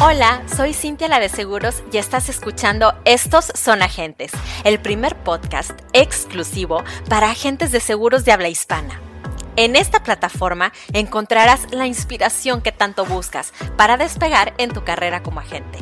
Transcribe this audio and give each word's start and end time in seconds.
Hola, 0.00 0.44
soy 0.54 0.74
Cintia 0.74 1.08
la 1.08 1.18
de 1.18 1.28
Seguros 1.28 1.82
y 1.90 1.96
estás 1.96 2.28
escuchando 2.28 2.94
Estos 3.04 3.50
son 3.56 3.82
agentes, 3.82 4.30
el 4.62 4.78
primer 4.78 5.16
podcast 5.16 5.72
exclusivo 5.92 6.84
para 7.08 7.30
agentes 7.30 7.72
de 7.72 7.80
seguros 7.80 8.24
de 8.24 8.30
habla 8.30 8.48
hispana. 8.48 9.00
En 9.56 9.74
esta 9.74 10.04
plataforma 10.04 10.72
encontrarás 10.92 11.72
la 11.72 11.88
inspiración 11.88 12.60
que 12.60 12.70
tanto 12.70 13.06
buscas 13.06 13.52
para 13.76 13.96
despegar 13.96 14.54
en 14.58 14.70
tu 14.70 14.84
carrera 14.84 15.24
como 15.24 15.40
agente. 15.40 15.80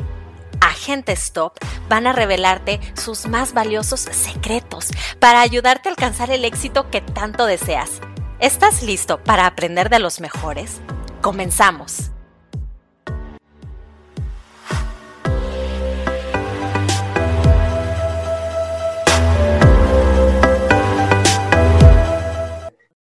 Agentes 0.61 1.31
Top 1.31 1.53
van 1.87 2.07
a 2.07 2.11
revelarte 2.11 2.79
sus 2.95 3.27
más 3.27 3.53
valiosos 3.53 3.99
secretos 3.99 4.87
para 5.19 5.41
ayudarte 5.41 5.89
a 5.89 5.91
alcanzar 5.91 6.31
el 6.31 6.43
éxito 6.43 6.89
que 6.89 7.01
tanto 7.01 7.45
deseas. 7.45 8.01
¿Estás 8.39 8.81
listo 8.81 9.23
para 9.23 9.45
aprender 9.45 9.91
de 9.91 9.99
los 9.99 10.19
mejores? 10.21 10.81
Comenzamos. 11.21 12.09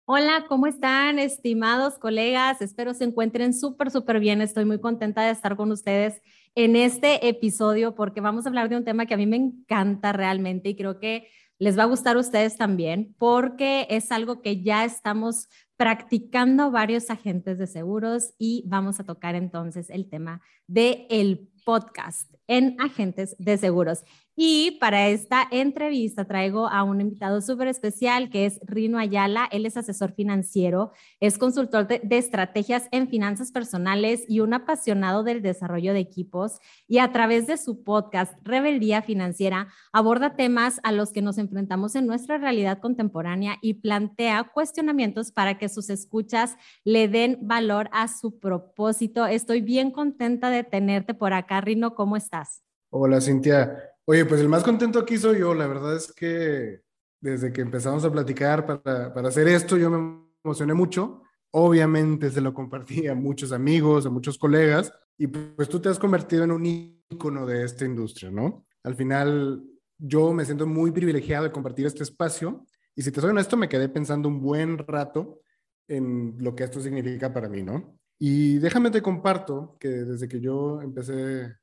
Hola, 0.07 0.45
¿cómo 0.51 0.67
están, 0.67 1.19
estimados 1.19 1.99
colegas? 1.99 2.61
Espero 2.61 2.93
se 2.93 3.05
encuentren 3.05 3.55
súper, 3.55 3.91
súper 3.91 4.21
bien. 4.21 4.43
Estoy 4.43 4.67
muy 4.67 4.79
contenta 4.79 5.23
de 5.23 5.31
estar 5.31 5.57
con 5.57 5.73
ustedes 5.73 6.21
en 6.55 6.77
este 6.77 7.27
episodio 7.27 7.95
porque 7.95 8.21
vamos 8.21 8.45
a 8.45 8.51
hablar 8.51 8.69
de 8.69 8.77
un 8.77 8.85
tema 8.85 9.07
que 9.07 9.15
a 9.15 9.17
mí 9.17 9.27
me 9.27 9.37
encanta 9.37 10.13
realmente 10.13 10.69
y 10.69 10.77
creo 10.77 10.99
que 11.01 11.29
les 11.59 11.79
va 11.79 11.85
a 11.85 11.87
gustar 11.87 12.17
a 12.17 12.21
ustedes 12.21 12.59
también 12.59 13.15
porque 13.19 13.87
es 13.89 14.13
algo 14.13 14.43
que 14.43 14.63
ya 14.63 14.85
estamos 14.85 15.49
practicando 15.77 16.71
varios 16.71 17.09
agentes 17.09 17.59
de 17.59 17.67
seguros 17.67 18.35
y 18.39 18.63
vamos 18.67 19.01
a 19.01 19.05
tocar 19.05 19.35
entonces 19.35 19.89
el 19.89 20.11
tema 20.11 20.43
de 20.67 21.07
el 21.09 21.49
podcast 21.65 22.31
en 22.47 22.77
agentes 22.79 23.37
de 23.39 23.57
seguros. 23.57 24.05
Y 24.37 24.79
para 24.81 25.09
esta 25.09 25.47
entrevista 25.53 26.25
traigo 26.25 26.67
a 26.67 26.83
un 26.83 27.01
invitado 27.01 27.41
súper 27.41 27.69
especial 27.69 28.31
que 28.31 28.47
es 28.47 28.59
Rino 28.65 28.99
Ayala. 28.99 29.49
Él 29.53 29.65
es 29.65 29.77
asesor 29.77 30.13
financiero, 30.13 30.91
es 31.21 31.39
consultor 31.39 31.87
de, 31.87 32.03
estrategias 32.11 32.89
en 32.91 33.09
finanzas 33.09 33.53
personales 33.53 34.25
y 34.27 34.41
un 34.41 34.53
apasionado 34.53 35.23
del 35.23 35.41
desarrollo 35.41 35.93
de 35.93 36.01
equipos. 36.01 36.59
Y 36.89 36.99
a 36.99 37.13
través 37.13 37.47
de 37.47 37.57
su 37.57 37.85
podcast 37.85 38.35
Rebeldía 38.43 39.03
Financiera 39.03 39.69
aborda 39.93 40.35
temas 40.35 40.81
a 40.83 40.91
los 40.91 41.13
que 41.13 41.23
nos 41.23 41.39
enfrentamos 41.39 41.95
en 41.95 42.07
nuestra 42.07 42.37
realidad 42.37 42.81
contemporánea 42.81 43.59
y 43.63 43.75
plantea 43.75 44.51
cuestionamientos 44.53 45.31
para 45.31 45.59
que 45.59 45.69
sus 45.69 45.91
escuchas 45.91 46.57
le 46.83 47.07
den 47.07 47.39
valor 47.43 47.89
a 47.93 48.09
su 48.09 48.41
propósito. 48.41 49.27
Estoy 49.27 49.61
bien 49.61 49.93
contenta 49.93 50.51
de 50.51 50.65
tenerte 50.65 51.15
por 51.15 51.33
acá, 51.35 51.61
Rino. 51.61 51.95
¿Cómo 51.95 52.17
estás? 52.17 52.65
Hola, 52.91 53.21
Cintia. 53.21 53.94
Oye, 54.07 54.27
pues 54.27 54.41
el 54.41 54.49
más 54.49 54.63
contento 54.63 54.99
aquí 54.99 55.17
soy 55.17 55.39
yo. 55.39 55.55
La 55.55 55.67
verdad 55.67 55.97
es 55.97 56.13
que 56.13 56.83
desde 57.21 57.53
que 57.53 57.63
empezamos 57.63 58.05
a 58.05 58.13
platicar 58.13 58.67
para, 58.67 59.15
para 59.15 59.29
hacer 59.29 59.49
esto, 59.49 59.79
yo 59.79 59.91
me 59.91 60.21
emocioné 60.45 60.75
mucho. 60.75 61.23
Obviamente 61.53 62.31
se 62.31 62.43
lo 62.43 62.53
compartí 62.53 63.07
a 63.07 63.15
muchos 63.15 63.51
amigos, 63.53 64.05
a 64.05 64.11
muchos 64.11 64.37
colegas, 64.37 64.93
y 65.17 65.29
pues 65.29 65.69
tú 65.69 65.81
te 65.81 65.89
has 65.89 65.99
convertido 65.99 66.45
en 66.45 66.51
un 66.51 66.67
ícono 66.67 67.47
de 67.47 67.65
esta 67.65 67.85
industria, 67.85 68.31
¿no? 68.31 68.67
Al 68.83 68.97
final, 68.97 69.65
yo 69.97 70.33
me 70.35 70.45
siento 70.45 70.67
muy 70.67 70.91
privilegiado 70.91 71.45
de 71.45 71.53
compartir 71.53 71.87
este 71.87 72.03
espacio, 72.03 72.67
y 72.97 73.03
si 73.03 73.13
te 73.13 73.21
soy 73.21 73.31
honesto, 73.31 73.57
me 73.57 73.69
quedé 73.69 73.89
pensando 73.89 74.29
un 74.29 74.41
buen 74.43 74.79
rato 74.79 75.41
en 75.89 76.37
lo 76.41 76.55
que 76.55 76.65
esto 76.65 76.81
significa 76.81 77.33
para 77.33 77.49
mí, 77.49 77.63
¿no? 77.63 77.99
Y 78.19 78.59
déjame 78.59 78.91
te 78.91 79.01
comparto 79.01 79.77
que 79.79 79.89
desde 79.89 80.29
que 80.29 80.41
yo 80.41 80.83
empecé 80.83 81.55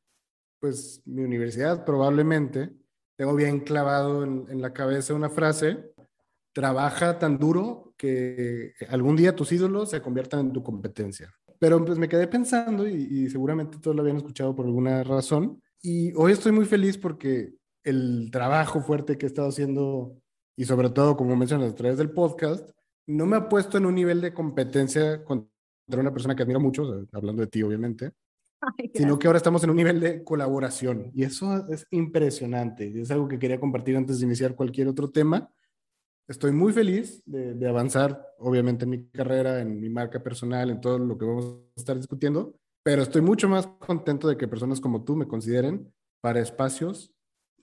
pues 0.62 1.02
mi 1.06 1.23
universidad 1.23 1.84
probablemente, 1.84 2.72
tengo 3.17 3.36
bien 3.36 3.59
clavado 3.59 4.23
en, 4.23 4.62
la 4.62 4.72
cabeza 4.72 5.16
una 5.16 5.30
frase, 5.30 5.92
trabaja 6.54 7.17
tan 7.20 7.39
duro 7.39 7.94
que 7.98 8.73
algún 8.89 9.16
día 9.16 9.36
tus 9.36 9.52
ídolos 9.52 9.89
se 9.89 10.02
conviertan 10.02 10.39
en 10.42 10.54
tu 10.54 10.64
competencia. 10.64 11.33
Pero 11.60 11.83
pues 11.83 11.98
me 11.98 12.08
quedé 12.08 12.27
pensando 12.27 12.88
y, 12.88 13.27
seguramente 13.30 13.80
todos 13.80 13.95
lo 13.95 14.04
habían 14.04 14.17
escuchado 14.17 14.55
por 14.55 14.66
alguna 14.66 15.04
razón 15.04 15.61
y 15.82 16.14
hoy 16.14 16.32
estoy 16.33 16.52
muy 16.52 16.66
feliz 16.66 16.98
porque 16.98 17.55
el 17.83 18.30
trabajo 18.32 18.82
fuerte 18.82 19.17
que 19.17 19.26
he 19.26 19.28
estado 19.28 19.49
haciendo 19.49 20.16
y 20.55 20.66
sobre 20.66 20.92
todo, 20.92 21.17
como 21.17 21.36
mencionas, 21.36 21.72
a 21.72 21.76
través 21.76 21.98
del 21.98 22.11
podcast, 22.11 22.70
no 23.08 23.26
me 23.26 23.38
ha 23.38 23.49
puesto 23.49 23.80
en 23.80 23.88
un 23.88 23.95
nivel 23.95 24.22
de 24.22 24.33
competencia 24.33 25.23
contra 25.23 25.49
una 25.89 26.14
persona 26.14 26.36
que 26.36 26.43
admiro 26.43 26.60
mucho, 26.60 27.08
hablando 27.11 27.42
de 27.42 27.48
ti 27.48 27.64
obviamente, 27.64 28.11
sino 28.94 29.17
que 29.17 29.27
ahora 29.27 29.38
estamos 29.38 29.64
en 29.64 29.70
un 29.70 29.76
nivel 29.76 29.99
de 29.99 30.23
colaboración 30.23 31.11
y 31.14 31.23
eso 31.23 31.67
es 31.67 31.86
impresionante. 31.92 33.02
Es 33.02 33.11
algo 33.11 33.27
que 33.27 33.39
quería 33.39 33.60
compartir 33.60 33.98
antes 33.98 34.20
de 34.20 34.26
iniciar 34.26 34.55
cualquier 34.55 34.88
otro 34.88 35.10
tema. 35.10 35.52
Estoy 36.27 36.52
muy 36.52 36.72
feliz 36.72 37.22
de, 37.26 37.55
de, 37.55 37.67
avanzar, 37.67 38.26
obviamente, 38.38 38.86
en 38.86 38.92
mi 38.92 39.08
carrera, 39.08 39.60
en 39.60 39.80
mi 39.80 39.89
marca 39.89 40.23
personal, 40.23 40.70
en 40.70 40.80
todo 40.80 40.98
lo 40.99 41.17
que 41.17 41.26
vamos 41.26 41.45
a 41.45 41.80
estar 41.80 41.98
discutiendo, 41.98 42.55
pero 42.83 43.02
estoy 43.02 43.22
mucho 43.22 43.49
más 43.49 43.67
contento 43.67 44.27
de 44.27 44.38
que 44.38 44.48
personas 44.48 44.80
como 44.80 45.04
tú 45.04 45.16
me 45.16 45.28
consideren 45.28 45.92
para 46.22 46.39
espacios 46.39 47.14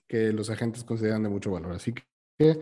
que 0.07 0.33
los 0.33 0.49
agentes 0.49 0.83
consideran 0.83 1.23
de 1.23 1.29
mucho 1.29 1.51
valor. 1.51 1.73
Así 1.73 1.93
que 1.93 2.59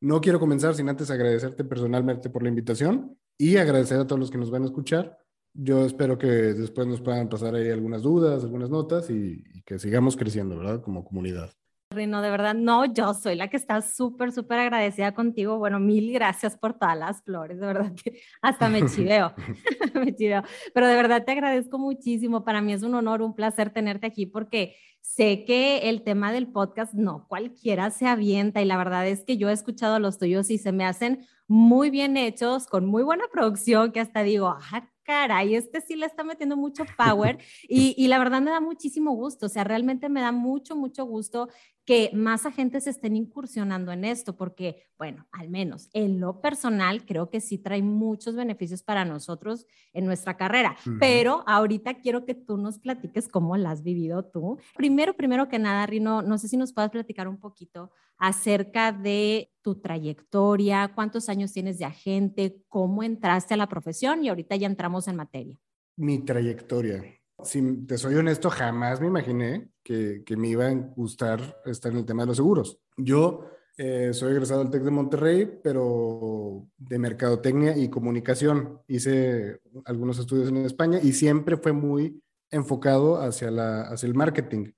no 0.00 0.20
quiero 0.20 0.38
comenzar 0.38 0.74
sin 0.74 0.88
antes 0.88 1.10
agradecerte 1.10 1.64
personalmente 1.64 2.30
por 2.30 2.42
la 2.42 2.48
invitación 2.48 3.18
y 3.38 3.56
agradecer 3.56 3.98
a 3.98 4.06
todos 4.06 4.18
los 4.18 4.30
que 4.30 4.38
nos 4.38 4.50
van 4.50 4.62
a 4.62 4.66
escuchar 4.66 5.18
yo 5.54 5.84
espero 5.84 6.18
que 6.18 6.26
después 6.26 6.86
nos 6.86 7.00
puedan 7.00 7.28
pasar 7.28 7.54
ahí 7.54 7.68
algunas 7.70 8.02
dudas, 8.02 8.44
algunas 8.44 8.70
notas 8.70 9.10
y, 9.10 9.42
que 9.64 9.78
sigamos 9.78 10.16
creciendo, 10.16 10.56
¿verdad? 10.56 10.80
Como 10.80 11.04
comunidad. 11.04 11.50
Rino, 11.90 12.22
de 12.22 12.30
verdad, 12.30 12.54
no, 12.54 12.84
yo 12.86 13.12
soy 13.14 13.34
la 13.34 13.48
que 13.48 13.56
está 13.56 13.82
súper, 13.82 14.32
súper 14.32 14.58
agradecida 14.60 15.12
contigo. 15.14 15.58
Bueno, 15.58 15.78
mil 15.80 16.12
gracias 16.12 16.56
por 16.56 16.78
todas 16.78 16.98
las 16.98 17.22
flores, 17.22 17.60
de 17.60 17.66
verdad 17.66 17.92
que 17.94 18.20
hasta 18.40 18.68
me 18.68 18.86
chiveo, 18.90 19.32
me 19.94 20.14
chiveo. 20.14 20.42
Pero 20.72 20.86
de 20.86 20.94
verdad 20.94 21.24
te 21.24 21.32
agradezco 21.32 21.78
muchísimo. 21.78 22.44
Para 22.44 22.62
mí 22.62 22.72
es 22.72 22.82
un 22.82 22.94
honor, 22.94 23.20
un 23.22 23.34
placer 23.34 23.70
tenerte 23.70 24.06
aquí 24.06 24.26
porque 24.26 24.76
sé 25.00 25.44
que 25.44 25.88
el 25.88 26.02
tema 26.02 26.32
del 26.32 26.48
podcast 26.48 26.94
no 26.94 27.26
cualquiera 27.26 27.90
se 27.90 28.06
avienta 28.06 28.60
y 28.60 28.66
la 28.66 28.76
verdad 28.76 29.06
es 29.06 29.24
que 29.24 29.38
yo 29.38 29.48
he 29.48 29.52
escuchado 29.52 29.98
los 29.98 30.18
tuyos 30.18 30.50
y 30.50 30.58
se 30.58 30.72
me 30.72 30.84
hacen 30.84 31.26
muy 31.46 31.88
bien 31.88 32.16
hechos, 32.18 32.66
con 32.66 32.84
muy 32.86 33.02
buena 33.02 33.24
producción, 33.32 33.90
que 33.90 34.00
hasta 34.00 34.22
digo, 34.22 34.48
ah, 34.48 34.88
caray, 35.08 35.54
este 35.54 35.80
sí 35.80 35.96
le 35.96 36.04
está 36.04 36.22
metiendo 36.22 36.54
mucho 36.54 36.84
power 36.98 37.38
y, 37.62 37.94
y, 37.96 38.08
la 38.08 38.18
verdad 38.18 38.42
me 38.42 38.50
da 38.50 38.60
muchísimo 38.60 39.12
gusto, 39.12 39.46
o 39.46 39.48
sea, 39.48 39.64
realmente 39.64 40.10
me 40.10 40.20
da 40.20 40.32
mucho, 40.32 40.76
mucho 40.76 41.06
gusto 41.06 41.48
que 41.88 42.10
más 42.12 42.44
agentes 42.44 42.86
estén 42.86 43.16
incursionando 43.16 43.92
en 43.92 44.04
esto, 44.04 44.36
porque, 44.36 44.90
bueno, 44.98 45.26
al 45.32 45.48
menos 45.48 45.88
en 45.94 46.20
lo 46.20 46.42
personal, 46.42 47.06
creo 47.06 47.30
que 47.30 47.40
sí 47.40 47.56
trae 47.56 47.80
muchos 47.80 48.36
beneficios 48.36 48.82
para 48.82 49.06
nosotros 49.06 49.64
en 49.94 50.04
nuestra 50.04 50.36
carrera. 50.36 50.76
Pero 51.00 51.44
ahorita 51.46 51.94
quiero 52.02 52.26
que 52.26 52.34
tú 52.34 52.58
nos 52.58 52.78
platiques 52.78 53.26
cómo 53.26 53.56
la 53.56 53.70
has 53.70 53.82
vivido 53.82 54.22
tú. 54.22 54.58
Primero, 54.76 55.16
primero 55.16 55.48
que 55.48 55.58
nada, 55.58 55.86
Rino, 55.86 56.20
no 56.20 56.36
sé 56.36 56.48
si 56.48 56.58
nos 56.58 56.74
puedes 56.74 56.90
platicar 56.90 57.26
un 57.26 57.40
poquito 57.40 57.90
acerca 58.18 58.92
de 58.92 59.50
tu 59.62 59.80
trayectoria, 59.80 60.92
cuántos 60.94 61.30
años 61.30 61.54
tienes 61.54 61.78
de 61.78 61.86
agente, 61.86 62.62
cómo 62.68 63.02
entraste 63.02 63.54
a 63.54 63.56
la 63.56 63.66
profesión 63.66 64.22
y 64.22 64.28
ahorita 64.28 64.56
ya 64.56 64.66
entramos 64.66 65.08
en 65.08 65.16
materia. 65.16 65.58
Mi 65.96 66.18
trayectoria. 66.18 67.17
Si 67.44 67.86
te 67.86 67.96
soy 67.98 68.16
honesto, 68.16 68.50
jamás 68.50 69.00
me 69.00 69.06
imaginé 69.06 69.70
que, 69.82 70.22
que 70.24 70.36
me 70.36 70.48
iba 70.48 70.66
a 70.66 70.74
gustar 70.74 71.60
estar 71.66 71.92
en 71.92 71.98
el 71.98 72.04
tema 72.04 72.22
de 72.22 72.28
los 72.28 72.36
seguros. 72.36 72.80
Yo 72.96 73.44
eh, 73.80 74.12
soy 74.12 74.32
egresado 74.32 74.60
del 74.60 74.70
TEC 74.70 74.82
de 74.82 74.90
Monterrey, 74.90 75.60
pero 75.62 76.66
de 76.76 76.98
mercadotecnia 76.98 77.76
y 77.76 77.88
comunicación. 77.88 78.80
Hice 78.88 79.60
algunos 79.84 80.18
estudios 80.18 80.48
en 80.48 80.56
España 80.58 80.98
y 81.00 81.12
siempre 81.12 81.56
fue 81.56 81.72
muy 81.72 82.20
enfocado 82.50 83.20
hacia, 83.20 83.52
la, 83.52 83.82
hacia 83.82 84.08
el 84.08 84.14
marketing 84.14 84.72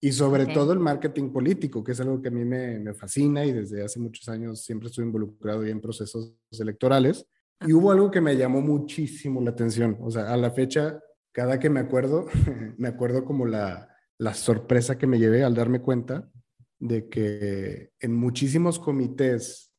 y 0.00 0.12
sobre 0.12 0.46
todo 0.46 0.72
el 0.72 0.78
marketing 0.78 1.30
político, 1.30 1.84
que 1.84 1.92
es 1.92 2.00
algo 2.00 2.22
que 2.22 2.28
a 2.28 2.30
mí 2.30 2.42
me, 2.46 2.78
me, 2.78 2.94
fascina 2.94 3.44
y 3.44 3.52
desde 3.52 3.84
hace 3.84 4.00
muchos 4.00 4.26
años 4.30 4.62
siempre 4.62 4.88
estoy 4.88 5.04
involucrado 5.04 5.62
en 5.66 5.78
procesos 5.78 6.32
electorales. 6.50 7.26
Y 7.60 7.74
hubo 7.74 7.92
algo 7.92 8.10
que 8.10 8.22
me 8.22 8.34
llamó 8.38 8.62
muchísimo 8.62 9.42
la 9.42 9.50
atención. 9.50 9.98
O 10.00 10.10
sea, 10.10 10.32
a 10.32 10.36
la 10.38 10.50
fecha, 10.50 10.98
cada 11.32 11.58
que 11.58 11.70
me 11.70 11.80
acuerdo, 11.80 12.26
me 12.78 12.88
acuerdo 12.88 13.24
como 13.24 13.46
la, 13.46 13.88
la 14.18 14.34
sorpresa 14.34 14.98
que 14.98 15.06
me 15.06 15.18
llevé 15.18 15.44
al 15.44 15.54
darme 15.54 15.80
cuenta 15.80 16.30
de 16.78 17.08
que 17.08 17.92
en 18.00 18.14
muchísimos 18.14 18.78
comités 18.78 19.72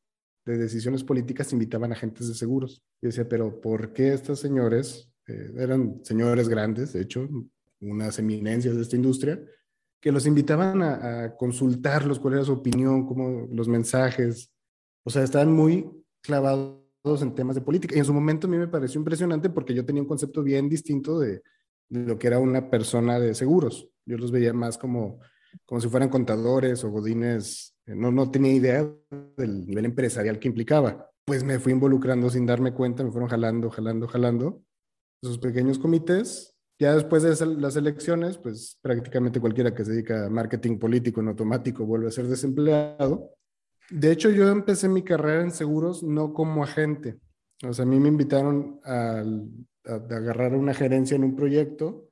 de 0.44 0.58
decisiones 0.58 1.04
políticas 1.04 1.52
invitaban 1.52 1.92
agentes 1.92 2.28
de 2.28 2.34
seguros. 2.34 2.82
Yo 3.00 3.08
decía, 3.08 3.28
pero 3.28 3.60
¿por 3.60 3.92
qué 3.92 4.12
estos 4.12 4.40
señores, 4.40 5.12
eh, 5.28 5.52
eran 5.56 6.00
señores 6.04 6.48
grandes, 6.48 6.92
de 6.92 7.02
hecho, 7.02 7.28
unas 7.80 8.18
eminencias 8.18 8.76
de 8.76 8.82
esta 8.82 8.96
industria, 8.96 9.40
que 10.00 10.12
los 10.12 10.26
invitaban 10.26 10.82
a, 10.82 11.24
a 11.24 11.36
consultarlos, 11.36 12.18
cuál 12.18 12.34
era 12.34 12.44
su 12.44 12.52
opinión, 12.52 13.06
cómo 13.06 13.48
los 13.52 13.68
mensajes, 13.68 14.52
o 15.04 15.10
sea, 15.10 15.22
estaban 15.22 15.52
muy 15.52 15.88
clavados 16.22 16.81
en 17.04 17.34
temas 17.34 17.56
de 17.56 17.62
política. 17.62 17.94
Y 17.94 17.98
en 17.98 18.04
su 18.04 18.14
momento 18.14 18.46
a 18.46 18.50
mí 18.50 18.56
me 18.56 18.68
pareció 18.68 18.98
impresionante 18.98 19.50
porque 19.50 19.74
yo 19.74 19.84
tenía 19.84 20.02
un 20.02 20.08
concepto 20.08 20.42
bien 20.42 20.68
distinto 20.68 21.18
de, 21.18 21.42
lo 21.88 22.18
que 22.18 22.26
era 22.26 22.38
una 22.38 22.70
persona 22.70 23.18
de 23.18 23.34
seguros. 23.34 23.88
Yo 24.06 24.16
los 24.16 24.30
veía 24.30 24.52
más 24.52 24.78
como, 24.78 25.20
como 25.66 25.80
si 25.80 25.88
fueran 25.88 26.08
contadores 26.08 26.82
o 26.84 26.90
godines. 26.90 27.74
No, 27.86 28.10
no 28.10 28.30
tenía 28.30 28.52
idea 28.52 28.90
del 29.36 29.66
nivel 29.66 29.84
empresarial 29.86 30.38
que 30.38 30.48
implicaba. 30.48 31.10
Pues 31.24 31.44
me 31.44 31.58
fui 31.58 31.72
involucrando 31.72 32.30
sin 32.30 32.46
darme 32.46 32.72
cuenta, 32.72 33.04
me 33.04 33.10
fueron 33.10 33.28
jalando, 33.28 33.68
jalando, 33.70 34.08
jalando. 34.08 34.62
Esos 35.22 35.38
pequeños 35.38 35.78
comités. 35.78 36.54
Ya 36.78 36.94
después 36.94 37.22
de 37.22 37.46
las 37.46 37.76
elecciones, 37.76 38.38
pues 38.38 38.78
prácticamente 38.80 39.40
cualquiera 39.40 39.74
que 39.74 39.84
se 39.84 39.92
dedica 39.92 40.26
a 40.26 40.30
marketing 40.30 40.78
político 40.78 41.20
en 41.20 41.28
automático 41.28 41.84
vuelve 41.84 42.08
a 42.08 42.12
ser 42.12 42.26
desempleado. 42.26 43.30
De 43.92 44.10
hecho, 44.10 44.30
yo 44.30 44.48
empecé 44.48 44.88
mi 44.88 45.02
carrera 45.02 45.42
en 45.42 45.50
seguros 45.50 46.02
no 46.02 46.32
como 46.32 46.64
agente. 46.64 47.18
O 47.62 47.72
sea, 47.74 47.84
a 47.84 47.88
mí 47.88 48.00
me 48.00 48.08
invitaron 48.08 48.80
a, 48.84 49.22
a 49.84 49.94
agarrar 49.94 50.54
una 50.54 50.72
gerencia 50.72 51.14
en 51.14 51.24
un 51.24 51.36
proyecto 51.36 52.08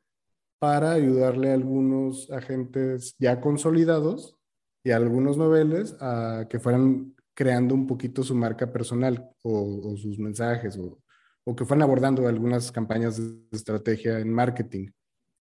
para 0.59 0.93
ayudarle 0.93 1.50
a 1.50 1.55
algunos 1.55 2.31
agentes 2.31 3.17
ya 3.19 3.41
consolidados 3.41 4.37
y 4.85 4.91
a 4.91 4.97
algunos 4.97 5.38
noveles 5.38 5.97
a 6.00 6.47
que 6.50 6.61
fueran 6.61 7.15
creando 7.35 7.75
un 7.75 7.87
poquito 7.87 8.23
su 8.23 8.35
marca 8.35 8.71
personal 8.71 9.31
o, 9.43 9.97
sus 9.97 10.19
mensajes 10.19 10.76
o, 10.76 11.00
o, 11.44 11.56
que 11.56 11.65
fueran 11.65 11.85
abordando 11.85 12.29
algunas 12.29 12.71
campañas 12.71 13.17
de 13.17 13.56
estrategia 13.56 14.19
en 14.19 14.31
marketing. 14.31 14.91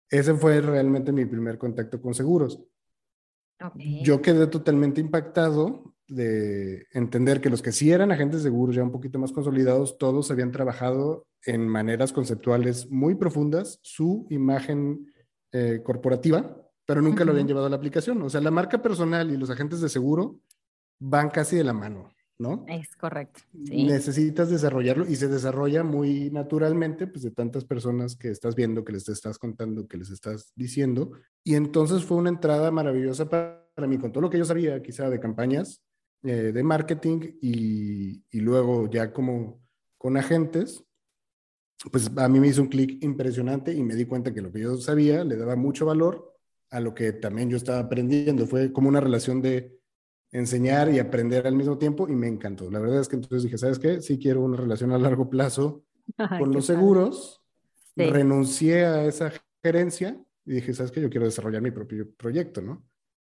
Ese 0.09 0.35
fue 0.35 0.61
realmente 0.61 1.11
mi 1.11 1.27
primer 1.27 1.59
contacto 1.59 2.01
con 2.01 2.15
seguros. 2.15 2.61
Yo 4.05 4.23
quedé 4.23 4.47
totalmente 4.47 5.01
impactado 5.01 5.97
de 6.09 6.87
entender 6.93 7.41
que 7.41 7.51
los 7.51 7.63
que 7.63 7.73
sí 7.73 7.93
eran 7.93 8.11
agentes 8.11 8.43
seguros, 8.43 8.75
ya 8.75 8.83
un 8.83 8.93
poquito 8.93 9.19
más 9.19 9.33
consolidados, 9.33 9.99
todos 9.99 10.31
habían 10.31 10.51
trabajado 10.51 11.27
en 11.45 11.69
maneras 11.69 12.13
conceptuales 12.13 12.91
muy 12.91 13.15
profundas 13.15 13.79
su 13.83 14.27
imagen 14.31 15.13
eh, 15.53 15.81
corporativa, 15.85 16.57
pero 16.87 17.03
nunca 17.03 17.25
lo 17.25 17.33
habían 17.33 17.47
llevado 17.47 17.67
a 17.67 17.71
la 17.71 17.77
aplicación. 17.77 18.21
O 18.23 18.31
sea, 18.31 18.41
la 18.41 18.51
marca 18.51 18.83
personal 18.83 19.31
y 19.31 19.37
los 19.37 19.51
agentes 19.51 19.81
de 19.81 19.89
seguro 19.89 20.41
van 20.99 21.31
casi 21.31 21.57
de 21.57 21.65
la 21.65 21.73
mano, 21.73 22.11
¿no? 22.39 22.65
Es 22.69 22.97
correcto. 22.97 23.41
Necesitas 23.53 24.51
desarrollarlo 24.51 25.07
y 25.07 25.17
se 25.17 25.29
desarrolla 25.29 25.85
muy 25.85 26.31
naturalmente, 26.31 27.07
pues 27.07 27.23
de 27.23 27.31
tantas 27.31 27.65
personas 27.65 28.17
que 28.17 28.31
estás 28.31 28.55
viendo, 28.55 28.85
que 28.85 28.93
les 28.93 29.09
estás 29.09 29.39
contando, 29.39 29.87
que 29.87 29.99
les 29.99 30.11
estás 30.11 30.53
diciendo. 30.57 31.13
Y 31.45 31.55
entonces 31.55 32.05
fue 32.05 32.17
una 32.17 32.31
entrada 32.31 32.71
maravillosa 32.71 33.29
para, 33.29 33.87
mí, 33.87 33.99
con 33.99 34.13
todo 34.13 34.23
lo 34.23 34.31
que 34.31 34.39
yo 34.39 34.45
sabía 34.45 34.83
quizá 34.83 35.09
de 35.11 35.21
campañas, 35.21 35.83
eh, 36.25 36.53
de 36.53 36.63
marketing 36.63 37.39
y, 37.41 38.25
y 38.31 38.41
luego 38.41 38.91
ya 38.91 39.13
como 39.13 39.63
con 39.97 40.17
agentes, 40.17 40.85
pues 41.93 42.11
a 42.17 42.29
mí 42.29 42.41
me 42.41 42.49
hizo 42.49 42.63
un 42.63 42.69
clic 42.69 43.03
impresionante 43.03 43.73
y 43.73 43.83
me 43.83 43.95
di 43.95 44.05
cuenta 44.05 44.35
que 44.35 44.43
lo 44.43 44.51
que 44.53 44.61
yo 44.61 44.77
sabía 44.79 45.25
le 45.25 45.37
daba 45.37 45.55
mucho 45.55 45.87
valor 45.87 46.35
a 46.71 46.81
lo 46.81 46.95
que 46.95 47.13
también 47.13 47.49
yo 47.49 47.57
estaba 47.57 47.79
aprendiendo. 47.79 48.47
Fue 48.47 48.73
como 48.73 48.89
una 48.89 49.01
relación 49.01 49.41
de 49.41 49.79
enseñar 50.33 50.93
y 50.93 50.99
aprender 50.99 51.47
al 51.47 51.55
mismo 51.55 51.79
tiempo 51.79 52.09
y 52.09 52.15
me 52.15 52.29
encantó. 52.29 52.71
La 52.71 52.81
verdad 52.81 53.01
es 53.01 53.09
que 53.09 53.17
entonces 53.17 53.45
dije, 53.45 53.59
¿sabes 53.59 53.79
qué? 53.79 54.01
Sí 54.01 54.19
quiero 54.19 54.43
una 54.43 54.57
relación 54.57 54.93
a 54.93 54.99
largo 54.99 55.31
plazo 55.31 55.85
con 56.39 56.53
los 56.53 56.67
seguros. 56.67 57.43
Renuncié 57.97 58.85
a 58.85 59.05
esa 59.07 59.33
gerencia 59.63 60.21
y 60.45 60.55
dije, 60.55 60.73
¿sabes 60.73 60.93
qué? 60.93 61.01
Yo 61.01 61.11
quiero 61.11 61.27
desarrollar 61.27 61.63
mi 61.63 61.71
propio 61.71 62.11
proyecto, 62.17 62.61
¿no? 62.61 62.88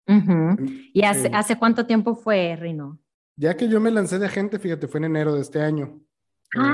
¿Y 0.06 1.02
hace, 1.02 1.30
hace 1.32 1.58
cuánto 1.58 1.86
tiempo 1.86 2.14
fue, 2.14 2.56
Rino? 2.56 3.00
Ya 3.36 3.56
que 3.56 3.68
yo 3.68 3.80
me 3.80 3.90
lancé 3.90 4.18
de 4.18 4.26
agente, 4.26 4.58
fíjate, 4.58 4.88
fue 4.88 4.98
en 4.98 5.04
enero 5.04 5.34
de 5.34 5.42
este 5.42 5.60
año. 5.60 6.00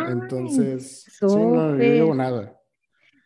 entonces, 0.08 1.04
sí, 1.04 1.26
no, 1.26 1.76
llevo 1.76 2.14
nada. 2.14 2.56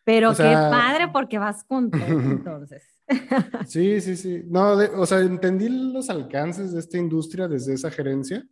Pero 0.04 0.34
qué 0.34 0.44
padre 0.44 1.08
porque 1.12 1.38
vas 1.38 1.64
con 1.64 1.90
todo, 1.90 2.00
entonces. 2.08 2.84
sí, 3.66 4.00
sí, 4.00 4.16
sí. 4.16 4.42
No, 4.46 4.72
o 4.72 5.06
sea, 5.06 5.20
entendí 5.20 5.68
los 5.68 6.08
alcances 6.10 6.72
de 6.72 6.80
esta 6.80 6.96
industria 6.96 7.48
desde 7.48 7.74
esa 7.74 7.90
gerencia. 7.90 8.46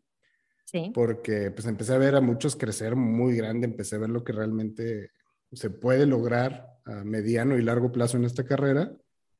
Sí. 0.64 0.90
Porque 0.92 1.50
pues 1.52 1.66
empecé 1.66 1.94
a 1.94 1.98
ver 1.98 2.16
a 2.16 2.20
muchos 2.20 2.56
crecer 2.56 2.96
muy 2.96 3.36
grande, 3.36 3.66
empecé 3.66 3.96
a 3.96 4.00
ver 4.00 4.10
lo 4.10 4.24
que 4.24 4.32
realmente 4.32 5.10
se 5.52 5.70
puede 5.70 6.06
lograr 6.06 6.66
a 6.84 7.04
mediano 7.04 7.56
y 7.56 7.62
largo 7.62 7.92
plazo 7.92 8.16
en 8.16 8.24
esta 8.24 8.44
carrera. 8.44 8.92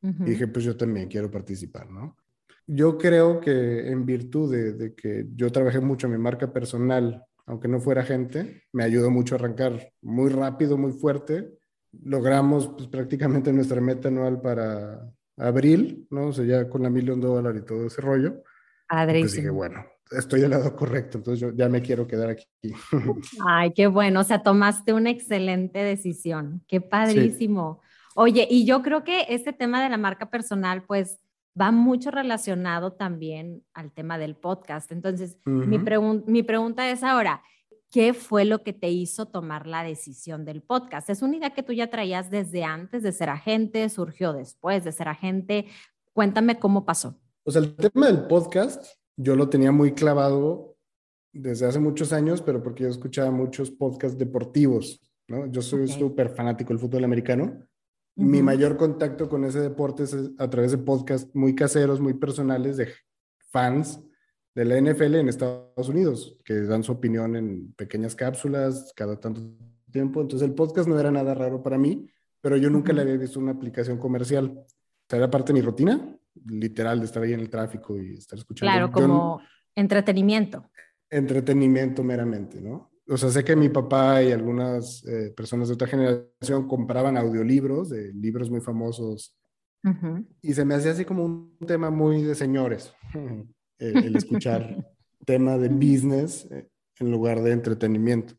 Y 0.05 0.31
dije, 0.31 0.47
pues 0.49 0.65
yo 0.67 0.77
también 0.77 1.09
quiero 1.09 1.31
participar, 1.31 1.91
¿no? 1.91 2.17
Yo 2.67 2.99
creo 2.99 3.41
que 3.41 3.89
en 3.89 4.05
virtud 4.05 4.53
de, 4.53 4.73
de, 4.75 4.95
que 4.95 5.27
yo 5.35 5.51
trabajé 5.51 5.81
mucho 5.81 6.06
en 6.06 6.12
mi 6.12 6.19
marca 6.19 6.53
personal, 6.53 7.25
aunque 7.47 7.69
no 7.69 7.81
fuera 7.81 8.03
gente, 8.03 8.65
me 8.73 8.85
ayudó 8.85 9.11
mucho 9.11 9.35
a 9.35 9.39
arrancar 9.39 9.93
muy 10.03 10.31
rápido, 10.31 10.77
muy 10.77 10.93
fuerte. 10.93 11.53
Logramos 12.03 12.69
pues, 12.69 12.89
prácticamente 12.89 13.53
nuestra 13.53 13.81
meta 13.81 14.09
anual 14.09 14.41
para 14.41 15.11
abril, 15.37 16.06
¿no? 16.11 16.29
O 16.29 16.33
sea, 16.33 16.45
ya 16.45 16.69
con 16.69 16.83
la 16.83 16.91
millón 16.91 17.21
de 17.21 17.27
dólares 17.27 17.62
y 17.62 17.67
todo 17.67 17.87
ese 17.87 18.01
rollo. 18.01 18.43
Pues 18.89 19.35
dije, 19.35 19.51
bueno, 19.51 19.85
estoy 20.11 20.41
del 20.41 20.51
lado 20.51 20.75
correcto, 20.77 21.19
entonces 21.19 21.41
yo 21.41 21.53
ya 21.55 21.69
me 21.69 21.83
quiero 21.83 22.06
quedar 22.06 22.31
aquí. 22.31 22.47
Ay, 23.49 23.73
qué 23.73 23.87
bueno, 23.87 24.21
o 24.21 24.25
sea, 24.25 24.43
tomaste 24.43 24.93
una 24.93 25.11
excelente 25.11 25.81
decisión, 25.81 26.62
qué 26.69 26.81
padrísimo. 26.81 27.81
Oye, 28.14 28.46
y 28.49 28.64
yo 28.64 28.82
creo 28.82 29.02
que 29.02 29.26
este 29.28 29.52
tema 29.52 29.82
de 29.82 29.90
la 29.90 29.99
marca 29.99 30.31
personal, 30.31 30.84
pues 30.84 31.19
va 31.61 31.72
mucho 31.72 32.12
relacionado 32.12 32.93
también 32.93 33.64
al 33.75 33.93
tema 33.93 34.19
del 34.19 34.37
podcast. 34.37 34.93
Entonces, 34.93 35.38
mi, 35.44 35.78
mi 35.78 36.43
pregunta 36.43 36.88
es 36.90 37.02
ahora, 37.02 37.43
¿qué 37.90 38.14
fue 38.14 38.44
lo 38.44 38.62
que 38.62 38.72
te 38.72 38.88
hizo 38.90 39.26
tomar 39.26 39.66
la 39.66 39.82
decisión 39.82 40.44
del 40.44 40.62
podcast? 40.62 41.11
¿Es 41.11 41.22
una 41.22 41.37
idea 41.37 41.55
que 41.55 41.64
tú 41.64 41.72
ya 41.72 41.90
traías 41.90 42.31
desde 42.31 42.62
antes 42.62 43.02
de 43.02 43.11
ser 43.11 43.31
agente? 43.31 43.88
¿Surgió 43.88 44.32
después 44.32 44.84
de 44.84 44.93
ser 44.93 45.08
agente? 45.08 45.67
Cuéntame 46.12 46.58
cómo 46.60 46.84
pasó. 46.84 47.19
Pues 47.43 47.56
el 47.56 47.75
tema 47.75 48.06
del 48.06 48.26
podcast, 48.26 48.94
yo 49.17 49.34
lo 49.34 49.49
tenía 49.49 49.72
muy 49.72 49.93
clavado 49.93 50.76
desde 51.32 51.67
hace 51.67 51.81
muchos 51.81 52.12
años, 52.12 52.43
pero 52.43 52.62
porque 52.62 52.84
yo 52.84 52.88
escuchaba 52.88 53.32
muchos 53.32 53.72
podcasts 53.72 54.17
deportivos, 54.17 55.00
¿no? 55.26 55.46
Yo 55.46 55.62
soy 55.62 55.88
súper 55.88 56.31
fanático 56.31 56.69
del 56.69 56.78
fútbol 56.78 57.02
americano 57.02 57.67
mi 58.16 58.43
mayor 58.43 58.76
contacto 58.76 59.28
con 59.28 59.44
ese 59.44 59.61
deporte 59.61 60.05
es 60.05 60.16
a 60.38 60.49
través 60.49 60.70
de 60.70 60.78
podcasts 60.78 61.31
muy 61.34 61.55
caseros, 61.55 62.00
muy 62.00 62.14
personales 62.14 62.76
de 62.76 62.93
fans 63.50 64.00
de 64.55 64.64
la 64.64 64.81
NFL 64.81 65.16
en 65.16 65.28
Estados 65.28 65.88
Unidos, 65.88 66.38
que 66.44 66.55
dan 66.62 66.84
su 66.84 66.93
opinión 66.93 67.34
en 67.34 67.72
pequeñas 67.72 68.14
cápsulas 68.14 68.93
cada 68.94 69.19
tanto 69.19 69.43
tiempo. 69.90 70.20
Entonces 70.20 70.49
el 70.49 70.55
podcast 70.55 70.88
no 70.88 70.99
era 70.99 71.11
nada 71.11 71.34
raro 71.34 71.62
para 71.62 71.76
mí, 71.76 72.08
pero 72.40 72.56
yo 72.56 72.70
nunca 72.70 72.93
le 72.93 73.02
había 73.02 73.16
visto 73.16 73.40
una 73.40 73.52
aplicación 73.52 73.99
comercial. 73.99 74.46
O 74.56 74.67
sea, 75.08 75.19
era 75.19 75.31
parte 75.31 75.53
de 75.53 75.60
mi 75.60 75.65
rutina, 75.65 76.17
literal, 76.46 77.00
de 77.00 77.06
estar 77.06 77.22
ahí 77.22 77.32
en 77.32 77.41
el 77.41 77.50
tráfico 77.50 77.98
y 78.00 78.15
estar 78.15 78.39
escuchando. 78.39 78.72
Claro, 78.72 78.93
como 78.93 79.41
entretenimiento. 79.74 80.70
Entretenimiento 81.10 82.05
meramente, 82.05 82.60
¿no? 82.60 82.94
O 83.08 83.17
sea, 83.17 83.31
sé 83.31 83.44
que 83.44 83.56
mi 83.56 83.69
papá 83.69 84.23
y 84.23 84.32
algunas 84.32 85.05
eh, 85.05 85.32
personas 85.37 85.69
de 85.69 85.75
otra 85.75 85.89
generación 85.89 86.67
compraban 86.67 87.17
audiolibros 87.17 87.91
de 87.91 88.13
libros 88.15 88.51
muy 88.51 88.61
famosos. 88.61 89.37
Y 90.41 90.55
se 90.55 90.65
me 90.65 90.75
hacía 90.75 90.93
así 90.93 91.05
como 91.05 91.27
un 91.27 91.58
tema 91.67 91.91
muy 91.91 92.23
de 92.23 92.34
señores, 92.34 92.94
el, 93.79 94.17
escuchar 94.17 94.91
tema 95.27 95.58
de 95.58 95.69
business 95.69 96.49
eh, 96.51 96.69
en 96.99 97.11
lugar 97.11 97.43
de 97.43 97.53
entretenimiento. 97.53 98.34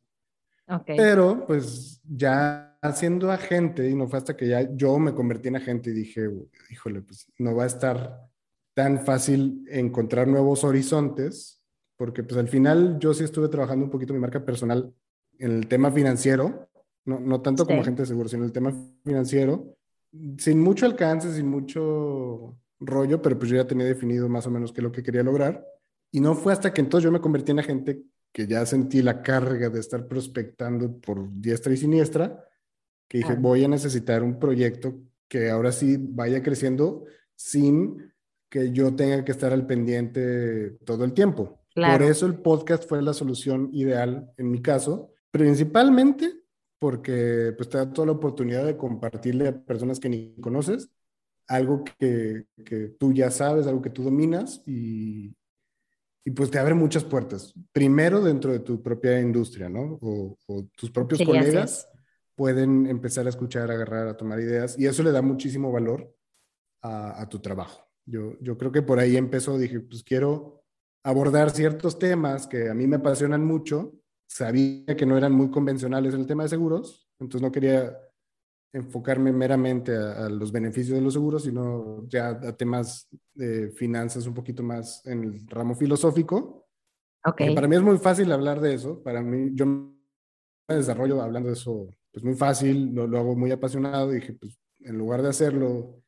Pero 0.88 1.46
pues 1.46 2.02
ya 2.04 2.80
siendo 2.96 3.32
agente, 3.32 3.88
y 3.88 3.96
no 3.96 4.08
fue 4.08 4.18
hasta 4.18 4.36
que 4.36 4.48
ya 4.48 4.76
yo 4.76 4.98
me 4.98 5.14
convertí 5.14 5.50
en 5.50 5.58
agente 5.58 5.92
y 5.92 5.94
dije, 5.94 6.28
híjole, 6.72 7.02
pues 7.02 7.32
no 7.38 7.56
va 7.56 7.64
a 7.64 7.68
estar 7.68 8.28
tan 8.74 9.06
fácil 9.06 9.66
encontrar 9.70 10.28
nuevos 10.28 10.64
horizontes 10.64 11.55
porque 11.98 12.24
pues 12.24 12.38
al 12.40 12.48
final 12.48 12.98
yo 13.00 13.14
sí 13.14 13.24
estuve 13.24 13.48
trabajando 13.50 13.86
un 13.86 13.92
poquito 13.92 14.14
mi 14.14 14.20
marca 14.20 14.44
personal 14.44 14.94
en 15.40 15.52
el 15.52 15.68
tema 15.68 15.92
financiero, 15.92 16.70
no, 17.06 17.20
no 17.20 17.42
tanto 17.42 17.66
como 17.66 17.82
agente 17.82 18.02
de 18.02 18.08
seguro, 18.08 18.30
sino 18.30 18.44
en 18.44 18.48
el 18.48 18.54
tema 18.54 18.74
financiero, 19.04 19.76
sin 20.38 20.62
mucho 20.62 20.86
alcance, 20.86 21.34
sin 21.34 21.48
mucho 21.48 22.58
rollo, 22.80 23.22
pero 23.22 23.38
pues 23.38 23.52
yo 23.52 23.58
ya 23.58 23.68
tenía 23.68 23.86
definido 23.86 24.30
más 24.30 24.48
o 24.48 24.52
menos 24.52 24.72
qué 24.72 24.82
es 24.82 24.84
lo 24.84 24.92
que 24.92 25.04
quería 25.04 25.24
lograr. 25.24 25.66
Y 26.12 26.20
no 26.20 26.36
fue 26.36 26.54
hasta 26.54 26.74
que 26.74 26.82
entonces 26.82 27.06
yo 27.06 27.12
me 27.12 27.22
convertí 27.22 27.52
en 27.52 27.60
agente 27.60 28.02
que 28.32 28.48
ya 28.48 28.66
sentí 28.66 29.02
la 29.02 29.22
carga 29.22 29.70
de 29.70 29.80
estar 29.80 30.08
prospectando 30.08 31.00
por 31.00 31.30
diestra 31.32 31.74
y 31.74 31.78
siniestra, 31.78 32.46
que 33.08 33.20
dije, 33.20 33.36
voy 33.36 33.64
a 33.64 33.68
necesitar 33.68 34.24
un 34.24 34.40
proyecto 34.40 35.00
que 35.28 35.50
ahora 35.50 35.72
sí 35.72 35.98
vaya 35.98 36.44
creciendo 36.44 37.06
sin 37.36 38.14
que 38.50 38.72
yo 38.72 38.94
tenga 38.96 39.24
que 39.24 39.32
estar 39.32 39.54
al 39.54 39.66
pendiente 39.66 40.72
todo 40.86 41.06
el 41.06 41.14
tiempo. 41.14 41.62
Por 41.76 42.02
eso 42.04 42.26
el 42.26 42.36
podcast 42.36 42.88
fue 42.88 43.02
la 43.02 43.14
solución 43.14 43.70
ideal 43.74 44.32
en 44.38 44.50
mi 44.50 44.62
caso, 44.62 45.12
principalmente 45.30 46.34
porque 46.80 47.54
pues, 47.58 47.68
te 47.68 47.78
da 47.78 47.92
toda 47.92 48.08
la 48.08 48.14
oportunidad 48.14 48.66
de 48.66 48.78
compartirle 48.78 49.50
a 49.50 49.62
personas 49.62 50.00
que 50.00 50.08
ni 50.08 50.36
conoces 50.40 50.90
algo 51.48 51.84
que, 51.84 52.46
que 52.64 52.96
tú 52.98 53.14
ya 53.14 53.30
sabes, 53.30 53.68
algo 53.68 53.82
que 53.82 53.90
tú 53.90 54.04
dominas 54.04 54.64
y, 54.66 55.36
y, 56.24 56.32
pues 56.32 56.50
te 56.50 56.58
abre 56.58 56.74
muchas 56.74 57.04
puertas. 57.04 57.54
Primero 57.72 58.22
dentro 58.22 58.52
de 58.52 58.60
tu 58.60 58.82
propia 58.82 59.20
industria, 59.20 59.70
¿no? 59.70 60.00
O, 60.02 60.38
tus 60.76 60.90
propios 60.92 61.22
colegas 61.24 61.88
pueden 62.36 62.88
empezar 62.88 63.26
a 63.26 63.30
escuchar, 63.30 63.70
a 63.70 63.76
agarrar, 63.76 64.08
a 64.08 64.18
tomar 64.18 64.40
ideas 64.40 64.78
y 64.78 64.88
eso 64.88 65.04
le 65.04 65.12
da 65.12 65.22
muchísimo 65.22 65.72
valor 65.72 66.14
a, 66.82 67.28
tu 67.30 67.40
trabajo. 67.40 67.88
Yo, 68.06 68.38
yo 68.40 68.58
creo 68.58 68.72
que 68.72 68.84
por 68.84 69.00
ahí 69.00 69.18
empezó, 69.18 69.58
dije, 69.58 69.80
pues 69.80 70.04
quiero 70.04 70.65
abordar 71.06 71.52
ciertos 71.52 72.00
temas 72.00 72.48
que 72.48 72.68
a 72.68 72.74
mí 72.74 72.88
me 72.88 72.96
apasionan 72.96 73.46
mucho. 73.46 73.94
Sabía 74.28 74.98
que 74.98 75.06
no 75.06 75.16
eran 75.16 75.34
muy 75.34 75.52
convencionales 75.52 76.16
en 76.16 76.22
el 76.22 76.28
tema 76.28 76.44
de 76.44 76.50
seguros, 76.50 77.08
entonces 77.20 77.44
no 77.44 77.52
quería 77.52 77.96
enfocarme 78.74 79.32
meramente 79.32 79.96
a, 79.96 80.28
los 80.30 80.52
beneficios 80.52 80.98
de 80.98 81.04
los 81.04 81.14
seguros, 81.14 81.44
sino 81.44 82.08
ya 82.10 82.30
a 82.30 82.58
temas 82.58 83.08
de 83.36 83.70
finanzas 83.70 84.26
un 84.26 84.34
poquito 84.34 84.64
más 84.64 85.06
en 85.06 85.24
el 85.24 85.48
ramo 85.48 85.76
filosófico. 85.76 86.68
Okay. 87.24 87.54
Para 87.54 87.68
mí 87.68 87.76
es 87.76 87.84
muy 87.84 88.00
fácil 88.00 88.32
hablar 88.32 88.60
de 88.60 88.74
eso. 88.74 89.02
Para 89.04 89.22
mí, 89.22 89.52
yo 89.54 89.66
me 89.68 90.76
desarrollo 90.76 91.22
hablando 91.22 91.50
de 91.50 91.54
eso, 91.54 91.88
pues 92.12 92.26
muy 92.26 92.36
fácil, 92.36 92.94
lo, 92.96 93.06
lo 93.06 93.20
hago 93.20 93.36
muy 93.36 93.52
apasionado. 93.52 94.12
Y 94.12 94.16
dije, 94.16 94.34
pues 94.34 94.58
en 94.80 94.98
lugar 94.98 95.22
de 95.22 95.30
hacerlo 95.30 96.02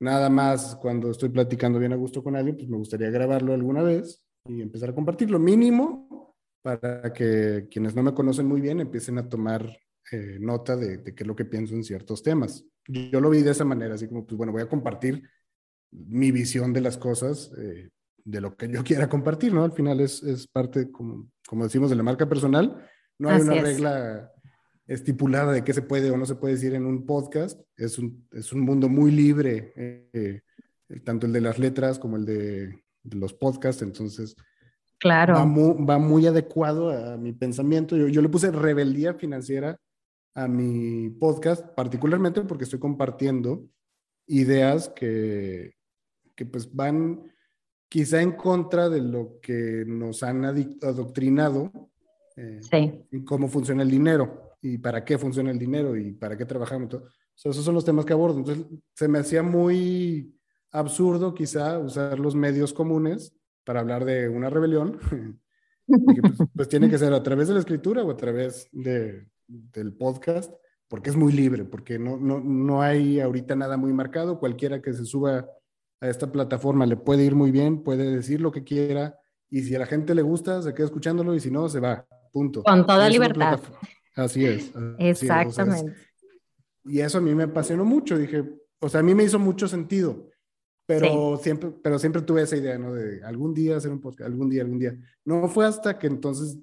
nada 0.00 0.30
más 0.30 0.76
cuando 0.76 1.10
estoy 1.10 1.28
platicando 1.30 1.80
bien 1.80 1.92
a 1.92 1.96
gusto 1.96 2.22
con 2.22 2.36
alguien, 2.36 2.56
pues 2.56 2.68
me 2.68 2.76
gustaría 2.76 3.10
grabarlo 3.10 3.52
alguna 3.52 3.82
vez 3.82 4.24
y 4.48 4.62
empezar 4.62 4.90
a 4.90 4.94
compartirlo 4.94 5.38
mínimo 5.38 6.34
para 6.62 7.12
que 7.12 7.68
quienes 7.70 7.94
no 7.94 8.02
me 8.02 8.14
conocen 8.14 8.46
muy 8.46 8.60
bien 8.60 8.80
empiecen 8.80 9.18
a 9.18 9.28
tomar 9.28 9.78
eh, 10.10 10.38
nota 10.40 10.74
de, 10.76 11.02
qué 11.02 11.22
es 11.22 11.26
lo 11.26 11.36
que 11.36 11.44
pienso 11.44 11.74
en 11.74 11.84
ciertos 11.84 12.22
temas. 12.22 12.64
Yo, 12.86 13.20
lo 13.20 13.30
vi 13.30 13.42
de 13.42 13.50
esa 13.50 13.64
manera, 13.64 13.94
así 13.94 14.08
como, 14.08 14.26
pues 14.26 14.38
bueno, 14.38 14.52
voy 14.52 14.62
a 14.62 14.68
compartir 14.68 15.22
mi 15.90 16.32
visión 16.32 16.72
de 16.72 16.80
las 16.80 16.96
cosas, 16.96 17.52
eh, 17.58 17.90
de 18.24 18.40
lo 18.40 18.56
que 18.56 18.68
yo 18.68 18.82
quiera 18.84 19.08
compartir, 19.08 19.52
¿no? 19.52 19.64
Al 19.64 19.72
final 19.72 20.00
es, 20.00 20.22
es 20.22 20.46
parte, 20.46 20.90
como, 20.90 21.30
como 21.46 21.64
decimos, 21.64 21.90
de 21.90 21.96
la 21.96 22.02
marca 22.02 22.28
personal. 22.28 22.88
No 23.18 23.28
hay 23.28 23.42
una 23.42 23.54
regla 23.54 24.32
estipulada 24.86 25.52
de 25.52 25.64
qué 25.64 25.74
se 25.74 25.82
puede 25.82 26.10
o 26.10 26.16
no 26.16 26.24
se 26.24 26.36
puede 26.36 26.54
decir 26.54 26.74
en 26.74 26.86
un 26.86 27.04
podcast. 27.04 27.60
Es 27.76 27.98
un, 27.98 28.26
es 28.32 28.52
un 28.52 28.60
mundo 28.60 28.88
muy 28.88 29.10
libre, 29.10 29.72
eh, 29.76 30.40
tanto 31.04 31.26
el 31.26 31.32
de 31.32 31.40
las 31.42 31.58
letras 31.58 31.98
como 31.98 32.16
el 32.16 32.24
de, 32.24 32.82
los 33.12 33.34
podcasts. 33.34 33.82
Entonces, 33.82 34.36
claro. 34.98 35.34
va, 35.34 35.44
muy, 35.44 35.84
va 35.84 35.98
muy 35.98 36.26
adecuado 36.26 36.90
a 36.90 37.16
mi 37.16 37.32
pensamiento. 37.32 37.96
Yo, 37.96 38.08
yo, 38.08 38.22
le 38.22 38.28
puse 38.28 38.50
rebeldía 38.50 39.14
financiera 39.14 39.78
a 40.34 40.46
mi 40.48 41.10
podcast, 41.10 41.66
particularmente 41.74 42.42
porque 42.42 42.64
estoy 42.64 42.78
compartiendo 42.78 43.68
ideas 44.26 44.88
que, 44.90 45.74
que 46.34 46.46
pues 46.46 46.72
van 46.72 47.32
quizá 47.88 48.20
en 48.20 48.32
contra 48.32 48.88
de 48.88 49.00
lo 49.00 49.40
que 49.40 49.84
nos 49.86 50.22
han 50.22 50.44
adoctrinado 50.44 51.72
eh, 52.36 52.60
sí. 52.60 53.24
cómo 53.24 53.48
funciona 53.48 53.82
el 53.82 53.90
dinero 53.90 54.54
y 54.62 54.78
para 54.78 55.04
qué 55.04 55.18
funciona 55.18 55.50
el 55.50 55.58
dinero 55.58 55.96
y 55.96 56.12
para 56.12 56.36
qué 56.36 56.44
trabajamos. 56.44 56.88
Todo. 56.88 57.08
esos 57.34 57.64
son 57.64 57.74
los 57.74 57.84
temas 57.84 58.04
que 58.04 58.12
abordo. 58.12 58.38
Entonces, 58.38 58.64
se 58.94 59.08
me 59.08 59.18
hacía 59.18 59.42
muy 59.42 60.37
absurdo 60.70 61.34
quizá 61.34 61.78
usar 61.78 62.18
los 62.18 62.34
medios 62.34 62.72
comunes 62.72 63.34
para 63.64 63.80
hablar 63.80 64.04
de 64.04 64.28
una 64.28 64.50
rebelión. 64.50 64.98
pues, 65.86 66.48
pues, 66.54 66.68
tiene 66.68 66.90
que 66.90 66.98
ser 66.98 67.12
a 67.12 67.22
través 67.22 67.48
de 67.48 67.54
la 67.54 67.60
escritura 67.60 68.02
o 68.02 68.10
a 68.10 68.16
través 68.16 68.68
de, 68.72 69.26
del 69.46 69.94
podcast, 69.94 70.52
porque 70.88 71.10
es 71.10 71.16
muy 71.16 71.32
libre, 71.32 71.64
porque 71.64 71.98
no, 71.98 72.16
no, 72.16 72.40
no 72.40 72.82
hay 72.82 73.20
ahorita 73.20 73.56
nada 73.56 73.76
muy 73.76 73.92
marcado. 73.92 74.38
Cualquiera 74.38 74.80
que 74.80 74.92
se 74.92 75.04
suba 75.04 75.48
a 76.00 76.08
esta 76.08 76.30
plataforma 76.30 76.86
le 76.86 76.96
puede 76.96 77.24
ir 77.24 77.34
muy 77.34 77.50
bien, 77.50 77.82
puede 77.82 78.10
decir 78.10 78.40
lo 78.40 78.52
que 78.52 78.64
quiera, 78.64 79.18
y 79.50 79.62
si 79.62 79.74
a 79.74 79.78
la 79.78 79.86
gente 79.86 80.14
le 80.14 80.22
gusta, 80.22 80.62
se 80.62 80.74
queda 80.74 80.86
escuchándolo, 80.86 81.34
y 81.34 81.40
si 81.40 81.50
no, 81.50 81.68
se 81.68 81.80
va. 81.80 82.06
Punto. 82.32 82.62
Con 82.62 82.86
toda 82.86 83.08
libertad. 83.08 83.60
Así 84.14 84.44
es. 84.44 84.72
Exactamente. 84.98 85.94
y 86.84 87.00
eso 87.00 87.18
a 87.18 87.20
mí 87.20 87.34
me 87.34 87.44
apasionó 87.44 87.84
mucho. 87.84 88.18
Dije, 88.18 88.44
o 88.80 88.88
sea, 88.88 89.00
a 89.00 89.02
mí 89.02 89.14
me 89.14 89.24
hizo 89.24 89.38
mucho 89.38 89.66
sentido, 89.66 90.27
pero, 90.88 91.36
siempre, 91.36 91.70
pero 91.82 91.98
siempre 91.98 92.22
tuve 92.22 92.40
esa 92.40 92.56
idea, 92.56 92.78
¿no? 92.78 92.94
De 92.94 93.22
algún 93.22 93.52
día 93.52 93.76
hacer 93.76 93.90
un 93.90 94.00
podcast, 94.00 94.30
algún 94.30 94.48
día, 94.48 94.62
algún 94.62 94.78
día. 94.78 94.96
No 95.22 95.46
fue 95.46 95.66
hasta 95.66 95.98
que 95.98 96.06
entonces 96.06 96.58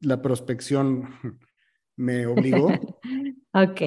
la 0.00 0.20
prospección 0.20 1.04
me 1.96 2.26
obligó. 2.26 2.66
ok. 3.54 3.80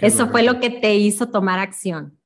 Eso 0.00 0.30
fue 0.30 0.42
lo 0.42 0.58
que 0.58 0.70
te 0.70 0.96
hizo 0.96 1.28
tomar 1.28 1.60
acción. 1.60 2.18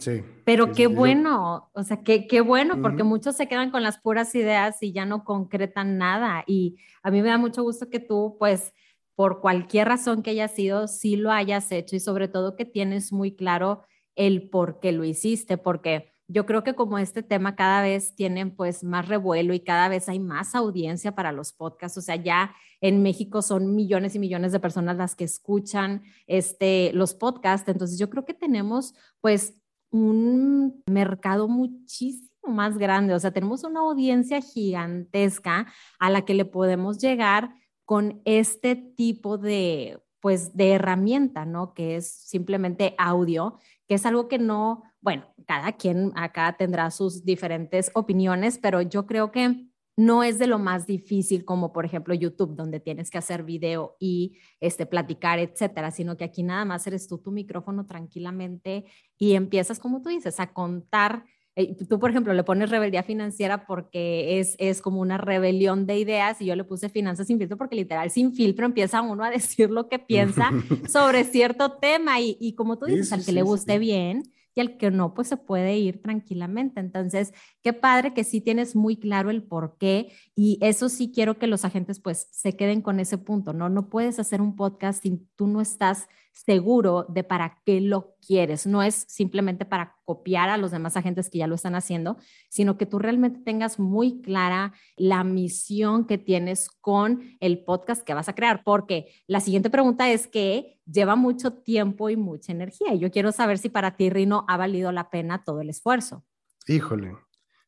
Sí. 0.00 0.22
Pero 0.46 0.72
qué 0.72 0.86
bueno, 0.86 1.70
o 1.74 1.82
sea, 1.82 2.02
qué, 2.02 2.26
qué 2.26 2.40
bueno, 2.40 2.80
porque 2.80 3.02
muchos 3.02 3.36
se 3.36 3.48
quedan 3.48 3.70
con 3.70 3.82
las 3.82 3.98
puras 3.98 4.34
ideas 4.34 4.82
y 4.82 4.94
ya 4.94 5.04
no 5.04 5.24
concretan 5.24 5.98
nada. 5.98 6.42
Y 6.46 6.78
a 7.02 7.10
mí 7.10 7.20
me 7.20 7.28
da 7.28 7.36
mucho 7.36 7.62
gusto 7.62 7.90
que 7.90 8.00
tú, 8.00 8.36
pues, 8.38 8.72
por 9.14 9.42
cualquier 9.42 9.88
razón 9.88 10.22
que 10.22 10.30
haya 10.30 10.48
sido, 10.48 10.88
sí 10.88 11.16
lo 11.16 11.30
hayas 11.30 11.70
hecho 11.70 11.96
y 11.96 12.00
sobre 12.00 12.28
todo 12.28 12.56
que 12.56 12.64
tienes 12.64 13.12
muy 13.12 13.36
claro 13.36 13.82
el 14.16 14.48
por 14.48 14.80
qué 14.80 14.92
lo 14.92 15.04
hiciste, 15.04 15.58
porque 15.58 16.11
yo 16.32 16.46
creo 16.46 16.64
que 16.64 16.74
como 16.74 16.98
este 16.98 17.22
tema 17.22 17.54
cada 17.56 17.82
vez 17.82 18.14
tienen 18.14 18.54
pues 18.54 18.82
más 18.82 19.08
revuelo 19.08 19.54
y 19.54 19.60
cada 19.60 19.88
vez 19.88 20.08
hay 20.08 20.18
más 20.18 20.54
audiencia 20.54 21.14
para 21.14 21.32
los 21.32 21.52
podcasts, 21.52 21.98
o 21.98 22.00
sea, 22.00 22.16
ya 22.16 22.54
en 22.80 23.02
México 23.02 23.42
son 23.42 23.74
millones 23.74 24.14
y 24.14 24.18
millones 24.18 24.52
de 24.52 24.60
personas 24.60 24.96
las 24.96 25.14
que 25.14 25.24
escuchan 25.24 26.02
este 26.26 26.92
los 26.94 27.14
podcasts, 27.14 27.68
entonces 27.68 27.98
yo 27.98 28.08
creo 28.10 28.24
que 28.24 28.34
tenemos 28.34 28.94
pues 29.20 29.54
un 29.90 30.82
mercado 30.86 31.48
muchísimo 31.48 32.32
más 32.48 32.78
grande, 32.78 33.14
o 33.14 33.20
sea, 33.20 33.30
tenemos 33.30 33.62
una 33.62 33.80
audiencia 33.80 34.40
gigantesca 34.40 35.66
a 35.98 36.10
la 36.10 36.24
que 36.24 36.34
le 36.34 36.44
podemos 36.44 36.98
llegar 36.98 37.54
con 37.84 38.20
este 38.24 38.74
tipo 38.74 39.38
de, 39.38 40.00
pues, 40.20 40.56
de 40.56 40.72
herramienta, 40.72 41.44
¿no? 41.44 41.74
Que 41.74 41.96
es 41.96 42.10
simplemente 42.10 42.94
audio, 42.98 43.58
que 43.86 43.94
es 43.94 44.06
algo 44.06 44.28
que 44.28 44.38
no, 44.38 44.82
bueno, 45.02 45.26
cada 45.46 45.72
quien 45.72 46.12
acá 46.14 46.56
tendrá 46.56 46.90
sus 46.90 47.24
diferentes 47.24 47.90
opiniones, 47.94 48.58
pero 48.58 48.80
yo 48.80 49.04
creo 49.04 49.32
que 49.32 49.66
no 49.96 50.22
es 50.22 50.38
de 50.38 50.46
lo 50.46 50.58
más 50.58 50.86
difícil 50.86 51.44
como 51.44 51.72
por 51.72 51.84
ejemplo 51.84 52.14
YouTube, 52.14 52.56
donde 52.56 52.80
tienes 52.80 53.10
que 53.10 53.18
hacer 53.18 53.42
video 53.42 53.96
y 53.98 54.38
este, 54.60 54.86
platicar, 54.86 55.38
etcétera, 55.38 55.90
sino 55.90 56.16
que 56.16 56.24
aquí 56.24 56.42
nada 56.42 56.64
más 56.64 56.86
eres 56.86 57.08
tú 57.08 57.18
tu 57.18 57.30
micrófono 57.30 57.84
tranquilamente 57.86 58.84
y 59.18 59.34
empiezas, 59.34 59.78
como 59.78 60.00
tú 60.00 60.08
dices, 60.08 60.40
a 60.40 60.52
contar. 60.52 61.24
Eh, 61.54 61.76
tú, 61.86 61.98
por 61.98 62.08
ejemplo, 62.08 62.32
le 62.32 62.44
pones 62.44 62.70
rebeldía 62.70 63.02
financiera 63.02 63.66
porque 63.66 64.40
es, 64.40 64.56
es 64.58 64.80
como 64.80 65.02
una 65.02 65.18
rebelión 65.18 65.84
de 65.86 65.98
ideas 65.98 66.40
y 66.40 66.46
yo 66.46 66.56
le 66.56 66.64
puse 66.64 66.88
finanzas 66.88 67.26
sin 67.26 67.38
filtro 67.38 67.58
porque 67.58 67.76
literal 67.76 68.10
sin 68.10 68.32
filtro 68.32 68.64
empieza 68.64 69.02
uno 69.02 69.24
a 69.24 69.30
decir 69.38 69.68
lo 69.68 69.88
que 69.88 69.98
piensa 69.98 70.50
sobre 70.88 71.24
cierto 71.24 71.72
tema 71.72 72.20
y, 72.20 72.38
y 72.40 72.54
como 72.54 72.78
tú 72.78 72.86
dices, 72.86 73.12
al 73.12 73.24
que 73.24 73.32
le 73.32 73.42
guste 73.42 73.78
bien 73.78 74.22
y 74.54 74.60
al 74.60 74.76
que 74.76 74.90
no, 74.90 75.14
pues 75.14 75.28
se 75.28 75.36
puede 75.36 75.76
ir 75.78 76.02
tranquilamente. 76.02 76.80
Entonces, 76.80 77.32
qué 77.62 77.72
padre 77.72 78.14
que 78.14 78.24
sí 78.24 78.40
tienes 78.40 78.76
muy 78.76 78.96
claro 78.96 79.30
el 79.30 79.42
por 79.42 79.76
qué 79.78 80.12
y 80.34 80.58
eso 80.60 80.88
sí 80.88 81.12
quiero 81.12 81.38
que 81.38 81.46
los 81.46 81.64
agentes 81.64 82.00
pues 82.00 82.28
se 82.30 82.56
queden 82.56 82.82
con 82.82 83.00
ese 83.00 83.18
punto, 83.18 83.52
¿no? 83.52 83.68
No 83.68 83.88
puedes 83.88 84.18
hacer 84.18 84.40
un 84.40 84.56
podcast 84.56 85.02
si 85.02 85.26
tú 85.36 85.46
no 85.46 85.60
estás 85.60 86.08
seguro 86.32 87.06
de 87.08 87.22
para 87.22 87.60
qué 87.64 87.80
lo 87.80 88.16
quieres. 88.26 88.66
No 88.66 88.82
es 88.82 89.04
simplemente 89.08 89.64
para 89.64 89.96
copiar 90.04 90.48
a 90.48 90.56
los 90.56 90.70
demás 90.70 90.96
agentes 90.96 91.30
que 91.30 91.38
ya 91.38 91.46
lo 91.46 91.54
están 91.54 91.74
haciendo, 91.74 92.16
sino 92.48 92.76
que 92.76 92.86
tú 92.86 92.98
realmente 92.98 93.40
tengas 93.40 93.78
muy 93.78 94.20
clara 94.22 94.72
la 94.96 95.24
misión 95.24 96.06
que 96.06 96.18
tienes 96.18 96.70
con 96.80 97.22
el 97.40 97.64
podcast 97.64 98.02
que 98.02 98.14
vas 98.14 98.28
a 98.28 98.34
crear, 98.34 98.62
porque 98.64 99.12
la 99.26 99.40
siguiente 99.40 99.70
pregunta 99.70 100.10
es 100.10 100.26
que 100.26 100.80
lleva 100.86 101.14
mucho 101.14 101.52
tiempo 101.52 102.10
y 102.10 102.16
mucha 102.16 102.52
energía. 102.52 102.94
Y 102.94 102.98
yo 102.98 103.10
quiero 103.10 103.30
saber 103.30 103.58
si 103.58 103.68
para 103.68 103.96
ti, 103.96 104.10
Rino, 104.10 104.44
ha 104.48 104.56
valido 104.56 104.90
la 104.90 105.10
pena 105.10 105.44
todo 105.44 105.60
el 105.60 105.70
esfuerzo. 105.70 106.24
Híjole. 106.66 107.16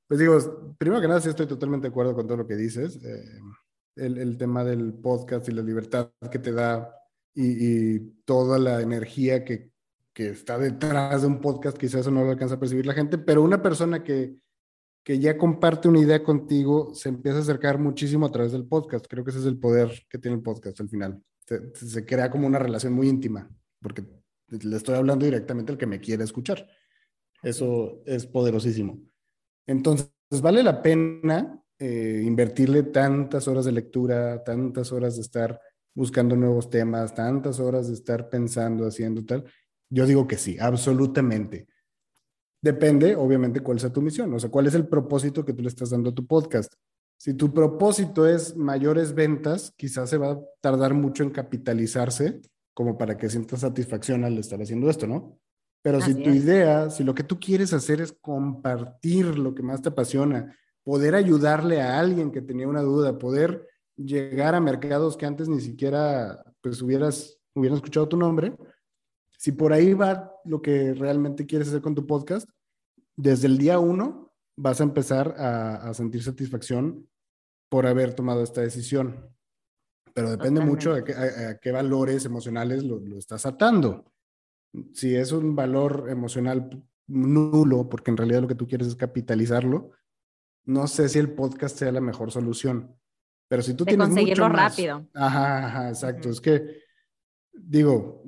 Pues 0.07 0.21
digo, 0.21 0.75
primero 0.79 1.01
que 1.01 1.09
nada, 1.09 1.21
sí 1.21 1.29
estoy 1.29 1.47
totalmente 1.47 1.87
de 1.87 1.91
acuerdo 1.91 2.15
con 2.15 2.27
todo 2.27 2.39
lo 2.39 2.47
que 2.47 2.57
dices. 2.57 3.03
Eh, 3.05 3.41
el, 3.97 4.19
el 4.19 4.37
tema 4.37 4.65
del 4.65 4.93
podcast 4.95 5.49
y 5.49 5.53
la 5.53 5.63
libertad 5.63 6.11
que 6.31 6.39
te 6.39 6.53
da 6.53 7.04
y, 7.35 7.99
toda 8.25 8.59
la 8.59 8.81
energía 8.81 9.45
que, 9.45 9.71
que, 10.13 10.31
está 10.31 10.59
detrás 10.59 11.23
de 11.23 11.29
un 11.29 11.41
podcast, 11.41 11.77
quizás 11.77 12.03
eso 12.03 12.11
no 12.11 12.25
lo 12.25 12.31
alcanza 12.31 12.55
a 12.55 12.61
percibir 12.61 12.87
la 12.87 12.95
gente, 12.95 13.19
pero 13.19 13.43
una 13.43 13.61
persona 13.61 14.03
que, 14.03 14.37
que 15.05 15.19
ya 15.19 15.37
comparte 15.37 15.89
una 15.89 16.01
idea 16.01 16.23
contigo 16.23 16.95
se 16.95 17.11
empieza 17.11 17.39
a 17.39 17.43
acercar 17.43 17.79
muchísimo 17.79 18.27
a 18.27 18.33
través 18.33 18.53
del 18.53 18.67
podcast. 18.67 19.07
Creo 19.09 19.25
que 19.25 19.31
ese 19.31 19.41
es 19.41 19.47
el 19.47 19.59
poder 19.59 19.91
que 20.09 20.19
tiene 20.19 20.37
el 20.37 20.43
podcast 20.43 20.81
al 20.81 20.89
final. 20.89 21.23
Se, 21.47 21.75
se 21.75 22.07
crea 22.07 22.31
como 22.31 22.47
una 22.47 22.59
relación 22.59 22.95
muy 22.95 23.09
íntima, 23.09 23.51
porque 23.83 24.05
le 24.49 24.77
estoy 24.77 24.95
hablando 24.95 25.25
directamente 25.25 25.73
al 25.73 25.79
que 25.79 25.87
me 25.87 26.01
quiere 26.01 26.25
escuchar. 26.25 26.67
Eso 27.43 28.03
es 28.07 28.27
poderosísimo. 28.27 28.99
Entonces, 29.67 30.11
vale 30.41 30.63
la 30.63 30.81
pena 30.83 31.63
eh, 31.79 32.23
invertirle 32.25 32.85
tantas 32.85 33.47
horas 33.49 33.65
de 33.65 33.73
lectura, 33.73 34.43
tantas 34.43 34.93
horas 34.93 35.17
de 35.17 35.23
estar 35.23 35.61
buscando 35.95 36.37
nuevos 36.37 36.69
temas, 36.71 37.15
tantas 37.15 37.61
horas 37.61 37.89
de 37.89 37.95
estar 37.95 38.29
pensando, 38.29 38.87
haciendo 38.87 39.25
tal? 39.25 39.45
Yo 39.89 40.07
digo 40.07 40.27
que 40.27 40.37
sí, 40.37 40.57
absolutamente. 40.59 41.69
Depende, 42.61 43.15
obviamente, 43.15 43.61
cuál 43.61 43.79
sea 43.79 43.93
tu 43.93 44.01
misión, 44.01 44.33
o 44.35 44.39
sea, 44.39 44.51
cuál 44.51 44.67
es 44.67 44.75
el 44.75 44.89
propósito 44.89 45.45
que 45.45 45.53
tú 45.53 45.63
le 45.63 45.69
estás 45.69 45.91
dando 45.91 46.11
a 46.11 46.15
tu 46.15 46.27
podcast. 46.27 46.75
Si 47.17 47.35
tu 47.35 47.53
propósito 47.53 48.27
es 48.27 48.57
mayores 48.57 49.15
ventas, 49.15 49.73
quizás 49.77 50.11
se 50.11 50.19
va 50.19 50.33
a 50.33 50.41
tardar 50.61 50.95
mucho 50.95 51.23
en 51.23 51.31
capitalizarse 51.31 52.41
como 52.75 52.99
para 52.99 53.17
que 53.17 53.31
sientas 53.31 53.61
satisfacción 53.61 54.25
al 54.25 54.37
estar 54.37 54.61
haciendo 54.61 54.91
esto, 54.91 55.07
¿no? 55.07 55.39
Pero 55.81 56.01
si 56.01 56.15
tu 56.15 56.31
idea, 56.31 56.91
si 56.91 57.05
lo 57.05 57.15
que 57.15 57.23
tú 57.23 57.39
quieres 57.39 57.73
hacer 57.73 58.01
es 58.01 58.13
compartir 58.13 59.39
lo 59.39 59.55
que 59.55 59.63
más 59.63 59.83
te 59.83 59.91
apasiona, 59.91 60.57
poder 60.83 61.15
ayudarle 61.15 61.83
a 61.83 61.99
alguien 62.01 62.33
que 62.33 62.41
tenía 62.41 62.67
una 62.67 62.81
duda, 62.81 63.19
poder 63.19 63.69
llegar 63.97 64.55
a 64.55 64.61
mercados 64.61 65.17
que 65.17 65.27
antes 65.27 65.49
ni 65.49 65.61
siquiera 65.61 66.45
pues 66.61 66.81
hubieras, 66.83 67.39
hubieran 67.55 67.77
escuchado 67.77 68.09
tu 68.09 68.17
nombre, 68.17 68.57
si 69.39 69.53
por 69.53 69.73
ahí 69.73 69.93
va 69.95 70.33
lo 70.45 70.63
que 70.63 70.95
realmente 70.95 71.47
quieres 71.47 71.69
hacer 71.69 71.83
con 71.83 71.95
tu 71.95 72.07
podcast, 72.07 72.49
desde 73.17 73.47
el 73.47 73.59
día 73.59 73.79
uno 73.79 74.33
vas 74.57 74.81
a 74.81 74.85
empezar 74.85 75.35
a, 75.39 75.93
sentir 75.95 76.23
satisfacción 76.23 77.09
por 77.69 77.87
haber 77.87 78.15
tomado 78.15 78.43
esta 78.43 78.61
decisión. 78.61 79.29
Pero 80.15 80.31
depende 80.31 80.61
mucho 80.61 80.95
de 80.95 81.13
a, 81.13 81.59
qué 81.59 81.73
valores 81.73 82.25
emocionales 82.25 82.85
lo, 82.85 83.01
lo, 83.01 83.19
estás 83.19 83.47
atando. 83.47 84.13
Si 84.93 85.15
es 85.15 85.33
un 85.33 85.57
valor 85.57 86.07
emocional 86.09 86.83
nulo, 87.09 87.89
porque 87.89 88.11
en 88.11 88.17
realidad 88.17 88.43
lo 88.43 88.49
que 88.49 88.55
tú 88.55 88.67
quieres 88.67 88.87
es 88.89 88.97
capitalizarlo, 88.97 89.91
no 90.67 90.87
sé 90.87 91.09
si 91.09 91.19
el 91.19 91.35
podcast 91.35 91.79
sea 91.79 91.93
la 91.93 92.01
mejor 92.01 92.31
solución. 92.31 92.97
Pero 93.55 93.63
si 93.63 93.75
tú 93.75 93.85
tienes 93.85 94.09
conseguirlo 94.09 94.47
mucho 94.47 94.57
más, 94.57 94.73
rápido. 94.73 95.07
Ajá, 95.15 95.67
ajá, 95.67 95.89
exacto. 95.91 96.29
Es 96.29 96.41
que, 96.41 96.81
digo, 97.53 98.25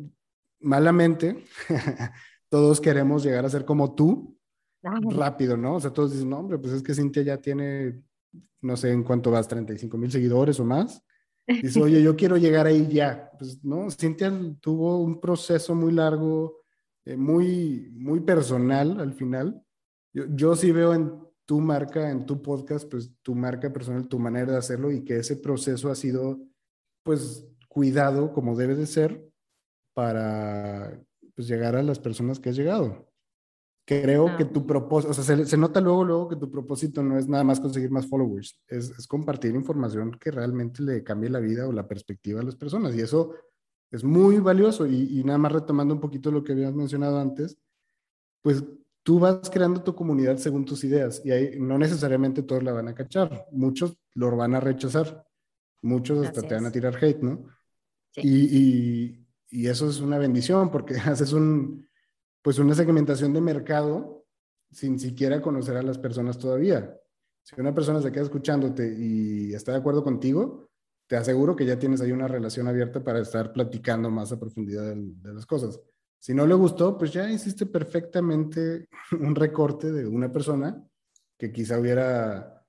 malamente, 0.61 1.42
todos 2.49 2.80
queremos 2.80 3.25
llegar 3.25 3.45
a 3.45 3.50
ser 3.50 3.64
como 3.64 3.92
tú 3.92 4.38
rápido, 4.85 5.56
¿no? 5.56 5.75
O 5.75 5.80
sea, 5.80 5.92
todos 5.92 6.12
dicen, 6.12 6.30
no, 6.30 6.38
hombre, 6.38 6.59
pues 6.59 6.75
es 6.75 6.83
que 6.85 6.95
Cintia 6.95 7.25
ya 7.25 7.38
tiene, 7.38 8.04
no 8.61 8.76
sé 8.76 8.92
en 8.92 9.02
cuánto 9.02 9.33
vas, 9.33 9.49
35 9.49 9.99
mil 9.99 10.12
seguidores 10.12 10.61
o 10.61 10.64
más. 10.64 11.02
Dice, 11.45 11.83
oye, 11.83 12.00
yo 12.00 12.14
quiero 12.14 12.37
llegar 12.37 12.68
ahí 12.68 12.87
ya. 12.87 13.33
Pues 13.37 13.64
no, 13.64 13.90
Cintia 13.90 14.33
tuvo 14.61 15.00
un 15.00 15.21
proceso 15.21 15.75
muy 15.75 15.90
largo, 15.90 16.62
eh, 17.04 17.16
muy, 17.16 17.90
muy 17.97 18.21
personal 18.21 19.00
al 19.00 19.12
final. 19.12 19.61
Yo, 20.12 20.26
yo 20.28 20.54
sí 20.54 20.71
veo 20.71 20.95
en 20.95 21.25
tu 21.47 21.61
marca, 21.61 22.11
en 22.11 22.26
tu 22.26 22.43
podcast, 22.43 22.91
pues 22.91 23.12
tu 23.23 23.35
marca 23.35 23.73
personal, 23.73 24.09
tu 24.09 24.19
manera 24.19 24.53
de 24.53 24.59
hacerlo 24.59 24.91
y 24.91 25.05
que 25.05 25.19
ese 25.19 25.37
proceso 25.37 25.91
ha 25.91 25.95
sido, 25.95 26.41
pues, 27.05 27.47
cuidado 27.69 28.33
como 28.33 28.57
debe 28.57 28.75
de 28.75 28.87
ser 28.87 29.31
para 29.95 31.00
pues, 31.35 31.47
llegar 31.47 31.76
a 31.76 31.83
las 31.83 31.99
personas 31.99 32.41
que 32.41 32.50
has 32.50 32.57
llegado. 32.57 33.07
Creo 33.87 34.37
que 34.37 34.45
tu 34.45 34.67
propósito, 34.67 35.12
o 35.12 35.15
sea, 35.15 35.47
se, 35.47 35.57
nota 35.57 35.81
luego, 35.81 36.05
luego 36.05 36.29
que 36.29 36.35
tu 36.35 36.50
propósito 36.50 37.05
no 37.05 37.17
es 37.17 37.29
nada 37.29 37.45
más 37.45 37.61
conseguir 37.61 37.93
más 37.93 38.09
followers, 38.09 38.61
es, 38.67 38.91
es 38.91 39.07
compartir 39.07 39.55
información 39.55 40.19
que 40.19 40.33
realmente 40.33 40.83
le 40.83 41.05
cambie 41.05 41.31
la 41.31 41.38
vida 41.38 41.69
o 41.69 41.73
la 41.73 41.87
perspectiva 41.87 42.41
a 42.41 42.45
las 42.45 42.57
personas. 42.57 42.97
Y 42.97 43.00
eso 43.00 43.35
es 43.93 44.03
muy 44.03 44.41
valioso. 44.41 44.88
Y, 44.88 45.21
y 45.21 45.23
nada 45.23 45.38
más 45.38 45.53
retomando 45.53 45.95
un 45.95 46.00
poquito 46.00 46.33
lo 46.33 46.43
que 46.43 46.53
habías 46.53 46.75
mencionado 46.75 47.21
antes, 47.21 47.59
pues 48.43 48.65
tú 49.06 49.20
vas 49.20 49.48
creando 49.50 49.84
tu 49.84 49.94
comunidad 49.94 50.36
según 50.36 50.64
tus 50.64 50.82
ideas 50.82 51.22
y 51.25 51.30
ahí 51.30 51.60
no 51.60 51.78
necesariamente 51.78 52.42
todos 52.42 52.64
la 52.64 52.72
van 52.72 52.88
a 52.88 52.94
cachar, 52.94 53.46
muchos 53.52 53.96
lo 54.14 54.36
van 54.36 54.56
a 54.56 54.60
rechazar, 54.60 55.25
muchos 55.80 56.26
hasta 56.26 56.42
te 56.42 56.56
van 56.56 56.66
a 56.66 56.72
tirar 56.72 56.96
hate, 56.96 57.22
¿no? 57.22 57.46
Y, 58.16 58.58
y, 58.58 59.26
y, 59.48 59.68
eso 59.68 59.88
es 59.88 60.00
una 60.00 60.18
bendición 60.18 60.72
porque 60.72 60.94
haces 61.06 61.32
un, 61.32 61.86
pues 62.42 62.58
una 62.58 62.75
segmentación 62.75 63.32
de 63.32 63.40
mercado 63.40 64.26
sin 64.72 64.98
siquiera 64.98 65.40
conocer 65.40 65.76
a 65.76 65.84
las 65.84 65.98
personas 65.98 66.36
todavía. 66.36 66.98
Si 67.44 67.60
una 67.60 67.72
persona 67.72 68.02
se 68.02 68.10
queda 68.10 68.25
escuchándote 68.25 68.92
y 68.92 69.54
está 69.54 69.70
de 69.70 69.78
acuerdo 69.78 70.02
contigo, 70.02 70.68
te 71.06 71.14
aseguro 71.14 71.54
que 71.54 71.64
ya 71.64 71.78
tienes 71.78 72.00
ahí 72.00 72.10
una 72.10 72.26
relación 72.26 72.66
abierta 72.66 73.04
para 73.04 73.20
estar 73.20 73.52
platicando 73.52 74.10
más 74.10 74.32
a 74.32 74.40
profundidad 74.40 74.96
de 74.96 75.32
las 75.32 75.46
cosas. 75.46 75.80
Si 76.18 76.35
no 76.35 76.46
le 76.46 76.54
gustó, 76.54 76.99
pues 76.99 77.12
ya 77.12 77.30
hiciste 77.30 77.66
perfectamente 77.66 78.88
un 79.20 79.35
recorte 79.35 79.92
de 79.92 80.06
una 80.06 80.32
persona 80.32 80.82
que 81.38 81.52
quizá 81.52 81.78
hubiera, 81.78 82.64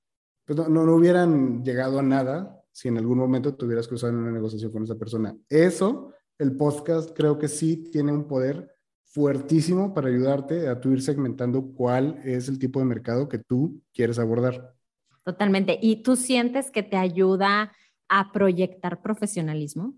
pues 0.45 0.57
no, 0.57 0.67
no, 0.69 0.95
hubieran 0.95 1.63
llegado 1.63 1.99
a 1.99 2.03
nada 2.03 2.61
si 2.71 2.89
en 2.89 2.97
algún 2.97 3.17
momento 3.17 3.55
tuvieras 3.55 3.87
que 3.87 3.95
usar 3.95 4.13
una 4.13 4.31
negociación 4.31 4.71
con 4.71 4.83
esa 4.83 4.95
persona. 4.95 5.35
Eso, 5.49 6.13
el 6.37 6.55
podcast 6.55 7.11
creo 7.15 7.39
que 7.39 7.47
sí 7.47 7.89
tiene 7.91 8.11
un 8.11 8.27
poder 8.27 8.77
fuertísimo 9.03 9.93
para 9.93 10.09
ayudarte 10.09 10.67
a 10.67 10.79
tú 10.79 10.91
ir 10.91 11.01
segmentando 11.01 11.73
cuál 11.73 12.21
es 12.23 12.49
el 12.49 12.59
tipo 12.59 12.79
de 12.79 12.85
mercado 12.85 13.27
que 13.27 13.39
tú 13.39 13.81
quieres 13.93 14.19
abordar. 14.19 14.75
Totalmente. 15.23 15.79
¿Y 15.81 16.03
tú 16.03 16.15
sientes 16.15 16.69
que 16.69 16.83
te 16.83 16.97
ayuda 16.97 17.73
a 18.09 18.31
proyectar 18.31 19.01
profesionalismo? 19.01 19.95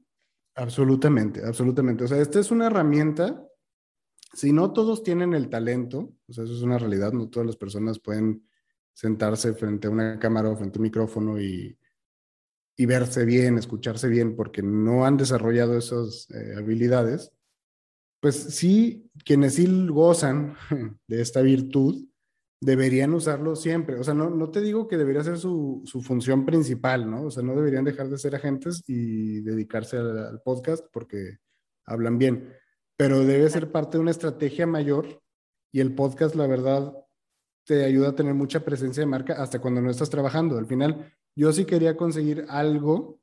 Absolutamente, 0.59 1.41
absolutamente. 1.45 2.03
O 2.03 2.07
sea, 2.07 2.17
esta 2.21 2.37
es 2.39 2.51
una 2.51 2.67
herramienta. 2.67 3.41
Si 4.33 4.51
no 4.51 4.73
todos 4.73 5.03
tienen 5.03 5.33
el 5.33 5.49
talento, 5.49 6.13
o 6.27 6.33
sea, 6.33 6.43
eso 6.43 6.53
es 6.53 6.61
una 6.61 6.77
realidad, 6.77 7.13
no 7.13 7.29
todas 7.29 7.47
las 7.47 7.55
personas 7.55 7.97
pueden 7.99 8.45
sentarse 8.93 9.53
frente 9.53 9.87
a 9.87 9.91
una 9.91 10.19
cámara 10.19 10.49
o 10.49 10.57
frente 10.57 10.77
a 10.77 10.81
un 10.81 10.83
micrófono 10.83 11.39
y, 11.39 11.79
y 12.75 12.85
verse 12.85 13.23
bien, 13.23 13.57
escucharse 13.57 14.09
bien, 14.09 14.35
porque 14.35 14.61
no 14.61 15.05
han 15.05 15.15
desarrollado 15.15 15.77
esas 15.77 16.29
eh, 16.31 16.55
habilidades. 16.57 17.31
Pues 18.19 18.35
sí, 18.35 19.09
quienes 19.23 19.55
sí 19.55 19.87
gozan 19.87 20.57
de 21.07 21.21
esta 21.21 21.41
virtud, 21.41 22.05
deberían 22.61 23.13
usarlo 23.13 23.55
siempre. 23.55 23.99
O 23.99 24.03
sea, 24.03 24.13
no, 24.13 24.29
no 24.29 24.49
te 24.49 24.61
digo 24.61 24.87
que 24.87 24.97
debería 24.97 25.23
ser 25.23 25.37
su, 25.37 25.81
su, 25.85 26.01
función 26.01 26.45
principal, 26.45 27.09
¿no? 27.09 27.23
O 27.23 27.31
sea, 27.31 27.43
no 27.43 27.55
deberían 27.55 27.85
dejar 27.85 28.09
de 28.09 28.17
ser 28.17 28.35
agentes 28.35 28.83
y 28.87 29.41
dedicarse 29.41 29.97
al, 29.97 30.41
podcast 30.43 30.85
porque 30.91 31.37
hablan 31.85 32.17
bien, 32.17 32.53
pero 32.97 33.25
debe 33.25 33.49
ser 33.49 33.71
parte 33.71 33.97
de 33.97 34.01
una 34.01 34.11
estrategia 34.11 34.67
mayor 34.67 35.21
y 35.71 35.79
el 35.79 35.95
podcast, 35.95 36.35
la 36.35 36.47
verdad, 36.47 36.93
te 37.65 37.85
ayuda 37.85 38.09
a 38.09 38.15
tener 38.15 38.33
mucha 38.33 38.61
presencia 38.61 39.01
de 39.01 39.07
marca 39.07 39.41
hasta 39.41 39.59
cuando 39.59 39.81
no 39.81 39.89
estás 39.89 40.09
trabajando. 40.09 40.57
Al 40.57 40.65
final, 40.65 41.13
yo 41.35 41.51
sí 41.53 41.65
quería 41.65 41.95
conseguir 41.95 42.45
algo 42.49 43.19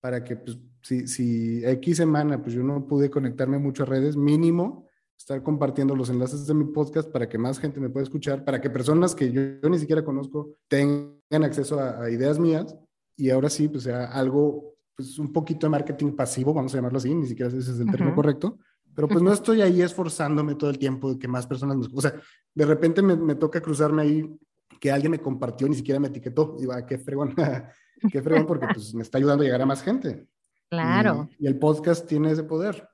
para 0.00 0.24
que, 0.24 0.36
pues, 0.36 0.58
si, 0.82 1.06
si 1.06 1.64
X 1.64 1.96
semana, 1.96 2.42
pues 2.42 2.54
yo 2.54 2.62
no 2.62 2.86
pude 2.86 3.10
conectarme 3.10 3.58
mucho 3.58 3.84
a 3.84 3.86
redes, 3.86 4.16
mínimo 4.16 4.87
estar 5.18 5.42
compartiendo 5.42 5.96
los 5.96 6.10
enlaces 6.10 6.46
de 6.46 6.54
mi 6.54 6.64
podcast 6.64 7.10
para 7.10 7.28
que 7.28 7.36
más 7.36 7.58
gente 7.58 7.80
me 7.80 7.90
pueda 7.90 8.04
escuchar, 8.04 8.44
para 8.44 8.60
que 8.60 8.70
personas 8.70 9.14
que 9.14 9.30
yo, 9.30 9.68
ni 9.68 9.78
siquiera 9.78 10.04
conozco 10.04 10.54
tengan 10.68 11.44
acceso 11.44 11.80
a, 11.80 12.08
ideas 12.08 12.38
mías 12.38 12.76
y 13.16 13.30
ahora 13.30 13.50
sí, 13.50 13.68
pues 13.68 13.82
sea 13.82 14.06
algo, 14.06 14.76
pues 14.96 15.18
un 15.18 15.32
poquito 15.32 15.66
de 15.66 15.70
marketing 15.70 16.12
pasivo, 16.12 16.54
vamos 16.54 16.72
a 16.72 16.78
llamarlo 16.78 16.98
así, 16.98 17.12
ni 17.14 17.26
siquiera 17.26 17.48
ese 17.48 17.58
es 17.58 17.80
el 17.80 17.90
término 17.90 18.14
correcto, 18.14 18.58
pero 18.94 19.08
pues 19.08 19.20
no 19.20 19.32
estoy 19.32 19.60
ahí 19.60 19.82
esforzándome 19.82 20.54
todo 20.54 20.70
el 20.70 20.78
tiempo 20.78 21.12
de 21.12 21.18
que 21.18 21.28
más 21.28 21.46
personas 21.46 21.76
me 21.76 21.86
O 21.92 22.00
sea, 22.00 22.14
de 22.54 22.64
repente 22.64 23.02
me, 23.02 23.16
me 23.16 23.34
toca 23.34 23.60
cruzarme 23.60 24.02
ahí 24.02 24.38
que 24.80 24.92
alguien 24.92 25.10
me 25.10 25.18
compartió, 25.18 25.68
ni 25.68 25.74
siquiera 25.74 25.98
me 25.98 26.08
etiquetó, 26.08 26.56
y 26.60 26.66
va, 26.66 26.86
qué 26.86 26.96
fregón, 26.96 27.34
qué 28.12 28.22
fregón, 28.22 28.46
porque 28.46 28.68
pues 28.72 28.94
me 28.94 29.02
está 29.02 29.18
ayudando 29.18 29.42
a 29.42 29.46
llegar 29.46 29.62
a 29.62 29.66
más 29.66 29.82
gente. 29.82 30.26
Claro. 30.70 31.30
y 31.38 31.46
el 31.46 31.58
podcast 31.58 32.06
tiene 32.06 32.30
ese 32.30 32.44
poder. 32.44 32.88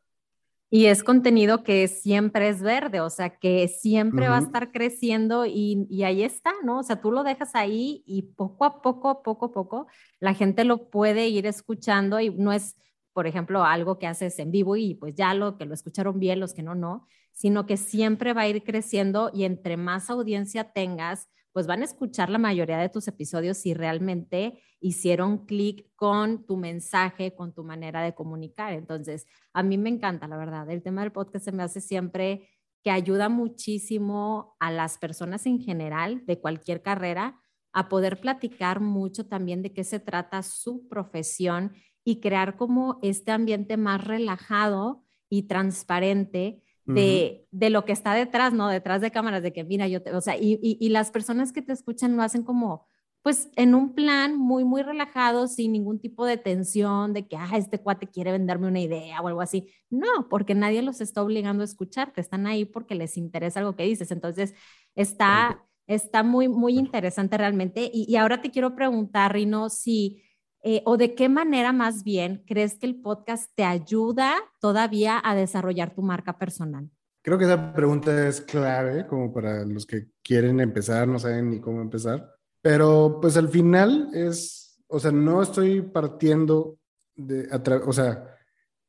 Y 0.70 0.87
es 0.87 1.05
contenido 1.05 1.62
que 1.62 1.87
siempre 1.87 2.48
es 2.48 2.61
verde, 2.61 3.00
o 3.00 3.11
sea, 3.11 3.38
que 3.38 3.68
siempre 3.68 4.29
va 4.29 4.38
a 4.38 4.40
estar 4.40 4.72
creciendo 4.72 5.46
y, 5.46 5.87
y, 5.88 6.03
ahí 6.03 6.24
está, 6.24 6.53
¿no? 6.64 6.81
O 6.81 6.83
sea, 6.83 7.00
tú 7.00 7.12
lo 7.12 7.22
dejas 7.22 7.55
ahí 7.55 8.03
y 8.07 8.22
poco 8.22 8.64
a 8.64 8.83
poco, 8.83 9.22
poco 9.22 9.46
a 9.46 9.53
poco, 9.53 9.87
la 10.18 10.35
gente 10.35 10.64
lo 10.64 10.90
puede 10.90 11.29
ir 11.29 11.46
escuchando 11.46 12.18
y 12.18 12.31
no 12.31 12.53
es, 12.53 12.77
por 13.12 13.27
ejemplo, 13.29 13.64
algo 13.64 13.98
que 13.98 14.09
haces 14.09 14.38
en 14.40 14.50
vivo 14.50 14.77
y 14.77 14.94
pues 14.94 15.14
ya 15.14 15.33
lo 15.35 15.57
que 15.59 15.66
lo 15.66 15.74
escucharon 15.74 16.18
bien, 16.18 16.40
los 16.40 16.55
que 16.55 16.62
no, 16.62 16.74
no, 16.74 17.07
sino 17.33 17.66
que 17.66 17.77
siempre 17.77 18.33
va 18.33 18.42
a 18.42 18.48
ir 18.48 18.64
creciendo 18.64 19.31
y 19.33 19.44
entre 19.44 19.77
más 19.77 20.11
audiencia 20.11 20.72
tengas, 20.72 21.29
pues 21.54 21.68
van 21.68 21.82
a 21.82 21.84
escuchar 21.84 22.30
la 22.30 22.38
mayoría 22.38 22.78
de 22.78 22.88
tus 22.88 23.06
episodios 23.06 23.58
si 23.58 23.74
realmente 23.74 24.60
hicieron 24.80 25.46
clic 25.46 25.86
con 25.94 26.44
tu 26.44 26.56
mensaje, 26.56 27.36
con 27.36 27.54
tu 27.54 27.62
manera 27.62 28.02
de 28.02 28.12
comunicar. 28.12 28.72
Entonces, 28.72 29.24
a 29.52 29.62
mí 29.62 29.78
me 29.78 29.88
encanta, 29.88 30.26
la 30.26 30.36
verdad. 30.36 30.68
El 30.68 30.82
tema 30.82 31.02
del 31.02 31.12
podcast 31.12 31.44
se 31.44 31.52
me 31.52 31.62
hace 31.62 31.80
siempre 31.80 32.48
que 32.82 32.90
ayuda 32.90 33.28
muchísimo 33.28 34.56
a 34.58 34.72
las 34.72 34.98
personas 34.98 35.46
en 35.46 35.60
general 35.60 36.26
de 36.26 36.40
cualquier 36.40 36.82
carrera 36.82 37.40
a 37.72 37.88
poder 37.88 38.20
platicar 38.20 38.80
mucho 38.80 39.28
también 39.28 39.62
de 39.62 39.72
qué 39.72 39.84
se 39.84 40.00
trata 40.00 40.42
su 40.42 40.88
profesión 40.88 41.72
y 42.02 42.20
crear 42.20 42.56
como 42.56 42.98
este 43.00 43.30
ambiente 43.30 43.76
más 43.76 44.04
relajado 44.04 45.04
y 45.30 45.44
transparente 45.44 46.64
de, 46.86 47.46
de, 47.50 47.70
lo 47.70 47.84
que 47.84 47.92
está 47.92 48.14
detrás, 48.14 48.52
¿no? 48.52 48.68
Detrás 48.68 49.00
de 49.00 49.10
cámaras, 49.10 49.42
de 49.42 49.52
que 49.52 49.64
mira, 49.64 49.88
yo 49.88 50.02
te, 50.02 50.12
o 50.14 50.20
sea, 50.20 50.36
y, 50.36 50.58
y, 50.60 50.88
las 50.90 51.10
personas 51.10 51.52
que 51.52 51.62
te 51.62 51.72
escuchan 51.72 52.16
lo 52.16 52.22
hacen 52.22 52.42
como, 52.42 52.86
pues, 53.22 53.48
en 53.56 53.74
un 53.74 53.94
plan 53.94 54.36
muy, 54.36 54.64
muy 54.64 54.82
relajado, 54.82 55.46
sin 55.48 55.72
ningún 55.72 55.98
tipo 56.00 56.26
de 56.26 56.36
tensión, 56.36 57.12
de 57.12 57.26
que, 57.26 57.36
ah, 57.36 57.50
este 57.56 57.78
cuate 57.80 58.08
quiere 58.08 58.32
venderme 58.32 58.68
una 58.68 58.80
idea 58.80 59.20
o 59.20 59.28
algo 59.28 59.40
así. 59.40 59.72
No, 59.90 60.28
porque 60.28 60.54
nadie 60.54 60.82
los 60.82 61.00
está 61.00 61.22
obligando 61.22 61.62
a 61.62 61.64
escucharte, 61.66 62.20
están 62.20 62.46
ahí 62.46 62.64
porque 62.64 62.94
les 62.94 63.16
interesa 63.16 63.60
algo 63.60 63.76
que 63.76 63.84
dices. 63.84 64.10
Entonces, 64.10 64.54
está, 64.94 65.64
está 65.86 66.22
muy, 66.22 66.48
muy 66.48 66.78
interesante 66.78 67.38
realmente. 67.38 67.90
Y, 67.92 68.06
y 68.08 68.16
ahora 68.16 68.42
te 68.42 68.50
quiero 68.50 68.74
preguntar, 68.74 69.32
Rino, 69.32 69.70
si 69.70 70.23
eh, 70.66 70.83
o 70.87 70.96
de 70.96 71.14
qué 71.14 71.29
manera 71.29 71.72
más 71.72 72.05
bien 72.05 72.42
crees 72.46 72.79
que 72.79 72.87
el 72.87 73.00
podcast 73.00 73.50
te 73.55 73.64
ayuda 73.64 74.35
todavía 74.61 75.20
a 75.22 75.35
desarrollar 75.35 75.94
tu 75.94 76.00
marca 76.00 76.38
personal? 76.38 76.90
Creo 77.22 77.37
que 77.37 77.44
esa 77.44 77.74
pregunta 77.74 78.27
es 78.27 78.40
clave 78.40 79.07
como 79.07 79.31
para 79.31 79.64
los 79.66 79.85
que 79.85 80.09
quieren 80.22 80.61
empezar, 80.61 81.07
no 81.07 81.18
saben 81.18 81.50
ni 81.50 81.61
cómo 81.61 81.83
empezar, 81.83 82.35
pero 82.62 83.18
pues 83.20 83.37
al 83.37 83.50
final 83.50 84.09
es, 84.14 84.83
o 84.88 84.98
sea, 84.98 85.12
no 85.12 85.42
estoy 85.42 85.83
partiendo 85.83 86.79
de, 87.14 87.46
o 87.87 87.92
sea, 87.92 88.35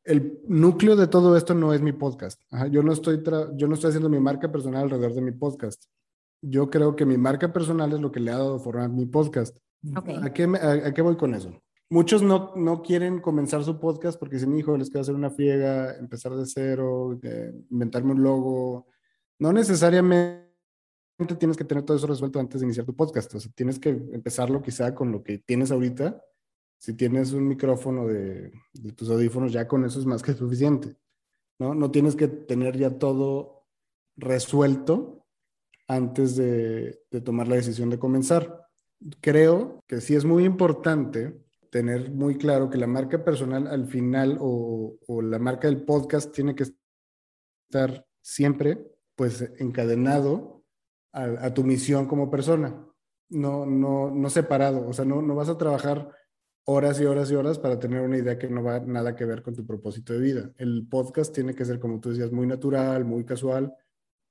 el 0.06 0.40
núcleo 0.48 0.96
de 0.96 1.08
todo 1.08 1.36
esto 1.36 1.54
no 1.54 1.74
es 1.74 1.82
mi 1.82 1.92
podcast. 1.92 2.42
yo, 2.72 2.84
no 2.84 2.94
estoy 2.94 3.22
yo 3.58 3.68
no 3.68 3.74
estoy 3.74 3.90
haciendo 3.90 4.10
mi 4.10 4.20
marca 4.20 4.50
personal 4.50 4.84
alrededor 4.84 5.14
de 5.14 5.22
mi 5.22 5.32
podcast. 5.34 5.84
Yo 6.42 6.70
creo 6.70 6.96
que 6.96 7.06
mi 7.06 7.18
marca 7.18 7.52
personal 7.52 7.92
es 7.92 8.00
lo 8.00 8.14
que 8.14 8.22
le 8.22 8.32
ha 8.32 8.38
dado 8.38 8.60
forma 8.60 8.86
a 8.86 8.88
mi 8.88 9.06
podcast. 9.06 9.58
¿A, 9.94 10.34
qué 10.34 10.44
a, 10.44 10.94
qué 10.94 11.02
voy 11.02 11.18
con 11.18 11.34
eso? 11.34 11.52
Muchos 11.90 12.24
no, 12.24 12.54
no 12.56 12.82
quieren 12.82 13.22
comenzar 13.22 13.64
su 13.64 13.80
podcast 13.80 14.20
porque 14.20 14.36
dicen, 14.36 14.56
hijo, 14.56 14.76
les 14.76 14.90
quiero 14.90 15.02
hacer 15.02 15.16
una 15.16 15.30
friega, 15.30 15.96
empezar 15.98 16.34
de 16.34 16.46
cero, 16.46 17.20
inventarme 17.70 18.14
un 18.14 18.24
logo. 18.24 18.88
No 19.40 19.54
necesariamente 19.54 20.46
tienes 21.38 21.58
que 21.58 21.64
tener 21.64 21.84
todo 21.84 21.98
eso 21.98 22.08
resuelto 22.08 22.40
antes 22.40 22.62
de 22.62 22.66
iniciar 22.66 22.86
tu 22.86 22.96
podcast. 22.96 23.34
O 23.36 23.40
sea, 23.40 23.52
tienes 23.54 23.80
que 23.80 23.90
empezarlo 23.90 24.62
quizá 24.62 24.96
con 24.96 25.12
lo 25.12 25.24
que 25.24 25.38
tienes 25.38 25.72
ahorita 25.72 26.22
si 26.78 26.94
tienes 26.94 27.34
un 27.34 27.48
micrófono 27.48 28.08
de, 28.08 28.52
tus 28.96 29.10
audífonos, 29.10 29.52
ya 29.52 29.68
con 29.68 29.86
eso 29.86 30.00
es 30.00 30.06
más 30.06 30.22
que 30.22 30.34
suficiente. 30.34 30.96
¿no? 31.58 31.74
no 31.74 31.90
tienes 31.92 32.16
que 32.16 32.28
tener 32.28 32.78
ya 32.78 32.98
todo 33.00 33.66
resuelto 34.18 35.26
antes 35.88 36.36
de, 36.36 37.00
tomar 37.24 37.48
la 37.48 37.56
decisión 37.56 37.90
de 37.90 38.00
comenzar. 38.00 38.68
Creo 39.22 39.84
que 39.88 40.02
sí 40.02 40.16
es 40.16 40.26
muy 40.26 40.46
importante 40.46 41.44
tener 41.76 42.10
muy 42.10 42.38
claro 42.38 42.70
que 42.70 42.78
la 42.78 42.88
marca 42.88 43.26
personal 43.26 43.68
al 43.68 43.86
final 43.86 44.38
o, 44.40 44.98
la 45.22 45.40
marca 45.40 45.68
del 45.68 45.84
podcast 45.84 46.34
tiene 46.34 46.56
que 46.56 46.64
estar 47.68 48.08
siempre 48.22 48.82
pues 49.14 49.42
encadenado 49.60 50.64
a, 51.12 51.54
tu 51.54 51.66
misión 51.66 52.08
como 52.08 52.32
persona, 52.32 52.82
no, 53.28 53.66
no, 53.66 54.10
no 54.10 54.30
separado, 54.30 54.88
o 54.88 54.94
sea, 54.94 55.04
no, 55.04 55.22
no 55.22 55.36
vas 55.36 55.50
a 55.50 55.58
trabajar 55.58 56.10
horas 56.64 57.02
y 57.02 57.04
horas 57.04 57.30
y 57.30 57.36
horas 57.36 57.60
para 57.60 57.78
tener 57.78 58.00
una 58.00 58.20
idea 58.20 58.40
que 58.40 58.48
no 58.48 58.64
va 58.64 58.80
nada 58.80 59.14
que 59.14 59.26
ver 59.26 59.44
con 59.44 59.54
tu 59.54 59.66
propósito 59.66 60.14
de 60.14 60.20
vida. 60.20 60.54
El 60.58 60.88
podcast 60.88 61.36
tiene 61.36 61.56
que 61.56 61.66
ser, 61.66 61.82
como 61.82 62.00
tú 62.00 62.12
decías, 62.12 62.32
muy 62.32 62.48
natural, 62.48 63.04
muy 63.04 63.26
casual, 63.26 63.76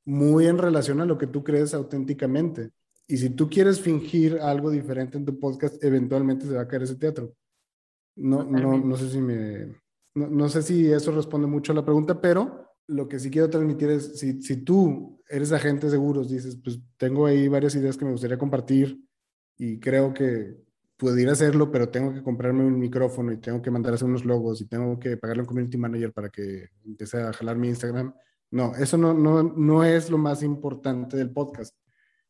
muy 0.07 0.47
en 0.47 0.57
relación 0.57 1.03
a 1.03 1.07
lo 1.07 1.19
que 1.19 1.27
tú 1.27 1.45
crees 1.45 1.75
auténticamente. 1.75 2.71
Y 3.07 3.17
si 3.17 3.31
tú 3.31 3.49
quieres 3.49 3.81
fingir 3.81 4.39
algo 4.41 4.71
diferente 4.71 5.19
en 5.19 5.25
tu 5.25 5.39
podcast, 5.39 5.83
eventualmente 5.83 6.47
se 6.47 6.55
va 6.55 6.63
a 6.63 6.69
caer 6.69 6.85
ese 6.85 6.97
teatro. 6.97 7.35
No, 8.17 8.45
no, 8.45 8.79
no 8.79 8.97
sé 8.97 9.11
si 9.11 9.21
me, 9.21 9.77
no, 10.15 10.49
sé 10.49 10.63
si 10.63 10.91
eso 10.91 11.13
responde 11.13 11.47
mucho 11.47 11.73
a 11.73 11.75
la 11.75 11.85
pregunta, 11.85 12.21
pero 12.21 12.71
lo 12.87 13.09
que 13.09 13.19
sí 13.19 13.31
quiero 13.31 13.51
transmitir 13.51 13.91
es, 13.91 14.19
si, 14.19 14.41
si 14.41 14.59
tú 14.59 15.21
eres 15.29 15.53
agente 15.53 15.87
de 15.87 15.93
seguros, 15.93 16.31
dices, 16.31 16.57
pues 16.63 16.81
tengo 16.97 17.27
ahí 17.27 17.49
varias 17.49 17.75
ideas 17.75 17.97
que 17.97 18.05
me 18.05 18.13
gustaría 18.13 18.39
compartir 18.39 19.01
y 19.59 19.81
creo 19.81 20.15
que, 20.15 20.65
pudiera 20.97 21.33
hacerlo, 21.33 21.71
pero 21.71 21.89
tengo 21.89 22.13
que 22.13 22.23
comprarme 22.23 22.65
un 22.65 22.79
micrófono 22.79 23.33
y 23.33 23.39
tengo 23.39 23.61
que 23.61 23.71
mandar 23.71 23.93
a 23.93 23.95
hacer 23.97 24.09
unos 24.09 24.25
logos 24.25 24.61
y 24.61 24.67
tengo 24.67 24.99
que 24.99 25.17
pagarle 25.17 25.41
a 25.41 25.43
un 25.43 25.47
community 25.47 25.77
manager 25.77 26.13
para 26.13 26.29
que 26.31 26.69
empiece 26.85 27.21
a 27.21 27.33
jalar 27.33 27.57
mi 27.57 27.69
Instagram. 27.69 28.15
No, 28.51 28.75
eso 28.77 28.97
no, 28.97 29.13
no, 29.13 29.43
no 29.43 29.85
es 29.85 30.11
lo 30.11 30.19
más 30.19 30.43
importante 30.43 31.17
del 31.17 31.31
podcast. 31.31 31.75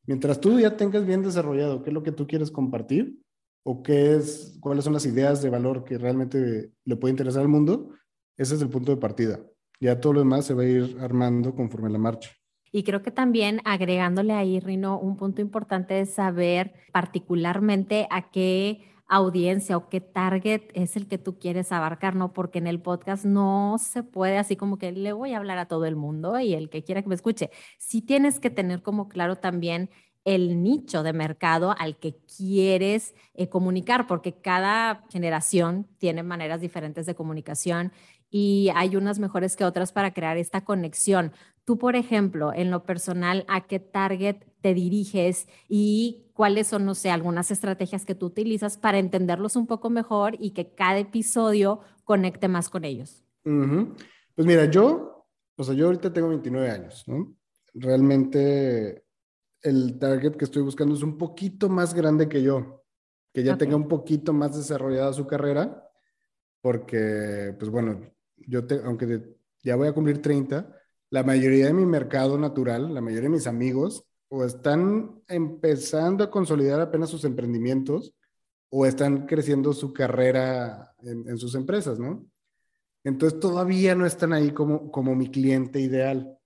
Mientras 0.07 0.41
tú 0.41 0.61
ya 0.61 0.77
tengas 0.77 1.07
bien 1.07 1.23
desarrollado 1.23 1.83
qué 1.83 1.91
es 1.91 1.95
lo 1.95 2.03
que 2.03 2.13
tú 2.13 2.27
quieres 2.27 2.51
compartir 2.51 3.19
o 3.65 3.83
qué 3.83 4.17
es, 4.17 4.59
cuáles 4.61 4.85
son 4.85 4.93
las 4.93 5.07
ideas 5.07 5.41
de 5.43 5.51
valor 5.51 5.85
que 5.85 5.97
realmente 5.97 6.73
le 6.85 6.97
puede 6.97 7.13
interesar 7.13 7.43
al 7.43 7.49
mundo, 7.49 7.91
ese 8.37 8.55
es 8.55 8.63
el 8.63 8.69
punto 8.69 8.93
de 8.93 9.01
partida. 9.01 9.41
Ya 9.81 10.01
todo 10.01 10.13
lo 10.13 10.21
demás 10.21 10.45
se 10.45 10.55
va 10.55 10.63
a 10.63 10.67
ir 10.67 10.97
armando 11.01 11.55
conforme 11.55 11.91
la 11.91 11.99
marcha. 11.99 12.31
Y 12.71 12.83
creo 12.83 13.03
que 13.03 13.11
también 13.11 13.61
agregándole 13.65 14.33
ahí, 14.33 14.59
Rino, 14.59 14.99
un 14.99 15.17
punto 15.17 15.41
importante 15.41 16.01
es 16.01 16.15
saber 16.15 16.75
particularmente 16.93 18.09
a 18.11 18.31
qué 18.31 18.81
audiencia 19.07 19.77
o 19.77 19.89
qué 19.89 20.01
target 20.01 20.63
es 20.75 20.97
el 20.97 21.07
que 21.09 21.19
tú 21.19 21.39
quieres 21.39 21.73
abarcar, 21.73 22.17
¿no? 22.17 22.33
Porque 22.33 22.59
en 22.59 22.67
el 22.67 22.81
podcast 22.81 23.25
no 23.25 23.77
se 23.79 24.03
puede 24.03 24.39
así 24.39 24.57
como 24.57 24.79
que 24.79 24.93
le 24.93 25.13
voy 25.13 25.33
a 25.33 25.39
hablar 25.39 25.59
a 25.59 25.67
todo 25.69 25.87
el 25.87 25.97
mundo 25.97 26.39
y 26.41 26.55
el 26.55 26.71
que 26.71 26.85
quiera 26.85 27.03
que 27.03 27.09
me 27.09 27.15
escuche. 27.15 27.51
Sí 27.79 28.03
tienes 28.03 28.41
que 28.41 28.51
tener 28.51 28.83
como 28.83 29.09
claro 29.09 29.37
también 29.37 29.91
el 30.25 30.63
nicho 30.63 31.03
de 31.03 31.13
mercado 31.13 31.75
al 31.79 31.99
que 31.99 32.17
quieres 32.37 33.15
eh, 33.35 33.49
comunicar, 33.49 34.07
porque 34.07 34.33
cada 34.41 35.05
generación 35.11 35.87
tiene 35.99 36.23
maneras 36.23 36.61
diferentes 36.61 37.07
de 37.07 37.15
comunicación 37.15 37.93
y 38.31 38.71
hay 38.75 38.97
unas 38.97 39.19
mejores 39.19 39.55
que 39.55 39.65
otras 39.65 39.93
para 39.93 40.15
crear 40.15 40.37
esta 40.39 40.65
conexión. 40.65 41.33
Tú, 41.65 41.79
por 41.79 41.95
ejemplo, 41.95 42.53
en 42.53 42.71
lo 42.71 42.85
personal, 42.85 43.45
¿a 43.49 43.67
qué 43.67 43.79
target 43.79 44.45
te 44.65 44.73
diriges 44.73 45.47
y 45.69 46.31
cuáles 46.33 46.69
son, 46.69 46.87
no 46.87 46.95
sé, 46.95 47.11
algunas 47.11 47.51
estrategias 47.51 48.07
que 48.07 48.15
tú 48.15 48.25
utilizas 48.25 48.79
para 48.79 48.99
entenderlos 48.99 49.57
un 49.57 49.67
poco 49.67 49.91
mejor 49.91 50.37
y 50.41 50.53
que 50.53 50.75
cada 50.75 51.01
episodio 51.01 51.81
conecte 52.05 52.49
más 52.49 52.71
con 52.71 52.87
ellos? 52.87 53.23
Pues 53.43 54.47
mira, 54.47 54.65
yo, 54.65 55.29
o 55.55 55.65
sea, 55.65 55.75
yo 55.75 55.85
ahorita 55.85 56.15
tengo 56.15 56.31
29 56.31 56.71
años, 56.71 57.05
¿no? 57.07 57.37
Realmente 57.75 59.05
el 59.61 59.99
target 59.99 60.37
que 60.37 60.47
estoy 60.47 60.63
buscando 60.63 60.95
es 60.95 61.03
un 61.03 61.19
poquito 61.19 61.69
más 61.69 61.93
grande 61.93 62.27
que 62.27 62.43
yo, 62.43 62.87
que 63.35 63.43
ya 63.43 63.59
tenga 63.59 63.77
un 63.77 63.87
poquito 63.87 64.33
más 64.33 64.57
desarrollada 64.57 65.13
su 65.13 65.27
carrera, 65.27 65.87
porque, 66.63 67.55
pues 67.59 67.71
bueno, 67.71 68.01
yo, 68.39 68.67
te, 68.67 68.81
aunque 68.83 69.37
ya 69.63 69.77
voy 69.77 69.89
a 69.89 69.93
cumplir 69.93 70.23
30, 70.23 70.75
la 71.11 71.23
mayoría 71.23 71.67
de 71.67 71.75
mi 71.75 71.85
mercado 71.85 72.39
natural, 72.39 72.95
la 72.95 73.03
mayoría 73.03 73.29
de 73.29 73.37
mis 73.37 73.47
amigos, 73.47 74.07
o 74.29 74.45
están 74.45 75.23
empezando 75.29 76.25
a 76.25 76.31
consolidar 76.31 76.81
apenas 76.81 77.11
sus 77.11 77.25
emprendimientos 77.25 78.15
o 78.71 78.87
están 78.87 79.27
creciendo 79.27 79.73
su 79.73 79.93
carrera 79.93 80.93
en, 81.03 81.39
sus 81.39 81.55
empresas, 81.55 81.99
¿no? 81.99 82.27
Entonces 83.05 83.39
todavía 83.39 83.95
no 83.95 84.07
están 84.07 84.33
ahí 84.33 84.51
como, 84.51 84.91
como 84.91 85.15
mi 85.15 85.31
cliente 85.31 85.79
ideal. 85.81 86.37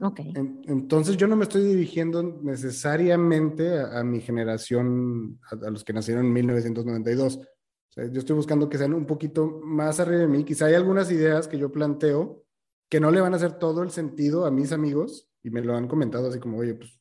Ok. 0.00 0.20
entonces 0.68 1.16
yo 1.16 1.26
no 1.26 1.34
me 1.34 1.42
estoy 1.42 1.64
dirigiendo 1.64 2.22
necesariamente 2.22 3.80
a, 3.80 4.04
mi 4.04 4.20
generación, 4.20 5.40
a, 5.50 5.70
los 5.70 5.82
que 5.82 5.92
nacieron 5.92 6.26
en 6.26 6.32
1992. 6.32 7.36
O 7.36 7.42
sea, 7.90 8.06
yo 8.10 8.20
estoy 8.20 8.36
buscando 8.36 8.68
que 8.68 8.78
sean 8.78 8.94
un 8.94 9.06
poquito 9.06 9.60
más 9.64 9.98
arriba 9.98 10.20
de 10.20 10.28
mí. 10.28 10.44
Quizá 10.44 10.66
hay 10.66 10.74
algunas 10.74 11.10
ideas 11.10 11.48
que 11.48 11.58
yo 11.58 11.72
planteo 11.72 12.44
que 12.88 13.00
no 13.00 13.10
le 13.10 13.20
van 13.20 13.34
a 13.34 13.36
hacer 13.36 13.58
todo 13.58 13.82
el 13.82 13.90
sentido 13.90 14.46
a 14.46 14.50
mis 14.50 14.72
amigos 14.72 15.28
y 15.42 15.50
me 15.50 15.62
lo 15.62 15.76
han 15.76 15.88
comentado 15.88 16.28
así 16.28 16.38
como, 16.38 16.58
oye, 16.58 16.74
pues 16.74 16.97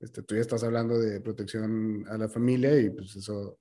este, 0.00 0.22
tú 0.22 0.34
ya 0.34 0.40
estás 0.40 0.62
hablando 0.62 0.98
de 0.98 1.20
protección 1.20 2.04
a 2.08 2.18
la 2.18 2.28
familia 2.28 2.78
y 2.78 2.90
pues 2.90 3.16
eso, 3.16 3.58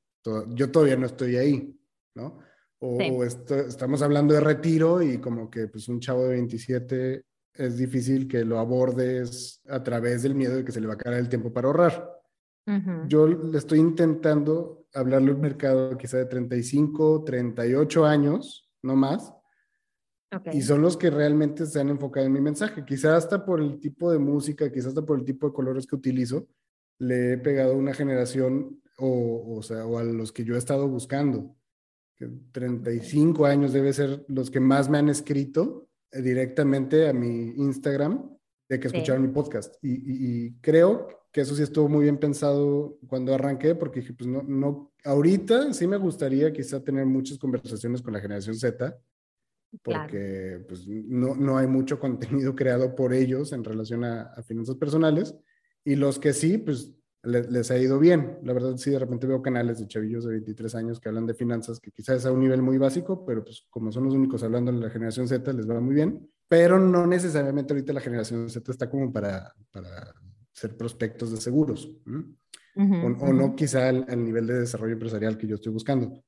yo 0.50 0.72
todavía 0.72 0.98
no 0.98 1.06
estoy 1.06 1.38
ahí, 1.38 1.80
¿no? 2.16 2.40
O, 2.80 3.24
estamos 3.24 4.02
hablando 4.02 4.34
de 4.34 4.42
retiro 4.42 5.02
y 5.02 5.18
como 5.18 5.50
que 5.50 5.68
pues 5.68 5.88
un 5.88 6.00
chavo 6.00 6.24
de 6.24 6.32
27 6.32 7.24
es 7.54 7.78
difícil 7.78 8.28
que 8.28 8.44
lo 8.44 8.60
abordes 8.60 9.62
a 9.68 9.82
través 9.82 10.24
del 10.24 10.36
miedo 10.36 10.58
de 10.58 10.66
que 10.66 10.72
se 10.72 10.82
le 10.82 10.88
va 10.88 10.94
a 10.94 10.98
caer 10.98 11.18
el 11.18 11.30
tiempo 11.30 11.54
para 11.54 11.68
ahorrar. 11.68 12.12
Yo 13.08 13.28
le 13.28 13.58
estoy 13.60 13.80
intentando 13.80 14.88
hablarle 14.94 15.32
un 15.32 15.42
mercado 15.42 15.96
quizá 15.98 16.18
de 16.18 16.26
35, 16.26 17.24
38 17.24 18.06
años, 18.06 18.72
no 18.82 18.96
más, 18.96 19.35
y 20.52 20.62
son 20.62 20.82
los 20.82 20.98
que 20.98 21.10
realmente 21.10 21.66
se 21.66 21.80
han 21.80 21.90
enfocado 21.90 22.26
en 22.26 22.34
mi 22.34 22.42
mensaje. 22.42 22.84
Quizás 22.86 23.24
hasta 23.24 23.46
por 23.46 23.62
el 23.62 23.80
tipo 23.80 24.12
de 24.12 24.20
música, 24.20 24.72
quizás 24.72 24.88
hasta 24.88 25.06
por 25.06 25.20
el 25.20 25.26
tipo 25.26 25.48
de 25.48 25.54
colores 25.54 25.86
que 25.86 25.96
utilizo, 25.96 26.48
le 27.00 27.34
he 27.34 27.38
pegado 27.38 27.74
a 27.74 27.78
una 27.78 27.94
generación 27.94 28.82
o, 28.98 29.58
o, 29.58 29.62
sea, 29.62 29.86
o 29.86 29.98
a 29.98 30.04
los 30.04 30.32
que 30.32 30.44
yo 30.44 30.56
he 30.56 30.58
estado 30.58 30.88
buscando. 30.88 31.56
Que 32.16 32.30
35 32.52 33.46
años 33.46 33.74
debe 33.74 33.92
ser 33.92 34.26
los 34.28 34.50
que 34.50 34.60
más 34.60 34.90
me 34.90 34.98
han 34.98 35.10
escrito 35.10 35.90
directamente 36.12 37.10
a 37.10 37.14
mi 37.14 37.54
Instagram 37.58 38.30
de 38.70 38.80
que 38.80 38.88
escucharon 38.88 39.22
mi 39.22 39.28
podcast. 39.30 39.76
Y, 39.82 40.46
y, 40.46 40.54
creo 40.62 41.08
que 41.32 41.42
eso 41.42 41.56
sí 41.56 41.64
estuvo 41.64 41.90
muy 41.90 42.04
bien 42.04 42.18
pensado 42.18 42.98
cuando 43.08 43.34
arranqué, 43.34 43.76
porque 43.76 44.00
dije, 44.00 44.14
pues 44.14 44.28
no, 44.28 44.42
no, 44.42 44.94
ahorita 45.04 45.74
sí 45.74 45.86
me 45.86 45.98
gustaría 45.98 46.52
quizá 46.54 46.82
tener 46.84 47.06
muchas 47.06 47.38
conversaciones 47.38 48.02
con 48.02 48.14
la 48.14 48.22
generación 48.22 48.56
Z, 48.56 48.98
porque 49.84 50.64
pues, 50.68 50.88
no, 50.88 51.36
no, 51.36 51.58
hay 51.58 51.68
mucho 51.68 52.00
contenido 52.00 52.56
creado 52.56 52.96
por 52.96 53.14
ellos 53.14 53.54
en 53.54 53.64
relación 53.64 54.04
a, 54.04 54.32
finanzas 54.44 54.76
personales. 54.76 55.36
Y 55.84 55.96
los 55.96 56.20
que 56.20 56.34
sí, 56.34 56.58
pues 56.58 56.94
les 57.24 57.72
ha 57.72 57.78
ido 57.78 58.00
bien. 58.00 58.38
La 58.44 58.54
verdad, 58.54 58.78
sí, 58.78 58.92
de 58.92 59.00
repente 59.00 59.28
veo 59.28 59.42
canales 59.42 59.80
de 59.80 59.88
chavillos 59.88 60.26
de 60.26 60.32
23 60.32 60.76
años 60.76 61.00
que 61.00 61.10
hablan 61.10 61.26
de 61.26 61.34
finanzas, 61.34 61.80
que 61.80 61.92
quizás 61.92 62.18
es 62.18 62.26
a 62.26 62.32
un 62.32 62.40
nivel 62.40 62.62
muy 62.62 62.78
básico, 62.78 63.26
pero 63.26 63.44
pues 63.44 63.66
como 63.70 63.92
son 63.92 64.06
los 64.06 64.14
únicos 64.14 64.44
hablando 64.44 64.72
en 64.72 64.80
la 64.80 64.90
generación 64.90 65.28
Z, 65.28 65.52
les 65.54 65.70
va 65.70 65.80
muy 65.80 65.96
bien. 65.96 66.30
Pero 66.48 66.80
no 66.80 67.08
necesariamente 67.08 67.74
ahorita 67.74 67.94
la 67.94 68.02
generación 68.02 68.50
Z 68.50 68.72
está 68.72 68.90
como 68.90 69.12
para, 69.12 69.54
para 69.72 70.14
ser 70.52 70.78
prospectos 70.78 71.32
de 71.32 71.38
seguros. 71.38 71.92
o, 72.76 73.34
no 73.34 73.56
quizá 73.56 73.90
al, 73.90 74.06
al 74.08 74.24
nivel 74.24 74.46
de 74.46 74.60
desarrollo 74.60 74.94
empresarial 74.94 75.38
que 75.38 75.48
yo 75.48 75.56
estoy 75.56 75.72
buscando. 75.72 76.24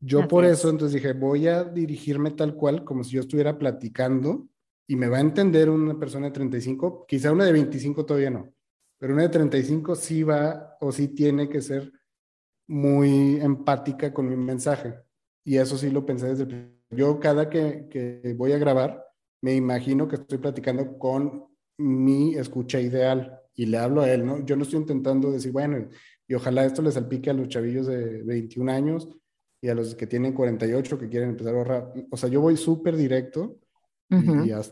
Yo 0.00 0.26
por 0.26 0.46
eso 0.46 0.70
entonces 0.70 0.94
dije, 0.94 1.12
voy 1.12 1.46
a 1.46 1.62
dirigirme 1.62 2.30
tal 2.30 2.54
cual, 2.54 2.84
como 2.84 3.04
si 3.04 3.12
yo 3.12 3.20
estuviera 3.20 3.58
platicando 3.58 4.48
y 4.86 4.96
me 4.96 5.08
va 5.08 5.18
a 5.18 5.20
entender 5.20 5.68
una 5.68 5.98
persona 5.98 6.26
de 6.26 6.32
35, 6.32 7.04
quizá 7.06 7.32
una 7.32 7.44
de 7.44 7.52
25 7.52 8.06
todavía 8.06 8.30
no, 8.30 8.52
pero 8.98 9.12
una 9.12 9.24
de 9.24 9.28
35 9.28 9.94
sí 9.94 10.22
va 10.22 10.76
o 10.80 10.90
sí 10.90 11.08
tiene 11.08 11.50
que 11.50 11.60
ser 11.60 11.92
muy 12.66 13.38
empática 13.40 14.12
con 14.12 14.28
mi 14.28 14.36
mensaje. 14.36 14.94
Y 15.44 15.58
eso 15.58 15.76
sí 15.76 15.90
lo 15.90 16.06
pensé 16.06 16.28
desde 16.28 16.44
el 16.44 16.80
Yo 16.90 17.20
cada 17.20 17.50
que, 17.50 17.86
que 17.90 18.34
voy 18.36 18.52
a 18.52 18.58
grabar, 18.58 19.04
me 19.42 19.54
imagino 19.54 20.08
que 20.08 20.16
estoy 20.16 20.38
platicando 20.38 20.98
con 20.98 21.46
mi 21.78 22.36
escucha 22.36 22.80
ideal 22.80 23.38
y 23.54 23.66
le 23.66 23.78
hablo 23.78 24.02
a 24.02 24.10
él, 24.10 24.24
¿no? 24.24 24.44
Yo 24.44 24.56
no 24.56 24.62
estoy 24.62 24.80
intentando 24.80 25.30
decir, 25.30 25.52
bueno, 25.52 25.88
y 26.26 26.34
ojalá 26.34 26.64
esto 26.64 26.80
les 26.80 26.94
salpique 26.94 27.28
a 27.28 27.34
los 27.34 27.48
chavillos 27.48 27.86
de 27.86 28.22
21 28.22 28.70
años 28.70 29.08
y 29.60 29.68
a 29.68 29.74
los 29.74 29.94
que 29.94 30.06
tienen 30.06 30.32
48 30.32 30.98
que 30.98 31.08
quieren 31.08 31.30
empezar 31.30 31.54
a 31.54 31.58
ahorrar. 31.58 31.92
O 32.10 32.16
sea, 32.16 32.28
yo 32.28 32.40
voy 32.40 32.56
súper 32.56 32.96
directo 32.96 33.58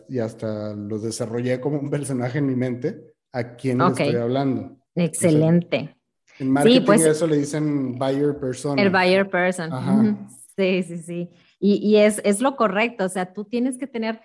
y, 0.08 0.18
hasta, 0.18 0.74
lo 0.74 0.98
desarrollé 0.98 1.60
como 1.60 1.78
un 1.78 1.90
personaje 1.90 2.38
en 2.38 2.46
mi 2.46 2.56
mente 2.56 3.14
a 3.32 3.54
quien 3.54 3.78
le 3.78 3.86
estoy 3.86 4.16
hablando. 4.16 4.78
Excelente. 4.94 5.96
en 6.40 6.50
marketing 6.50 6.84
pues, 6.84 7.04
eso 7.04 7.26
le 7.26 7.36
dicen 7.36 7.96
buyer 7.96 8.38
person. 8.38 8.78
El 8.78 8.90
buyer 8.90 9.28
person. 9.28 10.28
Sí, 10.56 10.82
sí, 10.82 10.98
sí. 10.98 11.30
Y, 11.60 11.74
y 11.76 11.96
es, 11.98 12.20
es 12.24 12.40
lo 12.40 12.56
correcto. 12.56 13.04
O 13.04 13.08
sea, 13.08 13.32
tú 13.32 13.44
tienes 13.44 13.78
que 13.78 13.86
tener 13.86 14.20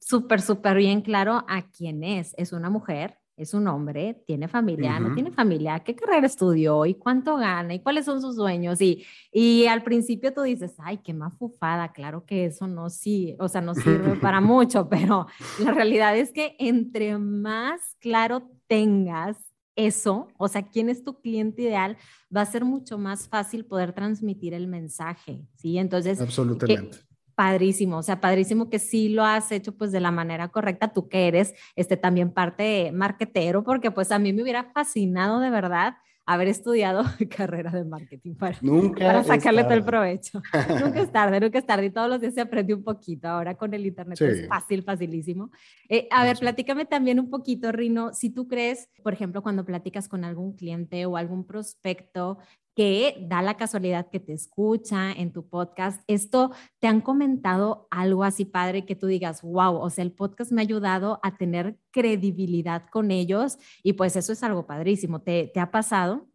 súper, 0.00 0.40
súper 0.40 0.76
bien 0.76 1.00
claro 1.00 1.44
a 1.48 1.70
quién 1.70 2.02
es. 2.02 2.34
Es 2.36 2.52
una 2.52 2.70
mujer, 2.70 3.18
es 3.36 3.52
un 3.52 3.68
hombre, 3.68 4.22
tiene 4.26 4.48
familia, 4.48 4.98
no 4.98 5.14
tiene 5.14 5.30
familia, 5.30 5.80
qué 5.80 5.94
carrera 5.94 6.26
estudió 6.26 6.86
y 6.86 6.94
cuánto 6.94 7.36
gana 7.36 7.74
y 7.74 7.80
cuáles 7.80 8.06
son 8.06 8.22
sus 8.22 8.36
sueños. 8.36 8.80
Y, 8.80 9.04
y 9.30 9.66
al 9.66 9.82
principio 9.82 10.32
tú 10.32 10.42
dices, 10.42 10.74
ay, 10.78 10.98
qué 10.98 11.12
mafufada, 11.12 11.92
claro 11.92 12.24
que 12.24 12.46
eso 12.46 12.66
no 12.66 12.88
sí, 12.88 13.36
o 13.38 13.48
sea, 13.48 13.60
no 13.60 13.74
sirve 13.74 14.16
para 14.20 14.40
mucho, 14.40 14.88
pero 14.88 15.26
la 15.58 15.72
realidad 15.72 16.16
es 16.16 16.32
que 16.32 16.56
entre 16.58 17.18
más 17.18 17.96
claro 18.00 18.50
tengas 18.66 19.36
eso, 19.76 20.28
o 20.38 20.48
sea, 20.48 20.66
quién 20.66 20.88
es 20.88 21.04
tu 21.04 21.20
cliente 21.20 21.62
ideal, 21.62 21.98
va 22.34 22.40
a 22.40 22.46
ser 22.46 22.64
mucho 22.64 22.96
más 22.96 23.28
fácil 23.28 23.66
poder 23.66 23.92
transmitir 23.92 24.54
el 24.54 24.66
mensaje, 24.66 25.46
¿sí? 25.56 25.76
Entonces, 25.76 26.20
absolutamente 26.20 27.06
padrísimo, 27.36 27.98
o 27.98 28.02
sea, 28.02 28.20
padrísimo 28.20 28.68
que 28.70 28.78
sí 28.78 29.10
lo 29.10 29.22
has 29.22 29.52
hecho 29.52 29.76
pues 29.76 29.92
de 29.92 30.00
la 30.00 30.10
manera 30.10 30.48
correcta, 30.48 30.92
tú 30.92 31.08
que 31.08 31.28
eres 31.28 31.54
este 31.76 31.96
también 31.96 32.32
parte 32.32 32.90
marketero, 32.92 33.62
porque 33.62 33.90
pues 33.90 34.10
a 34.10 34.18
mí 34.18 34.32
me 34.32 34.42
hubiera 34.42 34.72
fascinado 34.72 35.38
de 35.38 35.50
verdad 35.50 35.94
haber 36.26 36.48
estudiado 36.48 37.04
carrera 37.36 37.70
de 37.70 37.84
marketing 37.84 38.34
para, 38.34 38.58
para 38.98 39.22
sacarle 39.22 39.62
todo 39.62 39.74
el 39.74 39.84
provecho. 39.84 40.42
nunca 40.82 41.00
es 41.00 41.12
tarde, 41.12 41.40
nunca 41.40 41.58
es 41.58 41.66
tarde 41.66 41.86
y 41.86 41.90
todos 41.90 42.08
los 42.08 42.20
días 42.20 42.34
se 42.34 42.40
aprende 42.40 42.74
un 42.74 42.82
poquito. 42.82 43.28
Ahora 43.28 43.54
con 43.54 43.72
el 43.72 43.86
internet 43.86 44.20
es 44.20 44.48
fácil, 44.48 44.82
facilísimo. 44.82 45.50
Eh, 45.88 46.08
a 46.10 46.24
ver, 46.24 46.38
platícame 46.38 46.84
también 46.84 47.20
un 47.20 47.30
poquito, 47.30 47.70
Rino, 47.70 48.12
si 48.12 48.30
tú 48.30 48.48
crees, 48.48 48.88
por 49.04 49.12
ejemplo, 49.12 49.42
cuando 49.42 49.64
platicas 49.64 50.08
con 50.08 50.24
algún 50.24 50.56
cliente 50.56 51.06
o 51.06 51.16
algún 51.16 51.46
prospecto 51.46 52.38
que 52.76 53.16
da 53.26 53.40
la 53.40 53.56
casualidad 53.56 54.10
que 54.10 54.20
te 54.20 54.34
escucha 54.34 55.10
en 55.10 55.32
tu 55.32 55.48
podcast. 55.48 56.02
Esto, 56.06 56.52
¿te 56.78 56.86
han 56.86 57.00
comentado 57.00 57.88
algo 57.90 58.22
así 58.22 58.44
padre 58.44 58.84
que 58.84 58.94
tú 58.94 59.06
digas, 59.06 59.40
wow, 59.40 59.76
o 59.76 59.88
sea, 59.88 60.04
el 60.04 60.12
podcast 60.12 60.52
me 60.52 60.60
ha 60.60 60.64
ayudado 60.64 61.18
a 61.22 61.38
tener 61.38 61.78
credibilidad 61.90 62.84
con 62.92 63.10
ellos 63.10 63.56
y 63.82 63.94
pues 63.94 64.14
eso 64.14 64.34
es 64.34 64.42
algo 64.42 64.66
padrísimo. 64.66 65.22
¿Te, 65.22 65.50
te 65.52 65.58
ha 65.58 65.70
pasado? 65.70 66.28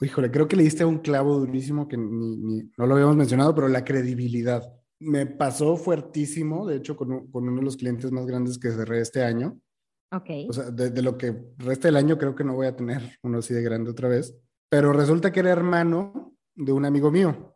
Híjole, 0.00 0.30
creo 0.30 0.46
que 0.46 0.54
le 0.54 0.62
diste 0.62 0.84
un 0.84 0.98
clavo 0.98 1.40
durísimo 1.40 1.88
que 1.88 1.96
ni, 1.96 2.70
no 2.78 2.86
lo 2.86 2.94
habíamos 2.94 3.16
mencionado, 3.16 3.52
pero 3.52 3.66
la 3.66 3.84
credibilidad. 3.84 4.72
Me 5.00 5.26
pasó 5.26 5.76
fuertísimo, 5.76 6.64
de 6.64 6.76
hecho, 6.76 6.96
con, 6.96 7.28
con 7.28 7.48
uno 7.48 7.56
de 7.56 7.64
los 7.64 7.76
clientes 7.76 8.12
más 8.12 8.24
grandes 8.24 8.56
que 8.56 8.70
cerré 8.70 9.00
este 9.00 9.24
año. 9.24 9.60
Ok. 10.12 10.30
O 10.48 10.52
sea, 10.52 10.70
de, 10.70 10.90
de, 10.90 11.02
lo 11.02 11.18
que 11.18 11.36
resta 11.56 11.88
del 11.88 11.96
año 11.96 12.18
creo 12.18 12.36
que 12.36 12.44
no 12.44 12.54
voy 12.54 12.68
a 12.68 12.76
tener 12.76 13.18
uno 13.24 13.38
así 13.38 13.52
de 13.52 13.62
grande 13.62 13.90
otra 13.90 14.08
vez 14.08 14.32
pero 14.68 14.92
resulta 14.92 15.32
que 15.32 15.40
era 15.40 15.50
hermano 15.50 16.36
de 16.54 16.72
un 16.72 16.84
amigo 16.84 17.10
mío. 17.10 17.54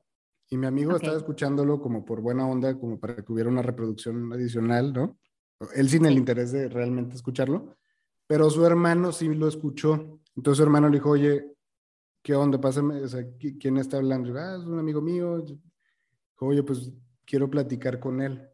Y 0.49 0.57
mi 0.57 0.67
amigo 0.67 0.95
estaba 0.97 1.17
escuchándolo 1.17 1.81
como 1.81 2.05
por 2.05 2.21
buena 2.21 2.47
onda, 2.47 2.79
como 2.79 3.01
para 3.01 3.17
que 3.17 3.33
hubiera 3.33 3.49
una 3.49 3.63
reproducción 3.63 4.33
adicional, 4.33 4.93
¿no? 4.93 5.19
Él 5.75 5.89
sin 5.89 6.05
el 6.05 6.19
interés 6.19 6.53
de 6.53 6.69
realmente 6.69 7.15
escucharlo, 7.15 7.77
pero 8.27 8.51
su 8.51 8.65
hermano 8.67 9.13
sí 9.13 9.29
lo 9.35 9.49
escuchó. 9.49 10.21
Entonces 10.37 10.59
su 10.59 10.63
hermano 10.63 10.89
le 10.89 10.99
dijo, 10.99 11.11
oye, 11.11 11.57
¿qué 12.23 12.35
onda? 12.35 12.61
Pásame, 12.61 13.01
o 13.01 13.09
sea, 13.09 13.25
¿quién 13.59 13.79
está 13.79 13.97
hablando? 13.97 14.39
ah, 14.39 14.57
es 14.59 14.65
un 14.65 14.79
amigo 14.79 15.01
mío. 15.01 15.43
oye, 16.41 16.63
pues 16.63 16.93
quiero 17.25 17.49
platicar 17.49 17.99
con 17.99 18.21
él. 18.21 18.47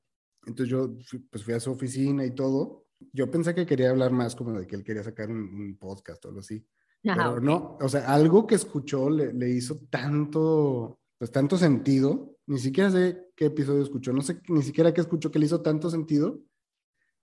Entonces 0.47 0.71
yo 0.71 0.97
pues 1.31 1.45
fui 1.45 1.55
a 1.55 1.61
su 1.61 1.73
oficina 1.73 2.25
y 2.25 2.35
todo. 2.35 2.87
Yo 3.13 3.31
pensé 3.31 3.55
que 3.55 3.67
quería 3.67 3.91
hablar 3.91 4.13
más 4.13 4.37
como 4.37 4.53
de 4.59 4.67
que 4.67 4.77
él 4.77 4.85
quería 4.85 5.03
sacar 5.03 5.31
un, 5.31 5.39
un 5.39 5.77
podcast 5.79 6.25
o 6.25 6.29
algo 6.29 6.41
así. 6.41 6.65
Pero 7.03 7.41
no, 7.41 7.79
o 7.81 7.89
sea, 7.89 8.13
algo 8.13 8.47
que 8.47 8.57
escuchó 8.57 9.09
le, 9.09 9.33
le, 9.33 9.51
hizo 9.51 9.79
tanto, 9.89 10.99
pues 11.17 11.31
tanto 11.31 11.57
sentido, 11.57 12.37
ni 12.47 12.59
siquiera 12.59 12.91
sé 12.91 13.31
qué 13.37 13.47
episodio 13.47 13.83
escuchó, 13.83 14.13
no 14.13 14.21
sé 14.21 14.41
ni 14.49 14.63
siquiera 14.63 14.93
qué 14.93 15.01
escuchó 15.01 15.31
que 15.31 15.39
le 15.39 15.47
hizo 15.47 15.63
tanto 15.63 15.91
sentido, 15.91 16.41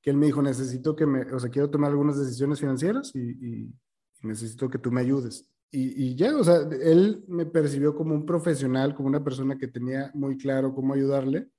que 0.01 0.11
él 0.11 0.17
me 0.17 0.27
dijo, 0.27 0.41
necesito 0.41 0.95
que 0.95 1.05
me, 1.05 1.21
o 1.33 1.39
sea, 1.39 1.49
quiero 1.49 1.69
tomar 1.69 1.91
algunas 1.91 2.17
decisiones 2.17 2.59
financieras 2.59 3.11
y, 3.15 3.19
y, 3.19 3.73
necesito 4.21 4.69
que 4.69 4.79
tú 4.79 4.91
me 4.91 5.01
ayudes. 5.01 5.47
Y, 5.71 6.03
y, 6.03 6.15
ya, 6.15 6.35
o 6.35 6.43
sea, 6.43 6.61
él 6.81 7.23
me 7.27 7.45
percibió 7.45 7.95
como 7.95 8.15
un 8.15 8.25
profesional, 8.25 8.95
como 8.95 9.07
una 9.09 9.23
persona 9.23 9.57
que 9.57 9.67
tenía 9.67 10.09
muy 10.13 10.37
claro 10.37 10.73
cómo 10.73 10.93
ayudarle, 10.93 11.49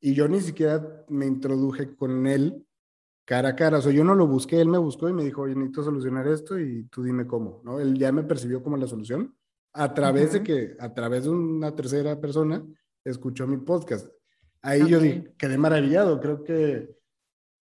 y 0.00 0.14
yo 0.14 0.28
ni 0.28 0.40
siquiera 0.40 1.04
me 1.08 1.26
introduje 1.26 1.94
con 1.94 2.26
él 2.26 2.66
cara 3.30 3.50
a 3.50 3.54
cara. 3.54 3.78
O 3.78 3.80
sea, 3.80 3.92
yo 3.92 4.02
no 4.02 4.16
lo 4.16 4.26
busqué, 4.26 4.60
él 4.60 4.66
me 4.66 4.78
buscó 4.78 5.08
y 5.08 5.12
me 5.12 5.22
dijo, 5.22 5.42
oye, 5.42 5.54
necesito 5.54 5.84
solucionar 5.84 6.26
esto 6.26 6.58
y 6.58 6.82
tú 6.86 7.04
dime 7.04 7.28
cómo, 7.28 7.60
¿no? 7.62 7.78
Él 7.78 7.96
ya 7.96 8.10
me 8.10 8.24
percibió 8.24 8.60
como 8.60 8.76
la 8.76 8.88
solución 8.88 9.36
a 9.72 9.94
través 9.94 10.32
de 10.32 10.42
que, 10.42 10.74
a 10.80 10.92
través 10.92 11.22
de 11.22 11.30
una 11.30 11.72
tercera 11.72 12.20
persona, 12.20 12.60
escuchó 13.04 13.46
mi 13.46 13.58
podcast. 13.58 14.08
Ahí 14.62 14.84
yo 14.88 14.98
dije, 14.98 15.32
quedé 15.38 15.56
maravillado, 15.58 16.18
creo 16.18 16.42
que, 16.42 16.90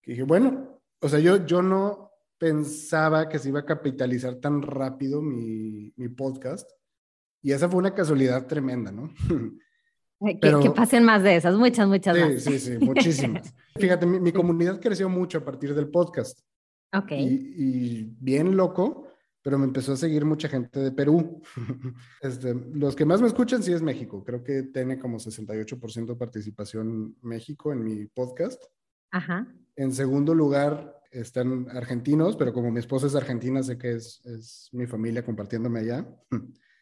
dije, 0.06 0.24
bueno, 0.24 0.82
o 1.02 1.10
sea, 1.10 1.20
yo, 1.20 1.46
yo 1.46 1.62
no 1.62 2.10
pensaba 2.38 3.28
que 3.28 3.38
se 3.38 3.50
iba 3.50 3.60
a 3.60 3.66
capitalizar 3.66 4.36
tan 4.36 4.62
rápido 4.62 5.22
mi, 5.22 5.92
mi 5.98 6.08
podcast 6.08 6.72
y 7.42 7.52
esa 7.52 7.68
fue 7.68 7.80
una 7.80 7.94
casualidad 7.94 8.48
tremenda, 8.48 8.94
¿no? 8.94 9.14
que, 10.20 10.72
pasen 10.72 11.04
más 11.04 11.24
de 11.24 11.36
esas, 11.36 11.56
muchas, 11.56 11.88
muchas 11.88 12.16
sí, 12.16 12.24
más. 12.24 12.44
Sí, 12.44 12.60
sí, 12.60 12.78
muchísimas. 12.82 13.54
Fíjate, 13.76 14.06
mi, 14.06 14.32
comunidad 14.32 14.80
creció 14.80 15.08
mucho 15.08 15.38
a 15.38 15.46
partir 15.46 15.74
del 15.74 15.90
podcast. 15.90 16.42
Ok. 16.94 17.12
Y, 17.12 18.04
bien 18.20 18.58
loco, 18.58 19.08
pero 19.42 19.58
me 19.58 19.66
empezó 19.66 19.94
a 19.94 19.98
seguir 19.98 20.26
mucha 20.26 20.50
gente 20.50 20.80
de 20.80 20.92
Perú. 20.92 21.42
Este, 22.22 22.54
los 22.74 22.96
que 22.96 23.06
más 23.06 23.22
me 23.22 23.28
escuchan 23.28 23.64
sí 23.64 23.72
es 23.72 23.82
México. 23.82 24.24
Creo 24.26 24.44
que 24.44 24.64
tiene 24.64 25.00
como 25.00 25.20
68% 25.20 26.06
de 26.06 26.16
participación 26.16 27.16
México 27.22 27.72
en 27.72 27.84
mi 27.84 28.06
podcast. 28.08 28.62
Ajá. 29.12 29.48
En 29.76 29.94
segundo 29.94 30.36
lugar 30.36 31.00
están 31.12 31.68
argentinos, 31.70 32.36
pero 32.36 32.54
como 32.54 32.72
mi 32.72 32.80
esposa 32.80 33.08
es 33.08 33.16
argentina, 33.16 33.64
sé 33.64 33.78
que 33.78 33.94
es, 33.94 34.24
es 34.26 34.70
mi 34.74 34.86
familia 34.86 35.24
compartiéndome 35.24 35.80
allá. 35.80 36.06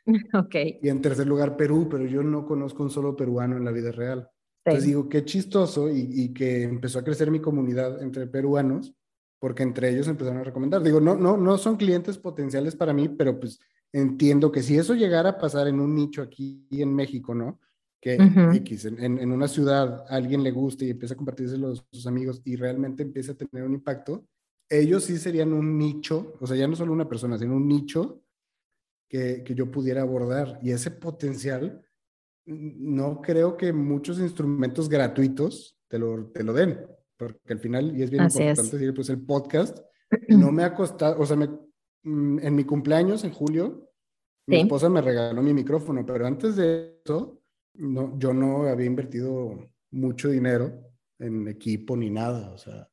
Ok. 0.33 0.55
Y 0.81 0.89
en 0.89 1.01
tercer 1.01 1.27
lugar, 1.27 1.57
Perú, 1.57 1.87
pero 1.89 2.05
yo 2.05 2.23
no 2.23 2.45
conozco 2.45 2.83
un 2.83 2.89
solo 2.89 3.15
peruano 3.15 3.57
en 3.57 3.65
la 3.65 3.71
vida 3.71 3.91
real. 3.91 4.29
Entonces 4.65 4.87
digo, 4.87 5.07
qué 5.07 5.23
chistoso 5.23 5.89
y, 5.89 6.09
y, 6.11 6.33
que 6.33 6.63
empezó 6.63 6.99
a 6.99 7.03
crecer 7.03 7.31
mi 7.31 7.39
comunidad 7.39 8.01
entre 8.01 8.27
peruanos, 8.27 8.93
porque 9.39 9.63
entre 9.63 9.89
ellos 9.89 10.09
empezaron 10.09 10.39
a 10.39 10.43
recomendar. 10.43 10.83
Digo, 10.83 10.99
no, 10.99 11.15
no, 11.15 11.37
no 11.37 11.57
son 11.57 11.77
clientes 11.77 12.17
potenciales 12.17 12.75
para 12.75 12.91
mí, 12.93 13.07
pero 13.07 13.39
pues 13.39 13.59
entiendo 13.93 14.51
que 14.51 14.61
si 14.61 14.77
eso 14.77 14.93
llegara 14.93 15.29
a 15.29 15.37
pasar 15.37 15.67
en 15.67 15.79
un 15.79 15.95
nicho 15.95 16.21
aquí 16.21 16.67
en 16.71 16.93
México, 16.93 17.33
¿no? 17.33 17.59
Que 18.01 18.15
en, 18.15 19.19
en, 19.19 19.31
una 19.31 19.47
ciudad 19.47 20.05
a 20.09 20.15
alguien 20.15 20.43
le 20.43 20.51
guste 20.51 20.85
y 20.85 20.91
empieza 20.91 21.13
a 21.13 21.17
compartirse 21.17 21.57
los, 21.57 21.85
sus 21.91 22.05
amigos 22.05 22.41
y 22.43 22.55
realmente 22.55 23.03
empieza 23.03 23.31
a 23.31 23.35
tener 23.35 23.63
un 23.63 23.73
impacto, 23.73 24.25
ellos 24.69 25.05
sí 25.05 25.17
serían 25.17 25.53
un 25.53 25.77
nicho, 25.77 26.35
o 26.39 26.45
sea, 26.45 26.57
ya 26.57 26.67
no 26.67 26.75
solo 26.75 26.91
una 26.91 27.07
persona, 27.07 27.37
sino 27.37 27.55
un 27.55 27.67
nicho 27.67 28.21
que, 29.07 29.43
que 29.43 29.55
yo 29.55 29.71
pudiera 29.71 30.01
abordar. 30.01 30.59
Y 30.61 30.71
ese 30.71 30.91
potencial, 30.91 31.83
no 32.45 33.21
creo 33.21 33.57
que 33.57 33.73
muchos 33.73 34.19
instrumentos 34.19 34.89
gratuitos 34.89 35.77
te 35.87 35.99
lo, 35.99 36.27
te 36.27 36.43
lo 36.43 36.53
den, 36.53 36.79
porque 37.17 37.53
al 37.53 37.59
final, 37.59 37.97
y 37.97 38.03
es 38.03 38.09
bien 38.09 38.23
importante 38.23 38.77
decir, 38.77 38.93
pues 38.93 39.09
el 39.09 39.21
podcast 39.21 39.79
no 40.29 40.51
me 40.51 40.63
ha 40.63 40.73
costado, 40.73 41.19
o 41.19 41.25
sea, 41.25 41.35
me, 41.35 41.47
mm, 42.03 42.39
en 42.39 42.55
mi 42.55 42.63
cumpleaños, 42.63 43.23
en 43.23 43.31
julio, 43.31 43.89
mi 44.47 44.61
esposa 44.61 44.87
me 44.87 45.01
regaló 45.01 45.41
mi 45.41 45.53
micrófono, 45.53 46.05
pero 46.05 46.25
antes 46.25 46.55
de 46.55 47.01
eso, 47.03 47.41
no, 47.73 48.17
yo 48.17 48.33
no 48.33 48.63
había 48.63 48.85
invertido 48.85 49.69
mucho 49.91 50.29
dinero 50.29 50.87
en 51.19 51.47
equipo 51.49 51.97
ni 51.97 52.09
nada, 52.09 52.51
o 52.51 52.57
sea, 52.57 52.89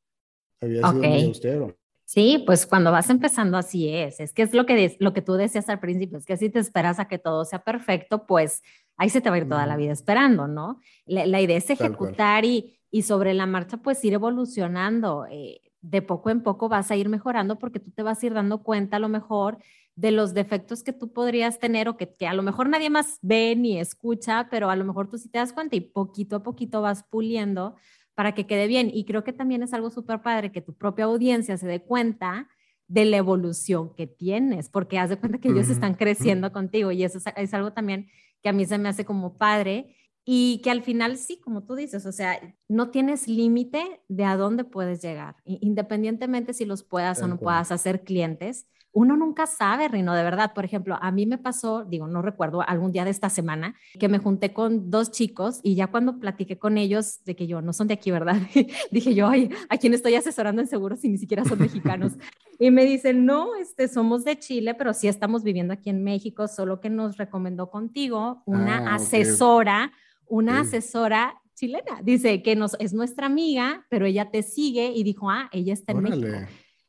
había 0.61 0.89
sido 0.89 1.03
muy 1.03 1.25
austero. 1.27 1.77
Sí, 2.05 2.43
pues 2.45 2.67
cuando 2.67 2.93
vas 2.93 3.09
empezando 3.11 3.57
así 3.57 3.89
es. 3.89 4.21
Es 4.21 4.33
que 4.33 4.43
es 4.43 4.53
lo 4.53 4.67
que, 4.67 4.97
lo 5.01 5.13
que 5.13 5.23
tú 5.23 5.35
decías 5.35 5.69
al 5.69 5.81
principio, 5.81 6.19
es 6.19 6.27
que 6.27 6.37
si 6.37 6.51
te 6.51 6.59
esperas 6.59 6.99
a 6.99 7.09
que 7.09 7.19
todo 7.19 7.45
sea 7.45 7.65
perfecto, 7.65 8.27
pues 8.27 8.63
ahí 8.97 9.09
se 9.09 9.21
te 9.21 9.31
va 9.31 9.37
a 9.37 9.39
ir 9.39 9.49
toda 9.49 9.67
la 9.67 9.77
vida 9.77 9.93
esperando, 9.93 10.47
¿no? 10.47 10.81
La, 11.07 11.41
idea 11.41 11.57
es 11.57 11.71
ejecutar 11.71 12.45
y, 12.45 12.79
y, 12.91 13.03
sobre 13.03 13.35
la 13.35 13.47
marcha, 13.47 13.79
pues 13.79 14.05
ir 14.05 14.13
evolucionando. 14.13 15.27
Eh, 15.31 15.61
de 15.85 16.01
poco 16.01 16.31
en 16.31 16.43
poco 16.43 16.71
vas 16.71 16.91
a 16.91 16.97
ir 16.97 17.11
mejorando 17.11 17.59
porque 17.59 17.79
tú 17.79 17.91
te 17.91 18.03
vas 18.03 18.23
a 18.23 18.27
ir 18.27 18.33
dando 18.33 18.63
cuenta 18.63 18.97
a 18.97 19.01
lo 19.01 19.11
mejor 19.11 19.59
de 19.97 20.13
los 20.13 20.33
defectos 20.33 20.83
que 20.83 20.95
tú 20.95 21.13
podrías 21.13 21.59
tener 21.59 21.89
o 21.89 21.97
que, 21.99 22.15
que, 22.15 22.27
a 22.27 22.33
lo 22.33 22.43
mejor 22.43 22.71
nadie 22.71 22.89
más 22.89 23.19
ve 23.21 23.55
ni 23.55 23.79
escucha, 23.79 24.49
pero 24.51 24.71
a 24.71 24.77
lo 24.77 24.85
mejor 24.85 25.09
tú 25.09 25.19
sí 25.19 25.29
te 25.29 25.39
das 25.39 25.53
cuenta 25.53 25.77
y 25.77 25.81
poquito 25.83 26.37
a 26.37 26.43
poquito 26.43 26.81
vas 26.81 27.05
puliendo 27.05 27.77
para 28.15 28.35
que 28.35 28.47
quede 28.47 28.67
bien. 28.67 28.91
Y 28.93 29.05
creo 29.05 29.25
que 29.25 29.33
también 29.33 29.63
es 29.63 29.75
algo 29.75 29.91
súper 29.91 30.23
padre 30.23 30.53
que 30.53 30.61
tu 30.61 30.75
propia 30.75 31.07
audiencia 31.07 31.57
se 31.57 31.67
dé 31.67 31.83
cuenta 31.83 32.49
de 32.87 33.05
la 33.05 33.17
evolución 33.17 33.95
que 33.95 34.07
tienes, 34.07 34.69
porque 34.69 34.99
haz 34.99 35.11
de 35.11 35.17
cuenta 35.17 35.39
que 35.39 35.49
ellos 35.49 35.69
están 35.69 35.95
creciendo 35.95 36.53
contigo 36.53 36.93
y 36.93 37.03
eso 37.03 37.19
es, 37.35 37.55
algo 37.55 37.73
también 37.73 38.09
que 38.43 38.51
a 38.51 38.53
mí 38.53 38.67
se 38.67 38.77
me 38.77 38.91
hace 38.91 39.07
como 39.07 39.39
padre 39.39 39.97
y 40.25 40.61
que 40.63 40.71
al 40.71 40.83
final 40.83 41.17
sí, 41.17 41.41
como 41.41 41.65
tú 41.65 41.75
dices, 41.75 42.05
o 42.05 42.13
sea, 42.13 42.39
no 42.69 42.91
tienes 42.91 43.27
límite 43.27 44.03
de 44.09 44.25
a 44.25 44.37
dónde 44.37 44.65
puedes 44.65 45.03
llegar, 45.03 45.37
independientemente 45.45 46.53
si 46.53 46.67
los 46.67 46.83
puedas 46.83 47.23
o 47.23 47.27
no 47.27 47.39
puedas 47.39 47.73
hacer 47.73 48.05
clientes 48.05 48.67
uno 48.95 49.17
nunca 49.17 49.47
sabe, 49.47 49.89
Rino, 49.89 50.15
de 50.15 50.23
verdad. 50.23 50.53
Por 50.55 50.65
ejemplo, 50.65 50.97
a 51.01 51.11
mí 51.11 51.27
me 51.27 51.37
pasó, 51.37 51.85
digo, 51.85 52.07
no 52.07 52.23
recuerdo, 52.23 52.63
algún 52.63 52.93
día 52.93 53.05
de 53.05 53.11
esta 53.11 53.29
semana, 53.29 53.75
que 53.99 54.09
me 54.09 54.19
junté 54.19 54.53
con 54.53 54.89
dos 54.89 55.11
chicos 55.11 55.59
y 55.65 55.75
ya 55.75 55.89
cuando 55.89 56.21
platiqué 56.21 56.59
con 56.59 56.79
ellos 56.79 57.23
de 57.25 57.35
que 57.35 57.49
yo 57.49 57.61
no 57.61 57.73
son 57.73 57.89
de 57.89 57.95
aquí, 57.95 58.13
¿verdad? 58.13 58.37
Dije 58.93 59.15
yo, 59.15 59.27
ay, 59.29 59.51
¿a 59.69 59.79
quién 59.79 59.95
estoy 59.95 60.15
asesorando 60.15 60.63
en 60.63 60.69
seguros 60.69 61.01
si 61.01 61.09
ni 61.09 61.19
siquiera 61.19 61.45
son 61.45 61.59
mexicanos? 61.59 62.13
y 62.59 62.71
me 62.71 62.85
dicen, 62.85 63.27
no, 63.27 63.57
este, 63.57 63.89
somos 63.89 64.25
de 64.25 64.39
Chile, 64.39 64.75
pero 64.75 64.95
sí 64.95 65.09
estamos 65.09 65.43
viviendo 65.43 65.75
aquí 65.75 65.91
en 65.91 66.05
México, 66.05 66.47
solo 66.47 66.81
que 66.81 66.89
nos 66.89 67.17
recomendó 67.17 67.71
contigo 67.71 68.43
una 68.47 68.93
ah, 68.93 68.95
asesora, 68.95 69.93
una 70.27 70.61
asesora 70.61 71.43
chilena. 71.55 72.01
Dice 72.03 72.43
que 72.43 72.55
nos, 72.55 72.77
es 72.79 72.93
nuestra 72.93 73.27
amiga, 73.27 73.87
pero 73.91 74.07
ella 74.07 74.31
te 74.31 74.45
sigue 74.45 74.93
y 74.95 75.03
dijo, 75.03 75.31
ah, 75.31 75.49
ella 75.53 75.73
está 75.73 75.93
en 75.93 76.03
México. 76.03 76.37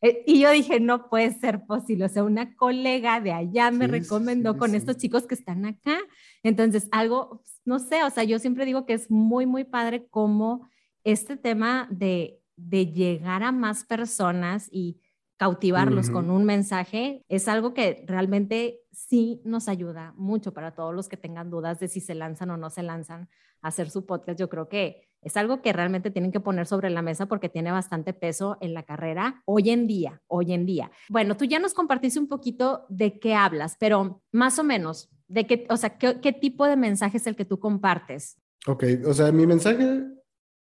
Eh, 0.02 0.24
y 0.26 0.42
yo 0.42 0.52
dije, 0.52 0.80
no 0.80 1.10
puede 1.10 1.32
ser 1.34 1.66
posible. 1.66 2.06
O 2.06 2.10
sea, 2.10 2.24
una 2.24 2.56
colega 2.56 3.20
de 3.22 3.32
allá 3.32 3.72
me 3.72 3.88
recomendó 3.88 4.58
con 4.58 4.76
estos 4.76 4.98
chicos 4.98 5.26
que 5.26 5.36
están 5.36 5.66
acá. 5.66 5.98
Entonces, 6.44 6.88
algo, 6.92 7.44
no 7.64 7.80
sé, 7.80 8.04
o 8.04 8.10
sea, 8.10 8.24
yo 8.24 8.40
siempre 8.40 8.66
digo 8.66 8.86
que 8.86 8.94
es 8.94 9.10
muy, 9.10 9.46
muy 9.46 9.64
padre 9.64 10.08
cómo 10.10 10.70
este 11.04 11.38
tema 11.38 11.88
de, 11.92 12.40
de 12.56 12.88
llegar 12.88 13.44
a 13.44 13.52
más 13.52 13.84
personas 13.84 14.68
y 14.72 15.00
cautivarlos 15.38 16.10
con 16.10 16.30
un 16.30 16.46
mensaje 16.46 17.24
es 17.28 17.48
algo 17.48 17.74
que 17.74 18.04
realmente 18.08 18.82
sí 18.92 19.42
nos 19.44 19.68
ayuda 19.68 20.14
mucho 20.16 20.54
para 20.54 20.74
todos 20.74 20.96
los 20.96 21.10
que 21.10 21.18
tengan 21.18 21.50
dudas 21.50 21.80
de 21.80 21.88
si 21.88 22.00
se 22.00 22.16
lanzan 22.16 22.52
o 22.52 22.58
no 22.58 22.70
se 22.70 22.84
lanzan 22.84 23.30
a 23.62 23.68
hacer 23.68 23.90
su 23.90 24.06
podcast. 24.06 24.40
Yo 24.40 24.50
creo 24.50 24.70
que 24.70 25.10
es 25.22 25.36
algo 25.38 25.62
que 25.62 25.74
realmente 25.74 26.12
tienen 26.12 26.32
que 26.32 26.40
poner 26.40 26.68
sobre 26.68 26.90
la 26.90 27.02
mesa 27.02 27.26
porque 27.26 27.50
tiene 27.50 27.72
bastante 27.72 28.14
peso 28.14 28.58
en 28.62 28.74
la 28.74 28.84
carrera 28.84 29.42
hoy 29.46 29.72
en 29.72 29.88
día, 29.88 30.22
hoy 30.28 30.54
en 30.54 30.66
día. 30.66 30.92
Bueno, 31.10 31.36
tú 31.36 31.46
ya 31.46 31.60
nos 31.60 31.74
compartiste 31.74 32.20
un 32.20 32.28
poquito 32.28 32.86
de 32.90 33.20
qué 33.20 33.34
hablas, 33.34 33.76
pero 33.80 34.22
más 34.32 34.60
o 34.60 34.64
menos, 34.64 35.10
de 35.28 35.48
qué, 35.48 35.66
o 35.70 35.78
sea, 35.78 35.98
qué, 35.98 36.32
tipo 36.34 36.66
de 36.66 36.78
mensaje 36.78 37.18
es 37.18 37.28
el 37.28 37.36
que 37.36 37.44
tú 37.44 37.60
compartes. 37.60 38.38
Ok, 38.68 38.84
o 39.06 39.14
sea, 39.14 39.32
mi 39.32 39.48
mensaje 39.48 40.04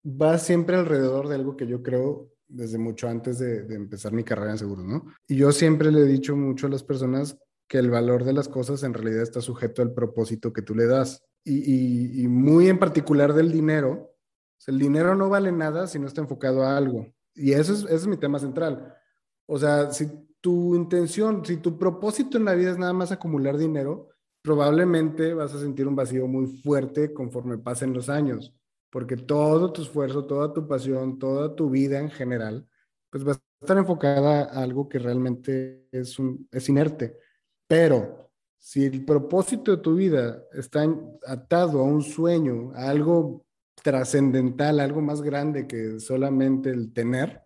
va 0.04 0.38
siempre 0.38 0.76
alrededor 0.76 1.28
de 1.28 1.34
algo 1.34 1.56
que 1.56 1.66
yo 1.66 1.82
creo 1.82 2.33
desde 2.54 2.78
mucho 2.78 3.08
antes 3.08 3.38
de, 3.38 3.74
empezar 3.74 4.12
mi 4.12 4.24
carrera 4.24 4.52
en 4.52 4.58
seguros, 4.58 4.84
¿no? 4.84 5.06
Y 5.28 5.36
yo 5.36 5.52
siempre 5.52 5.90
le 5.90 6.00
he 6.00 6.06
dicho 6.06 6.36
mucho 6.36 6.66
a 6.66 6.70
las 6.70 6.82
personas 6.82 7.36
que 7.68 7.78
el 7.78 7.90
valor 7.90 8.24
de 8.24 8.32
las 8.32 8.48
cosas 8.48 8.82
en 8.82 8.94
realidad 8.94 9.22
está 9.22 9.40
sujeto 9.40 9.82
al 9.82 9.92
propósito 9.92 10.52
que 10.52 10.62
tú 10.62 10.74
le 10.74 10.86
das. 10.86 11.22
Y, 11.44 12.26
muy 12.28 12.68
en 12.68 12.78
particular 12.78 13.34
del 13.34 13.52
dinero, 13.52 14.14
el 14.66 14.78
dinero 14.78 15.14
no 15.14 15.28
vale 15.28 15.52
nada 15.52 15.86
si 15.86 15.98
no 15.98 16.06
está 16.06 16.20
enfocado 16.20 16.62
a 16.62 16.76
algo. 16.76 17.06
Y 17.34 17.52
eso 17.52 17.72
es, 17.72 17.84
ese 17.84 17.94
es 17.94 18.06
mi 18.06 18.16
tema 18.16 18.38
central. 18.38 18.94
O 19.46 19.58
sea, 19.58 19.92
si 19.92 20.08
tu 20.40 20.74
intención, 20.74 21.44
si 21.44 21.56
tu 21.56 21.78
propósito 21.78 22.38
en 22.38 22.44
la 22.44 22.54
vida 22.54 22.70
es 22.70 22.78
nada 22.78 22.92
más 22.92 23.12
acumular 23.12 23.58
dinero, 23.58 24.10
probablemente 24.42 25.34
vas 25.34 25.54
a 25.54 25.58
sentir 25.60 25.88
un 25.88 25.96
vacío 25.96 26.26
muy 26.26 26.46
fuerte 26.46 27.12
conforme 27.12 27.58
pasen 27.58 27.94
los 27.94 28.10
años, 28.10 28.54
porque 28.94 29.16
todo 29.16 29.72
tu 29.72 29.82
esfuerzo, 29.82 30.24
toda 30.24 30.52
tu 30.52 30.68
pasión, 30.68 31.18
toda 31.18 31.56
tu 31.56 31.68
vida 31.68 31.98
en 31.98 32.10
general, 32.10 32.64
pues 33.10 33.26
va 33.26 33.32
a 33.32 33.40
estar 33.60 33.76
enfocada 33.76 34.44
a 34.44 34.62
algo 34.62 34.88
que 34.88 35.00
realmente 35.00 35.88
es, 35.90 36.16
un, 36.20 36.48
es 36.52 36.68
inerte. 36.68 37.18
Pero 37.66 38.30
si 38.56 38.84
el 38.84 39.04
propósito 39.04 39.72
de 39.72 39.82
tu 39.82 39.96
vida 39.96 40.44
está 40.52 40.86
atado 41.26 41.80
a 41.80 41.82
un 41.82 42.02
sueño, 42.02 42.70
a 42.76 42.88
algo 42.88 43.44
trascendental, 43.82 44.78
algo 44.78 45.00
más 45.00 45.22
grande 45.22 45.66
que 45.66 45.98
solamente 45.98 46.70
el 46.70 46.92
tener, 46.92 47.42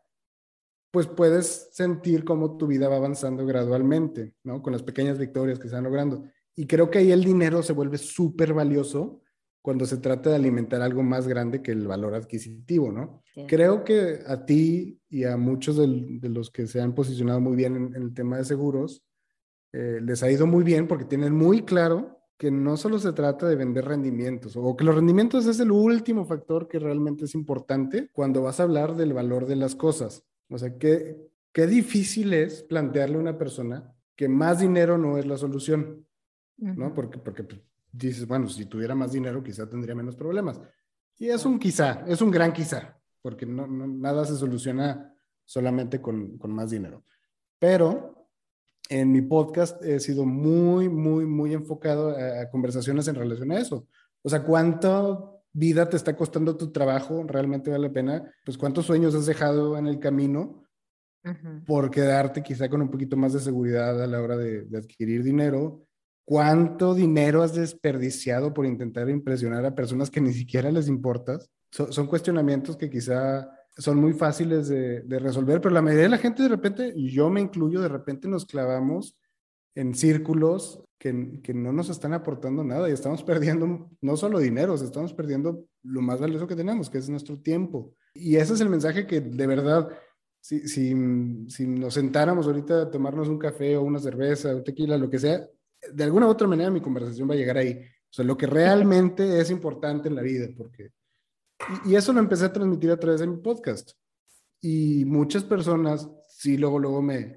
pues 0.91 1.07
puedes 1.07 1.71
sentir 1.73 2.27
cómo 2.27 2.59
tu 2.59 2.67
vida 2.67 2.91
va 2.91 2.97
avanzando 2.97 3.47
gradualmente, 3.47 4.35
¿no? 4.45 4.61
Con 4.61 4.75
las 4.75 4.83
pequeñas 4.83 5.19
victorias 5.19 5.59
que 5.59 5.69
se 5.69 5.77
van 5.77 5.85
logrando. 5.85 6.25
Y 6.55 6.67
creo 6.67 6.91
que 6.91 6.99
ahí 6.99 7.11
el 7.11 7.25
dinero 7.25 7.63
se 7.63 7.73
vuelve 7.73 7.97
súper 7.97 8.53
valioso 8.53 9.23
cuando 9.62 9.87
se 9.87 9.99
trata 9.99 10.31
de 10.31 10.37
alimentar 10.37 10.81
algo 10.83 11.03
más 11.03 11.29
grande 11.29 11.62
que 11.62 11.73
el 11.73 11.87
valor 11.87 12.14
adquisitivo, 12.14 12.92
¿no? 12.92 13.23
Creo 13.47 13.85
que 13.85 14.21
a 14.27 14.44
ti 14.44 15.01
y 15.09 15.25
a 15.25 15.37
muchos 15.37 15.77
de, 15.77 16.29
los 16.29 16.51
que 16.51 16.66
se 16.66 16.81
han 16.81 16.94
posicionado 16.94 17.40
muy 17.40 17.57
bien 17.57 17.77
en, 17.77 18.03
el 18.03 18.14
tema 18.14 18.38
de 18.38 18.44
seguros, 18.44 19.05
eh, 19.73 20.01
les 20.03 20.23
ha 20.23 20.31
ido 20.31 20.47
muy 20.47 20.64
bien 20.64 20.88
porque 20.88 21.05
tienen 21.05 21.35
muy 21.35 21.62
claro 21.62 22.18
que 22.38 22.51
no 22.51 22.77
solo 22.77 22.99
se 22.99 23.12
trata 23.12 23.49
de 23.49 23.57
vender 23.57 23.85
rendimientos, 23.85 24.57
o 24.57 24.77
que 24.77 24.85
los 24.85 24.94
rendimientos 24.94 25.47
es 25.47 25.59
el 25.59 25.73
último 25.73 26.25
factor 26.25 26.68
que 26.68 26.79
realmente 26.79 27.25
es 27.25 27.35
importante 27.35 28.11
cuando 28.12 28.42
vas 28.42 28.61
a 28.61 28.62
hablar 28.62 28.97
del 28.97 29.12
valor 29.12 29.47
de 29.47 29.57
las 29.57 29.75
cosas. 29.75 30.25
O 30.49 30.57
sea, 30.57 30.79
qué, 30.79 31.16
qué 31.53 31.66
difícil 31.66 32.33
es 32.33 32.62
plantearle 32.62 33.16
a 33.16 33.21
una 33.21 33.38
persona 33.38 33.92
que 34.14 34.29
más 34.29 34.61
dinero 34.61 34.99
no 34.99 35.18
es 35.18 35.27
la 35.27 35.37
solución, 35.37 36.07
¿no? 36.57 36.94
Porque, 36.94 37.18
porque 37.18 37.42
pues, 37.44 37.61
dices, 37.92 38.27
bueno, 38.27 38.48
si 38.48 38.66
tuviera 38.66 38.94
más 38.94 39.12
dinero 39.12 39.42
quizá 39.42 39.68
tendría 39.68 39.94
menos 39.94 40.16
problemas. 40.16 40.61
Y 41.18 41.29
es 41.29 41.44
un 41.44 41.59
quizá, 41.59 42.05
es 42.07 42.22
un 42.22 42.31
gran 42.31 42.53
quizá, 42.53 42.98
porque 43.22 43.46
no, 43.46 43.66
nada 43.66 44.24
se 44.24 44.37
soluciona 44.37 45.14
solamente 45.44 46.01
con, 46.01 46.38
con 46.38 46.53
más 46.53 46.70
dinero. 46.70 47.05
Pero 47.59 48.18
en 48.88 49.12
mi 49.12 49.22
podcast 49.22 49.83
he 49.85 50.01
sido 50.01 50.24
muy, 50.24 50.88
muy, 50.88 51.27
muy 51.27 51.53
enfocado 51.53 52.16
a, 52.16 52.48
conversaciones 52.51 53.07
en 53.09 53.14
relación 53.16 53.53
a 53.53 53.59
eso. 53.59 53.87
O 54.22 54.29
sea, 54.29 54.42
¿cuánto 54.42 55.42
vida 55.53 55.88
te 55.88 55.96
está 55.96 56.16
costando 56.16 56.57
tu 56.57 56.70
trabajo? 56.72 57.24
¿Realmente 57.27 57.70
vale 57.70 57.88
la 57.88 57.92
pena? 57.92 58.35
Pues 58.44 58.57
cuántos 58.57 58.87
sueños 58.87 59.14
has 59.14 59.27
dejado 59.27 59.77
en 59.77 59.87
el 59.87 59.98
camino 59.98 60.64
por 61.66 61.90
quedarte 61.90 62.42
quizá 62.42 62.70
con 62.70 62.81
un 62.81 62.90
poquito 62.90 63.16
más 63.16 63.35
de 63.35 63.40
seguridad 63.40 64.03
a 64.03 64.07
la 64.07 64.22
hora 64.22 64.37
de, 64.37 64.66
adquirir 64.77 65.22
dinero. 65.22 65.87
¿Cuánto 66.29 66.95
dinero 66.95 67.43
has 67.43 67.55
desperdiciado 67.55 68.53
por 68.53 68.67
intentar 68.67 69.09
impresionar 69.09 69.64
a 69.64 69.75
personas 69.75 70.11
que 70.11 70.21
ni 70.21 70.35
siquiera 70.35 70.71
les 70.71 70.87
importas? 70.87 71.51
son 71.71 72.07
cuestionamientos 72.07 72.77
que 72.77 72.91
quizá 72.91 73.51
son 73.79 73.97
muy 73.97 74.12
fáciles 74.12 74.69
de, 74.69 75.03
resolver, 75.09 75.62
pero 75.62 75.75
la 75.75 75.81
mayoría 75.81 76.03
de 76.03 76.11
la 76.11 76.19
gente 76.19 76.43
de 76.43 76.51
repente, 76.51 76.93
y 76.95 77.09
yo 77.09 77.31
me 77.31 77.41
incluyo, 77.41 77.81
de 77.81 77.88
repente 77.88 78.29
nos 78.29 78.45
clavamos 78.45 79.17
en 79.75 79.95
círculos 79.95 80.85
que, 80.99 81.41
que, 81.43 81.55
no 81.55 81.73
nos 81.73 81.88
están 81.88 82.12
aportando 82.12 82.62
nada 82.62 82.91
y 82.91 82.93
estamos 82.93 83.23
perdiendo 83.23 83.88
no 84.03 84.17
solo 84.19 84.38
dinero, 84.38 84.75
estamos 84.75 85.14
perdiendo 85.14 85.64
lo 85.83 86.03
más 86.03 86.21
valioso 86.21 86.47
que 86.47 86.57
tenemos, 86.57 86.91
que 86.91 86.99
es 86.99 87.09
nuestro 87.09 87.41
tiempo. 87.41 87.95
Y 88.12 88.37
ese 88.37 88.53
es 88.53 88.61
el 88.61 88.69
mensaje 88.69 89.07
que 89.07 89.23
de 89.23 89.47
verdad, 89.47 89.88
si, 90.43 90.69
si, 90.69 90.95
nos 90.95 91.95
sentáramos 91.95 92.47
ahorita 92.47 92.83
a 92.83 92.91
tomarnos 92.91 93.29
un 93.29 93.38
café 93.38 93.79
o 93.79 93.83
una 93.83 93.99
cerveza 93.99 94.55
o 94.55 94.62
tequila, 94.62 94.99
lo 94.99 95.09
que 95.09 95.19
sea, 95.19 95.49
de 95.93 96.05
alguna 96.05 96.27
u 96.27 96.31
otra 96.31 96.49
manera 96.49 96.71
mi 96.71 96.81
conversación 96.81 97.29
va 97.29 97.35
a 97.35 97.38
llegar 97.38 97.59
ahí. 97.59 97.73
O 97.73 98.12
sea, 98.12 98.25
lo 98.25 98.37
que 98.37 98.47
realmente 98.47 99.23
es 99.41 99.51
importante 99.51 100.09
en 100.09 100.17
la 100.17 100.23
vida, 100.23 100.49
porque 100.57 100.93
y, 101.85 101.94
eso 101.96 102.13
lo 102.13 102.21
empecé 102.21 102.44
a 102.44 102.52
transmitir 102.52 102.90
a 102.90 102.98
través 102.98 103.21
de 103.21 103.27
mi 103.27 103.37
podcast. 103.38 103.92
Y 104.61 105.05
muchas 105.05 105.44
personas, 105.44 106.09
sí, 106.29 106.57
luego, 106.57 106.79
luego 106.79 107.02
me, 107.02 107.37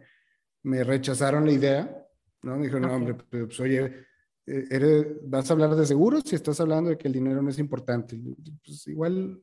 me 0.64 0.84
rechazaron 0.84 1.46
la 1.46 1.52
idea, 1.52 2.08
¿no? 2.44 2.58
Me 2.58 2.64
dijeron, 2.64 2.84
no, 2.84 2.94
hombre, 2.94 3.16
pues, 3.16 3.60
oye, 3.60 4.06
eh, 4.46 4.66
eres, 4.70 5.08
vas 5.24 5.50
a 5.50 5.54
hablar 5.54 5.76
de 5.76 5.86
seguros 5.86 6.24
si 6.26 6.36
estás 6.36 6.60
hablando 6.60 6.90
de 6.90 6.98
que 6.98 7.08
el 7.08 7.14
dinero 7.14 7.42
no 7.42 7.50
es 7.50 7.60
importante. 7.60 8.20
Pues 8.64 8.88
igual, 8.88 9.42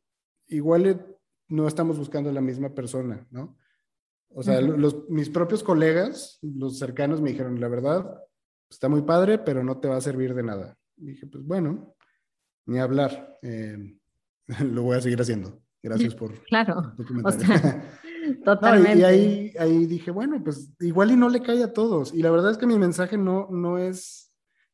igual 0.49 1.17
no 1.49 1.69
estamos 1.69 1.99
buscando 1.99 2.33
la 2.33 2.41
misma 2.41 2.75
persona, 2.75 3.27
¿no? 3.31 3.57
O 4.31 4.43
sea, 4.43 4.61
los, 4.61 5.09
mis 5.09 5.31
propios 5.31 5.63
colegas, 5.63 6.39
los 6.43 6.79
cercanos, 6.79 7.23
me 7.23 7.31
dijeron, 7.31 7.61
la 7.61 7.69
verdad, 7.69 8.23
está 8.71 8.89
muy 8.89 9.03
padre, 9.03 9.39
pero 9.39 9.63
no 9.63 9.79
te 9.79 9.89
va 9.89 9.97
a 9.97 10.01
servir 10.01 10.35
de 10.35 10.43
nada. 10.43 10.77
Y 10.97 11.07
dije, 11.07 11.27
pues 11.27 11.45
bueno, 11.45 11.95
ni 12.67 12.79
hablar. 12.79 13.39
Eh, 13.43 13.99
lo 14.65 14.83
voy 14.83 14.97
a 14.97 15.01
seguir 15.01 15.21
haciendo. 15.21 15.61
Gracias 15.83 16.15
por 16.15 16.33
claro, 16.45 16.95
o 17.25 17.33
sea, 17.33 17.85
totalmente. 18.45 18.99
y, 18.99 19.05
ahí, 19.05 19.53
ahí 19.59 19.87
dije, 19.87 20.11
bueno, 20.11 20.43
pues 20.43 20.73
igual 20.81 21.13
y 21.13 21.17
no 21.17 21.29
le 21.29 21.41
cae 21.41 21.63
a 21.63 21.73
todos. 21.73 22.13
Y 22.13 22.23
la 22.23 22.31
verdad 22.31 22.51
es 22.51 22.59
que 22.59 22.67
mi 22.67 22.79
mensaje 22.79 23.17
no, 23.17 23.49
no 23.51 23.79
es 23.79 24.29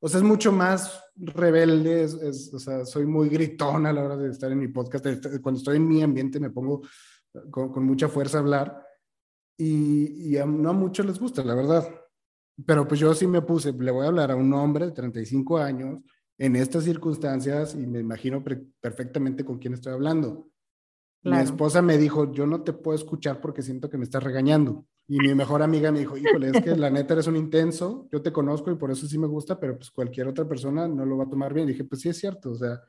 o 0.04 0.08
sea, 0.08 0.18
es 0.18 0.24
mucho 0.24 0.52
más 0.52 1.02
rebelde, 1.16 2.04
o 2.04 2.58
sea, 2.58 2.84
soy 2.84 3.06
muy 3.06 3.30
gritón 3.30 3.86
a 3.86 3.92
la 3.94 4.04
hora 4.04 4.18
de 4.18 4.28
estar 4.28 4.52
en 4.52 4.58
mi 4.58 4.68
podcast. 4.68 5.06
Cuando 5.40 5.56
estoy 5.56 5.78
en 5.78 5.88
mi 5.88 6.02
ambiente 6.02 6.38
me 6.38 6.50
pongo 6.50 6.82
con, 7.50 7.72
con 7.72 7.84
mucha 7.84 8.08
fuerza 8.08 8.36
a 8.36 8.40
hablar 8.42 8.86
y, 9.56 10.36
y 10.36 10.46
no 10.46 10.68
a 10.68 10.72
muchos 10.74 11.06
les 11.06 11.18
gusta, 11.18 11.42
la 11.42 11.54
verdad. 11.54 11.88
Pero 12.66 12.86
pues 12.86 13.00
yo 13.00 13.14
sí 13.14 13.26
me 13.26 13.42
puse, 13.42 13.72
le 13.72 13.90
voy 13.90 14.04
a 14.04 14.08
hablar 14.08 14.30
a 14.30 14.36
un 14.36 14.52
hombre 14.52 14.86
de 14.86 14.92
35 14.92 15.58
años 15.58 16.00
en 16.38 16.56
estas 16.56 16.84
circunstancias 16.84 17.74
y 17.74 17.86
me 17.86 18.00
imagino 18.00 18.42
perfectamente 18.80 19.44
con 19.44 19.58
quién 19.58 19.74
estoy 19.74 19.92
hablando. 19.92 20.48
Mi 21.22 21.38
esposa 21.38 21.80
me 21.80 21.96
dijo, 21.96 22.32
yo 22.32 22.46
no 22.46 22.62
te 22.62 22.74
puedo 22.74 22.94
escuchar 22.96 23.40
porque 23.40 23.62
siento 23.62 23.88
que 23.88 23.96
me 23.96 24.04
estás 24.04 24.22
regañando. 24.22 24.86
Y 25.08 25.18
mi 25.18 25.34
mejor 25.34 25.62
amiga 25.62 25.90
me 25.90 26.00
dijo, 26.00 26.16
híjole, 26.16 26.50
es 26.50 26.62
que 26.62 26.76
la 26.76 26.90
neta 26.90 27.14
eres 27.14 27.26
un 27.26 27.36
intenso, 27.36 28.08
yo 28.12 28.20
te 28.20 28.32
conozco 28.32 28.70
y 28.70 28.76
por 28.76 28.90
eso 28.90 29.06
sí 29.06 29.18
me 29.18 29.26
gusta, 29.26 29.58
pero 29.58 29.76
pues 29.76 29.90
cualquier 29.90 30.28
otra 30.28 30.46
persona 30.46 30.86
no 30.86 31.04
lo 31.06 31.16
va 31.16 31.24
a 31.24 31.28
tomar 31.28 31.54
bien. 31.54 31.68
Y 31.68 31.72
dije, 31.72 31.84
pues 31.84 32.02
sí 32.02 32.10
es 32.10 32.18
cierto, 32.18 32.50
o 32.50 32.54
sea, 32.54 32.80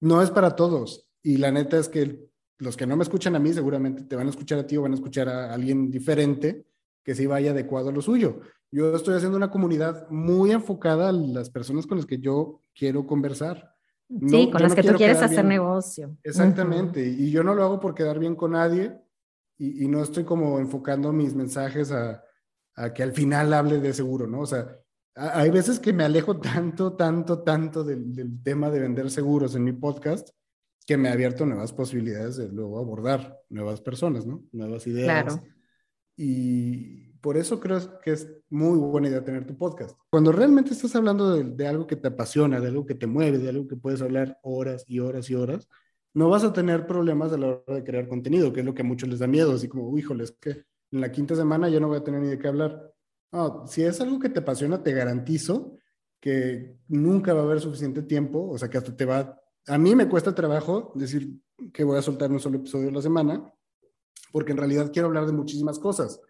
no 0.00 0.20
es 0.20 0.30
para 0.30 0.54
todos. 0.54 1.08
Y 1.22 1.38
la 1.38 1.50
neta 1.50 1.78
es 1.78 1.88
que 1.88 2.28
los 2.58 2.76
que 2.76 2.86
no 2.86 2.96
me 2.96 3.02
escuchan 3.02 3.36
a 3.36 3.38
mí 3.38 3.52
seguramente 3.52 4.04
te 4.04 4.16
van 4.16 4.26
a 4.26 4.30
escuchar 4.30 4.58
a 4.58 4.66
ti 4.66 4.76
o 4.76 4.82
van 4.82 4.92
a 4.92 4.96
escuchar 4.96 5.28
a 5.28 5.52
alguien 5.52 5.90
diferente 5.90 6.66
que 7.04 7.14
sí 7.14 7.26
vaya 7.26 7.50
adecuado 7.50 7.90
a 7.90 7.92
lo 7.92 8.02
suyo. 8.02 8.40
Yo 8.70 8.94
estoy 8.94 9.14
haciendo 9.14 9.36
una 9.36 9.50
comunidad 9.50 10.08
muy 10.10 10.50
enfocada 10.50 11.10
a 11.10 11.12
las 11.12 11.50
personas 11.50 11.86
con 11.86 11.98
las 11.98 12.06
que 12.06 12.18
yo 12.18 12.62
quiero 12.74 13.06
conversar. 13.06 13.74
sí, 14.28 14.50
con 14.50 14.62
las 14.62 14.74
que 14.74 14.82
tú 14.82 14.94
quieres 14.94 15.22
hacer 15.22 15.44
negocio. 15.44 16.16
Exactamente, 16.22 17.06
y 17.06 17.30
yo 17.30 17.42
no 17.42 17.54
lo 17.54 17.62
hago 17.64 17.80
por 17.80 17.94
quedar 17.94 18.18
bien 18.18 18.34
con 18.34 18.52
nadie 18.52 18.98
y, 19.58 19.86
no 19.86 20.02
estoy 20.02 20.24
como 20.24 20.58
enfocando 20.58 21.12
mis 21.12 21.34
mensajes 21.34 21.92
a, 21.92 22.24
a, 22.74 22.92
que 22.92 23.02
al 23.02 23.12
final 23.12 23.52
hable 23.52 23.78
de 23.78 23.92
seguro, 23.92 24.26
¿no? 24.26 24.40
O 24.40 24.46
sea, 24.46 24.76
hay 25.14 25.50
veces 25.50 25.78
que 25.78 25.92
me 25.92 26.04
alejo 26.04 26.40
tanto, 26.40 26.94
tanto, 26.94 27.42
tanto 27.42 27.84
del, 27.84 28.12
del 28.12 28.42
tema 28.42 28.70
de 28.70 28.80
vender 28.80 29.10
seguros 29.10 29.54
en 29.54 29.64
mi 29.64 29.72
podcast 29.72 30.30
que 30.86 30.96
me 30.96 31.08
ha 31.08 31.12
abierto 31.12 31.46
nuevas 31.46 31.72
posibilidades 31.72 32.36
de 32.36 32.48
luego 32.48 32.78
abordar 32.78 33.40
nuevas 33.48 33.80
personas, 33.80 34.26
¿no? 34.26 34.42
Nuevas 34.52 34.86
ideas. 34.86 35.24
Claro. 35.24 35.42
Y 36.16 37.12
por 37.20 37.36
eso 37.36 37.60
creo 37.60 38.00
que 38.00 38.12
es 38.12 38.28
muy 38.50 38.78
buena 38.78 39.08
idea 39.08 39.24
tener 39.24 39.46
tu 39.46 39.56
podcast. 39.56 39.96
Cuando 40.10 40.32
realmente 40.32 40.72
estás 40.72 40.94
hablando 40.96 41.36
de, 41.36 41.66
algo 41.66 41.86
que 41.86 41.96
te 41.96 42.08
apasiona, 42.08 42.60
de 42.60 42.68
algo 42.68 42.84
que 42.84 42.94
te 42.94 43.06
mueve, 43.06 43.38
de 43.38 43.48
algo 43.48 43.68
que 43.68 43.76
puedes 43.76 44.02
hablar 44.02 44.38
horas 44.42 44.84
y 44.88 44.98
horas 44.98 45.30
y 45.30 45.34
horas, 45.34 45.68
no 46.14 46.28
vas 46.28 46.44
a 46.44 46.52
tener 46.52 46.86
problemas 46.86 47.32
a 47.32 47.38
la 47.38 47.46
hora 47.46 47.74
de 47.76 47.84
crear 47.84 48.08
contenido, 48.08 48.52
que 48.52 48.60
es 48.60 48.66
lo 48.66 48.74
que 48.74 48.82
a 48.82 48.84
muchos 48.84 49.08
les 49.08 49.20
da 49.20 49.26
miedo, 49.26 49.52
así 49.52 49.68
como, 49.68 49.96
híjole, 49.96 50.24
es 50.24 50.32
que 50.32 50.64
en 50.90 51.00
la 51.00 51.10
quinta 51.10 51.34
semana 51.34 51.68
ya 51.68 51.80
no 51.80 51.88
voy 51.88 51.98
a 51.98 52.04
tener 52.04 52.20
ni 52.20 52.28
de 52.28 52.38
qué 52.38 52.48
hablar. 52.48 52.92
No, 53.30 53.66
si 53.66 53.82
es 53.82 54.00
algo 54.00 54.18
que 54.18 54.28
te 54.28 54.40
apasiona, 54.40 54.82
te 54.82 54.92
garantizo 54.92 55.76
que 56.20 56.76
nunca 56.88 57.34
va 57.34 57.40
a 57.40 57.44
haber 57.44 57.60
suficiente 57.60 58.02
tiempo, 58.02 58.50
o 58.50 58.58
sea, 58.58 58.68
que 58.68 58.78
hasta 58.78 58.94
te 58.94 59.04
va... 59.04 59.38
A 59.66 59.78
mí 59.78 59.94
me 59.94 60.08
cuesta 60.08 60.34
trabajo 60.34 60.92
decir 60.94 61.40
que 61.72 61.84
voy 61.84 61.98
a 61.98 62.02
soltar 62.02 62.30
un 62.30 62.40
solo 62.40 62.58
episodio 62.58 62.88
a 62.90 62.92
la 62.92 63.02
semana, 63.02 63.52
porque 64.32 64.52
en 64.52 64.58
realidad 64.58 64.90
quiero 64.92 65.08
hablar 65.08 65.26
de 65.26 65.32
muchísimas 65.32 65.78
cosas. 65.78 66.20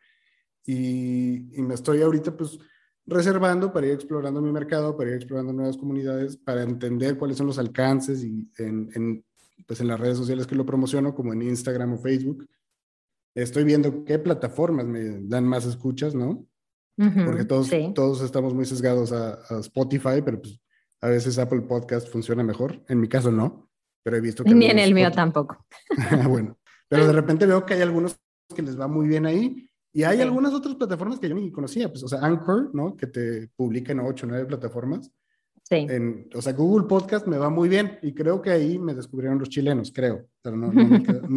Y, 0.67 1.47
me 1.57 1.75
estoy 1.75 2.03
ahorita 2.03 2.37
pues 2.37 2.59
reservando 3.07 3.73
para 3.73 3.87
ir 3.87 3.95
explorando 3.95 4.41
mi 4.41 4.53
mercado, 4.53 4.97
para 4.97 5.11
ir 5.11 5.17
explorando 5.17 5.53
nuevas 5.53 5.77
comunidades, 5.77 6.37
para 6.37 6.63
entender 6.63 7.17
cuáles 7.17 7.37
son 7.37 7.47
los 7.47 7.59
alcances 7.59 8.23
y 8.23 8.49
en, 8.59 9.25
pues 9.67 9.81
en 9.81 9.89
las 9.89 9.99
redes 9.99 10.19
sociales 10.19 10.47
que 10.47 10.55
lo 10.55 10.67
promociono, 10.67 11.15
como 11.15 11.33
en 11.33 11.43
Instagram 11.43 11.95
o 11.95 11.99
Facebook. 11.99 12.47
Estoy 13.35 13.65
viendo 13.65 14.05
qué 14.05 14.19
plataformas 14.19 14.87
me 14.87 15.21
dan 15.23 15.47
más 15.47 15.65
escuchas, 15.65 16.15
¿no? 16.15 16.47
Porque 17.25 17.45
todos, 17.45 17.71
todos 17.95 18.23
estamos 18.23 18.55
muy 18.55 18.67
sesgados 18.67 19.13
a, 19.13 19.33
a, 19.49 19.59
Spotify, 19.61 20.21
pero 20.25 20.41
pues 20.41 20.61
a 21.01 21.09
veces 21.09 21.39
Apple 21.39 21.63
Podcast 21.63 22.07
funciona 22.09 22.45
mejor. 22.45 22.85
En 22.89 23.01
mi 23.01 23.09
caso 23.09 23.33
no, 23.33 23.69
pero 24.03 24.17
he 24.17 24.21
visto 24.21 24.45
que... 24.45 24.55
Ni 24.55 24.67
en 24.67 24.79
el 24.79 24.95
mío 24.95 25.11
tampoco. 25.11 25.65
bueno, 26.29 26.59
pero 26.93 27.07
de 27.07 27.13
repente 27.13 27.47
veo 27.47 27.65
que 27.65 27.75
hay 27.75 27.81
algunos 27.81 28.19
que 28.55 28.63
les 28.63 28.79
va 28.79 28.87
muy 28.87 29.09
bien 29.09 29.25
ahí 29.25 29.67
y 29.95 30.03
hay 30.03 30.21
algunas 30.21 30.53
otras 30.53 30.75
plataformas 30.75 31.19
que 31.19 31.29
yo 31.29 31.35
ni 31.35 31.51
conocía, 31.51 31.89
pues, 31.89 32.03
o 32.03 32.09
sea, 32.09 32.21
Anchor, 32.21 32.71
¿no? 32.75 32.97
Que 32.97 33.07
te 33.07 33.49
publica 33.57 33.93
en 33.93 34.01
8 34.01 34.27
o 34.27 34.29
9 34.29 34.47
plataformas. 34.47 35.11
Sí. 35.63 35.87
En, 35.89 36.29
o 36.35 36.43
sea, 36.43 36.53
Google 36.53 36.87
Podcast 36.87 37.27
me 37.27 37.39
va 37.39 37.49
muy 37.49 37.69
bien 37.69 37.99
y 38.03 38.13
creo 38.13 38.43
que 38.43 38.51
ahí 38.51 38.79
me 38.79 38.95
descubrieron 38.95 39.39
los 39.39 39.49
chilenos, 39.49 39.91
creo, 39.95 40.27
pero 40.43 40.57
no, 40.57 40.73
no, 40.73 40.85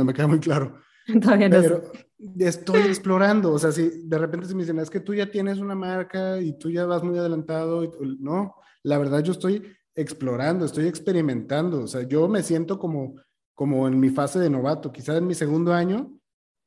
me, 0.04 0.14
queda, 0.14 0.28
muy 0.28 0.40
claro. 0.40 0.78
Todavía 1.22 1.48
no 1.48 1.62
pero 1.62 1.92
estoy 2.40 2.82
explorando, 2.82 3.54
o 3.54 3.60
sea, 3.60 3.72
si 3.72 4.04
de 4.04 4.18
repente 4.18 4.48
se 4.48 4.56
me 4.56 4.64
dicen, 4.64 4.80
es 4.80 4.90
que 4.90 5.00
tú 5.00 5.14
ya 5.14 5.32
tienes 5.32 5.60
una 5.60 5.76
marca 5.76 6.42
y 6.42 6.58
tú 6.58 6.70
ya 6.70 6.86
vas 6.86 7.04
muy 7.04 7.18
adelantado, 7.18 7.84
y, 7.84 7.92
no, 8.20 8.56
la 8.84 8.98
verdad 8.98 9.24
yo 9.24 9.32
estoy 9.32 9.64
explorando, 9.94 10.66
estoy 10.66 10.88
experimentando, 10.88 11.84
o 11.84 11.88
sea, 11.88 12.04
yo 12.04 12.28
me 12.28 12.44
siento 12.44 12.78
como 12.78 13.16
como 13.56 13.88
en 13.88 14.00
mi 14.00 14.10
fase 14.10 14.38
de 14.40 14.50
novato, 14.50 14.92
quizás 14.92 15.18
en 15.18 15.26
mi 15.26 15.34
segundo 15.34 15.74
año 15.74 16.12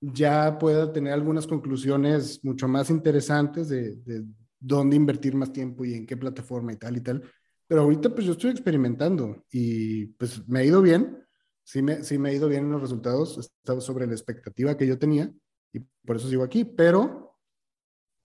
ya 0.00 0.58
pueda 0.58 0.92
tener 0.92 1.12
algunas 1.12 1.46
conclusiones 1.46 2.42
mucho 2.42 2.66
más 2.66 2.90
interesantes 2.90 3.68
de, 3.68 4.24
dónde 4.60 4.96
invertir 4.96 5.36
más 5.36 5.52
tiempo 5.52 5.84
y 5.84 5.94
en 5.94 6.06
qué 6.06 6.16
plataforma 6.16 6.72
y 6.72 6.76
tal 6.76 6.96
y 6.96 7.00
tal. 7.00 7.22
Pero 7.68 7.82
ahorita 7.82 8.08
pues 8.12 8.26
yo 8.26 8.32
estoy 8.32 8.50
experimentando 8.50 9.44
y 9.52 10.06
pues 10.06 10.48
me 10.48 10.60
ha 10.60 10.64
ido 10.64 10.82
bien, 10.82 11.24
sí 11.62 11.82
me, 11.82 12.02
sí 12.02 12.18
me 12.18 12.30
ha 12.30 12.32
ido 12.32 12.48
bien 12.48 12.64
en 12.64 12.72
los 12.72 12.80
resultados, 12.80 13.38
estaba 13.38 13.80
sobre 13.80 14.06
la 14.06 14.14
expectativa 14.14 14.76
que 14.76 14.86
yo 14.86 14.98
tenía 14.98 15.32
y 15.72 15.80
por 16.04 16.16
eso 16.16 16.28
sigo 16.28 16.42
aquí, 16.42 16.64
pero 16.64 17.36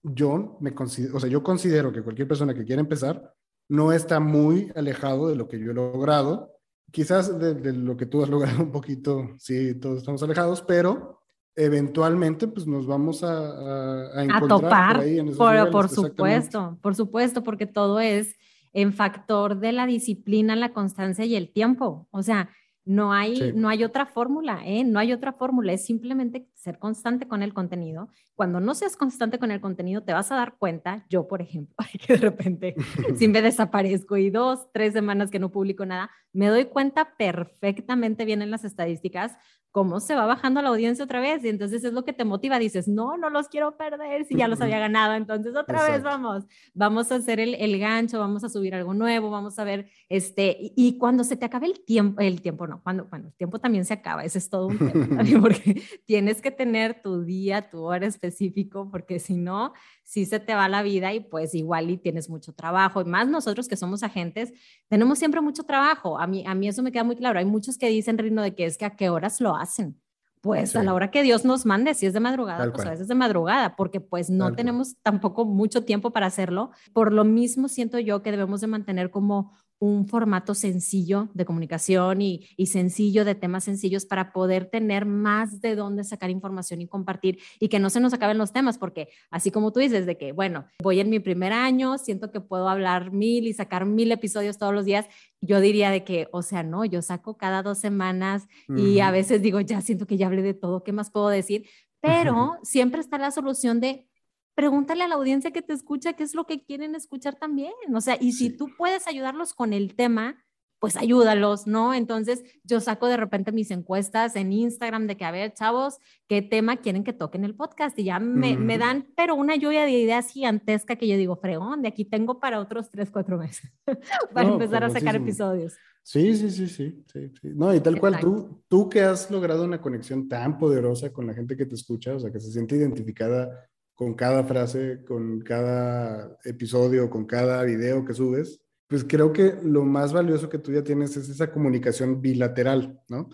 yo 0.02 0.58
me 0.60 0.74
considero, 0.74 1.16
o 1.16 1.20
sea, 1.20 1.28
yo 1.28 1.42
considero 1.42 1.92
que 1.92 2.02
cualquier 2.02 2.26
persona 2.26 2.54
que 2.54 2.64
quiera 2.64 2.80
empezar 2.80 3.32
no 3.68 3.92
está 3.92 4.18
muy 4.20 4.72
alejado 4.74 5.28
de 5.28 5.36
lo 5.36 5.48
que 5.48 5.58
yo 5.58 5.70
he 5.70 5.74
logrado 5.74 6.53
quizás 6.94 7.36
de, 7.40 7.72
lo 7.72 7.96
que 7.96 8.06
tú 8.06 8.22
has 8.22 8.28
logrado 8.28 8.62
un 8.62 8.70
poquito, 8.70 9.30
sí, 9.38 9.74
todos 9.74 9.98
estamos 9.98 10.22
alejados, 10.22 10.62
pero 10.62 11.18
eventualmente 11.56 12.46
pues 12.46 12.68
nos 12.68 12.86
vamos 12.86 13.24
a, 13.24 14.16
a, 14.16 14.22
encontrar 14.22 14.48
topar, 14.48 14.96
por, 14.96 15.04
ahí 15.04 15.18
en 15.18 15.36
por, 15.36 15.70
por 15.72 15.88
supuesto, 15.88 16.78
por 16.80 16.94
supuesto, 16.94 17.42
porque 17.42 17.66
todo 17.66 17.98
es 17.98 18.36
en 18.72 18.92
factor 18.92 19.58
de 19.58 19.72
la 19.72 19.86
disciplina, 19.86 20.54
la 20.54 20.72
constancia 20.72 21.24
y 21.24 21.34
el 21.34 21.52
tiempo. 21.52 22.06
O 22.12 22.22
sea, 22.22 22.50
no 22.84 23.12
hay, 23.12 23.52
no 23.54 23.68
hay 23.68 23.82
otra 23.82 24.06
fórmula, 24.06 24.60
¿eh? 24.64 24.84
No 24.84 24.98
hay 24.98 25.12
otra 25.12 25.32
fórmula, 25.32 25.72
es 25.72 25.84
simplemente 25.84 26.46
ser 26.54 26.78
constante 26.78 27.26
con 27.26 27.42
el 27.42 27.54
contenido. 27.54 28.08
Cuando 28.34 28.60
no 28.60 28.74
seas 28.74 28.96
constante 28.96 29.38
con 29.38 29.50
el 29.50 29.60
contenido, 29.60 30.02
te 30.02 30.12
vas 30.12 30.30
a 30.30 30.36
dar 30.36 30.56
cuenta, 30.58 31.06
yo 31.08 31.26
por 31.26 31.40
ejemplo, 31.40 31.74
que 32.06 32.14
de 32.14 32.18
repente, 32.18 32.74
si 33.16 33.26
me 33.26 33.42
desaparezco 33.42 34.16
y 34.16 34.30
dos, 34.30 34.68
tres 34.72 34.92
semanas 34.92 35.30
que 35.30 35.38
no 35.40 35.50
publico 35.50 35.84
nada, 35.86 36.10
me 36.34 36.48
doy 36.48 36.66
cuenta 36.66 37.16
perfectamente 37.16 38.26
bien 38.26 38.42
en 38.42 38.50
las 38.50 38.64
estadísticas 38.64 39.38
cómo 39.74 39.98
se 39.98 40.14
va 40.14 40.24
bajando 40.24 40.62
la 40.62 40.68
audiencia 40.68 41.04
otra 41.04 41.18
vez 41.18 41.44
y 41.44 41.48
entonces 41.48 41.82
es 41.82 41.92
lo 41.92 42.04
que 42.04 42.12
te 42.12 42.24
motiva, 42.24 42.60
dices, 42.60 42.86
no, 42.86 43.16
no 43.16 43.28
los 43.28 43.48
quiero 43.48 43.76
perder 43.76 44.24
si 44.24 44.36
ya 44.36 44.46
los 44.46 44.60
había 44.60 44.78
ganado, 44.78 45.14
entonces 45.14 45.56
otra 45.56 45.90
vez 45.90 46.00
vamos, 46.04 46.44
vamos 46.74 47.10
a 47.10 47.16
hacer 47.16 47.40
el, 47.40 47.56
el, 47.56 47.80
gancho, 47.80 48.20
vamos 48.20 48.44
a 48.44 48.48
subir 48.48 48.72
algo 48.76 48.94
nuevo, 48.94 49.30
vamos 49.30 49.58
a 49.58 49.64
ver, 49.64 49.88
este, 50.08 50.56
y, 50.60 50.96
cuando 50.96 51.24
se 51.24 51.36
te 51.36 51.44
acabe 51.44 51.66
el 51.66 51.84
tiempo, 51.84 52.20
el 52.20 52.40
tiempo 52.40 52.68
no, 52.68 52.84
cuando, 52.84 53.06
bueno, 53.06 53.26
el 53.26 53.34
tiempo 53.34 53.58
también 53.58 53.84
se 53.84 53.94
acaba, 53.94 54.22
ese 54.22 54.38
es 54.38 54.48
todo 54.48 54.68
un 54.68 54.78
tema 54.78 55.08
también, 55.16 55.42
porque 55.42 55.82
tienes 56.06 56.40
que 56.40 56.52
tener 56.52 57.02
tu 57.02 57.24
día, 57.24 57.68
tu 57.68 57.82
hora 57.82 58.06
específico, 58.06 58.88
porque 58.92 59.18
si 59.18 59.34
no, 59.34 59.72
si 60.04 60.24
se 60.24 60.38
te 60.38 60.54
va 60.54 60.68
la 60.68 60.84
vida 60.84 61.12
y 61.14 61.18
pues 61.18 61.52
igual 61.52 61.90
y 61.90 61.96
tienes 61.96 62.30
mucho 62.30 62.52
trabajo, 62.52 63.00
y 63.00 63.06
más 63.06 63.26
nosotros 63.26 63.66
que 63.66 63.76
somos 63.76 64.04
agentes, 64.04 64.52
tenemos 64.86 65.18
siempre 65.18 65.40
mucho 65.40 65.64
trabajo, 65.64 66.16
a 66.24 66.26
mí, 66.26 66.44
a 66.46 66.54
mí 66.54 66.68
eso 66.68 66.82
me 66.82 66.90
queda 66.90 67.04
muy 67.04 67.16
claro, 67.16 67.38
hay 67.38 67.44
muchos 67.44 67.78
que 67.78 67.88
dicen, 67.88 68.18
Rino, 68.18 68.42
de 68.42 68.54
que 68.54 68.64
es 68.66 68.76
que 68.76 68.84
a 68.84 68.96
qué 68.96 69.10
horas 69.10 69.40
lo 69.40 69.54
hacen. 69.54 70.00
Pues 70.40 70.76
a 70.76 70.82
la 70.82 70.92
hora 70.92 71.10
que 71.10 71.22
Dios 71.22 71.46
nos 71.46 71.64
mande, 71.64 71.94
si 71.94 72.04
es 72.04 72.12
de 72.12 72.20
madrugada, 72.20 72.70
pues 72.70 72.86
a 72.86 72.90
veces 72.90 73.08
de 73.08 73.14
madrugada, 73.14 73.76
porque 73.76 74.02
pues 74.02 74.28
no 74.28 74.52
tenemos 74.52 74.96
tampoco 75.02 75.46
mucho 75.46 75.86
tiempo 75.86 76.10
para 76.10 76.26
hacerlo. 76.26 76.70
Por 76.92 77.14
lo 77.14 77.24
mismo 77.24 77.66
siento 77.66 77.98
yo 77.98 78.20
que 78.20 78.30
debemos 78.30 78.60
de 78.60 78.66
mantener 78.66 79.10
como 79.10 79.52
un 79.84 80.06
formato 80.06 80.54
sencillo 80.54 81.28
de 81.34 81.44
comunicación 81.44 82.22
y, 82.22 82.48
sencillo 82.64 83.24
de 83.26 83.34
temas 83.34 83.64
sencillos 83.64 84.06
para 84.06 84.32
poder 84.32 84.64
tener 84.64 85.04
más 85.04 85.60
de 85.60 85.76
dónde 85.76 86.02
sacar 86.02 86.30
información 86.30 86.80
y 86.80 86.88
compartir 86.88 87.38
y 87.60 87.68
que 87.68 87.78
no 87.78 87.90
se 87.90 88.00
nos 88.00 88.14
acaben 88.14 88.38
los 88.38 88.52
temas, 88.52 88.78
porque 88.78 89.10
así 89.30 89.50
como 89.50 89.72
tú 89.72 89.80
dices, 89.80 90.06
de 90.06 90.16
que, 90.16 90.32
bueno, 90.32 90.66
voy 90.82 91.00
en 91.00 91.10
mi 91.10 91.20
primer 91.20 91.52
año, 91.52 91.98
siento 91.98 92.30
que 92.32 92.40
puedo 92.40 92.68
hablar 92.68 93.12
mil 93.12 93.46
y 93.46 93.52
sacar 93.52 93.84
mil 93.84 94.10
episodios 94.10 94.56
todos 94.56 94.72
los 94.72 94.86
días, 94.86 95.06
yo 95.42 95.60
diría 95.60 95.90
de 95.90 96.02
que, 96.02 96.28
o 96.32 96.40
sea, 96.40 96.62
no, 96.62 96.86
yo 96.86 97.02
saco 97.02 97.36
cada 97.36 97.62
dos 97.62 97.78
semanas 97.78 98.48
y 98.68 99.00
a 99.00 99.10
veces 99.10 99.42
digo, 99.42 99.60
ya 99.60 99.82
siento 99.82 100.06
que 100.06 100.16
ya 100.16 100.26
hablé 100.26 100.42
de 100.42 100.54
todo, 100.54 100.82
¿qué 100.82 100.92
más 100.92 101.10
puedo 101.10 101.28
decir? 101.28 101.68
Pero 102.00 102.58
siempre 102.62 103.00
está 103.00 103.18
la 103.18 103.30
solución 103.30 103.80
de 103.80 104.08
pregúntale 104.54 105.04
a 105.04 105.08
la 105.08 105.14
audiencia 105.16 105.50
que 105.50 105.62
te 105.62 105.72
escucha 105.72 106.14
qué 106.14 106.24
es 106.24 106.34
lo 106.34 106.46
que 106.46 106.64
quieren 106.64 106.94
escuchar 106.94 107.34
también. 107.34 107.72
O 107.94 108.00
sea, 108.00 108.16
y 108.20 108.32
si 108.32 108.50
tú 108.50 108.68
puedes 108.76 109.06
ayudarlos 109.06 109.54
con 109.54 109.72
el 109.72 109.94
tema, 109.94 110.44
pues 110.84 110.96
ayúdalos, 110.96 111.66
¿no? 111.66 111.94
Entonces 111.94 112.44
yo 112.62 112.78
saco 112.78 113.08
de 113.08 113.16
repente 113.16 113.52
mis 113.52 113.70
encuestas 113.70 114.36
en 114.36 114.52
Instagram 114.52 115.06
de 115.06 115.16
que, 115.16 115.24
a 115.24 115.30
ver, 115.30 115.54
chavos, 115.54 115.96
¿qué 116.28 116.42
tema 116.42 116.76
quieren 116.76 117.04
que 117.04 117.14
toquen 117.14 117.44
el 117.44 117.54
podcast? 117.54 117.98
Y 117.98 118.04
ya 118.04 118.20
me, 118.20 118.58
me 118.58 118.76
dan, 118.76 119.06
pero 119.16 119.34
una 119.34 119.56
lluvia 119.56 119.84
de 119.84 119.92
ideas 119.92 120.30
gigantesca 120.30 120.96
que 120.96 121.08
yo 121.08 121.16
digo, 121.16 121.36
fregón, 121.36 121.80
de 121.80 121.88
aquí 121.88 122.04
tengo 122.04 122.38
para 122.38 122.60
otros 122.60 122.90
tres, 122.90 123.10
cuatro 123.10 123.38
meses, 123.38 123.72
para 124.34 124.48
empezar 124.50 124.84
a 124.84 124.90
sacar 124.90 125.16
episodios. 125.16 125.72
Sí, 126.02 126.36
sí, 126.36 126.50
sí, 126.50 126.68
sí, 126.68 127.02
sí, 127.10 127.32
sí. 127.40 127.48
No, 127.54 127.74
y 127.74 127.80
tal 127.80 127.98
cual, 127.98 128.20
tú, 128.20 128.62
tú 128.68 128.90
que 128.90 129.00
has 129.00 129.30
logrado 129.30 129.64
una 129.64 129.80
conexión 129.80 130.28
tan 130.28 130.58
poderosa 130.58 131.10
con 131.14 131.26
la 131.26 131.32
gente 131.32 131.56
que 131.56 131.64
te 131.64 131.76
escucha, 131.76 132.14
o 132.14 132.20
sea, 132.20 132.30
que 132.30 132.40
se 132.40 132.52
siente 132.52 132.76
identificada 132.76 133.70
con 133.94 134.14
cada 134.14 134.44
frase, 134.44 135.04
con 135.04 135.40
cada 135.40 136.38
episodio, 136.44 137.08
con 137.08 137.26
cada 137.26 137.62
video 137.62 138.04
que 138.04 138.14
subes, 138.14 138.60
pues 138.88 139.04
creo 139.04 139.32
que 139.32 139.56
lo 139.62 139.84
más 139.84 140.12
valioso 140.12 140.48
que 140.48 140.58
tú 140.58 140.72
ya 140.72 140.82
tienes 140.82 141.16
es 141.16 141.28
esa 141.28 141.50
comunicación 141.50 142.20
bilateral, 142.20 143.00
¿no? 143.08 143.30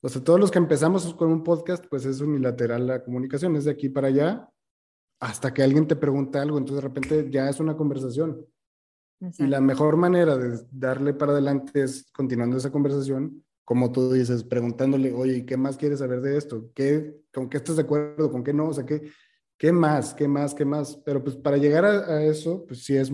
O 0.00 0.08
sea, 0.08 0.22
todos 0.22 0.38
los 0.38 0.50
que 0.50 0.58
empezamos 0.58 1.14
con 1.14 1.32
un 1.32 1.42
podcast, 1.42 1.84
pues 1.88 2.04
es 2.04 2.20
unilateral 2.20 2.86
la 2.86 3.02
comunicación, 3.02 3.56
es 3.56 3.64
de 3.64 3.72
aquí 3.72 3.88
para 3.88 4.08
allá, 4.08 4.48
hasta 5.18 5.52
que 5.52 5.62
alguien 5.62 5.88
te 5.88 5.96
pregunta 5.96 6.42
algo, 6.42 6.58
entonces 6.58 6.82
de 6.82 6.88
repente 6.88 7.28
ya 7.30 7.48
es 7.48 7.58
una 7.58 7.76
conversación. 7.76 8.46
Y 9.38 9.46
la 9.46 9.62
mejor 9.62 9.96
manera 9.96 10.36
de 10.36 10.60
darle 10.70 11.14
para 11.14 11.32
adelante 11.32 11.82
es 11.82 12.10
continuando 12.12 12.58
esa 12.58 12.70
conversación, 12.70 13.42
como 13.64 13.90
tú 13.90 14.12
dices, 14.12 14.44
preguntándole, 14.44 15.12
oye, 15.12 15.46
¿qué 15.46 15.56
más 15.56 15.78
quieres 15.78 16.00
saber 16.00 16.20
de 16.20 16.36
esto? 16.36 16.70
¿Qué, 16.74 17.16
¿Con 17.32 17.48
qué 17.48 17.56
estás 17.56 17.76
de 17.76 17.82
acuerdo? 17.82 18.30
¿Con 18.30 18.44
qué 18.44 18.52
no? 18.52 18.68
O 18.68 18.74
sea, 18.74 18.84
¿qué, 18.84 19.10
qué 19.58 19.72
más? 19.72 20.14
¿Qué 20.14 20.28
más? 20.28 20.54
¿Qué 20.54 20.64
más? 20.64 20.96
Pero 21.04 21.22
pues 21.22 21.36
para 21.36 21.56
llegar 21.56 21.84
a, 21.84 22.06
a 22.06 22.22
eso, 22.22 22.64
pues 22.66 22.84
sí 22.84 22.96
es 22.96 23.10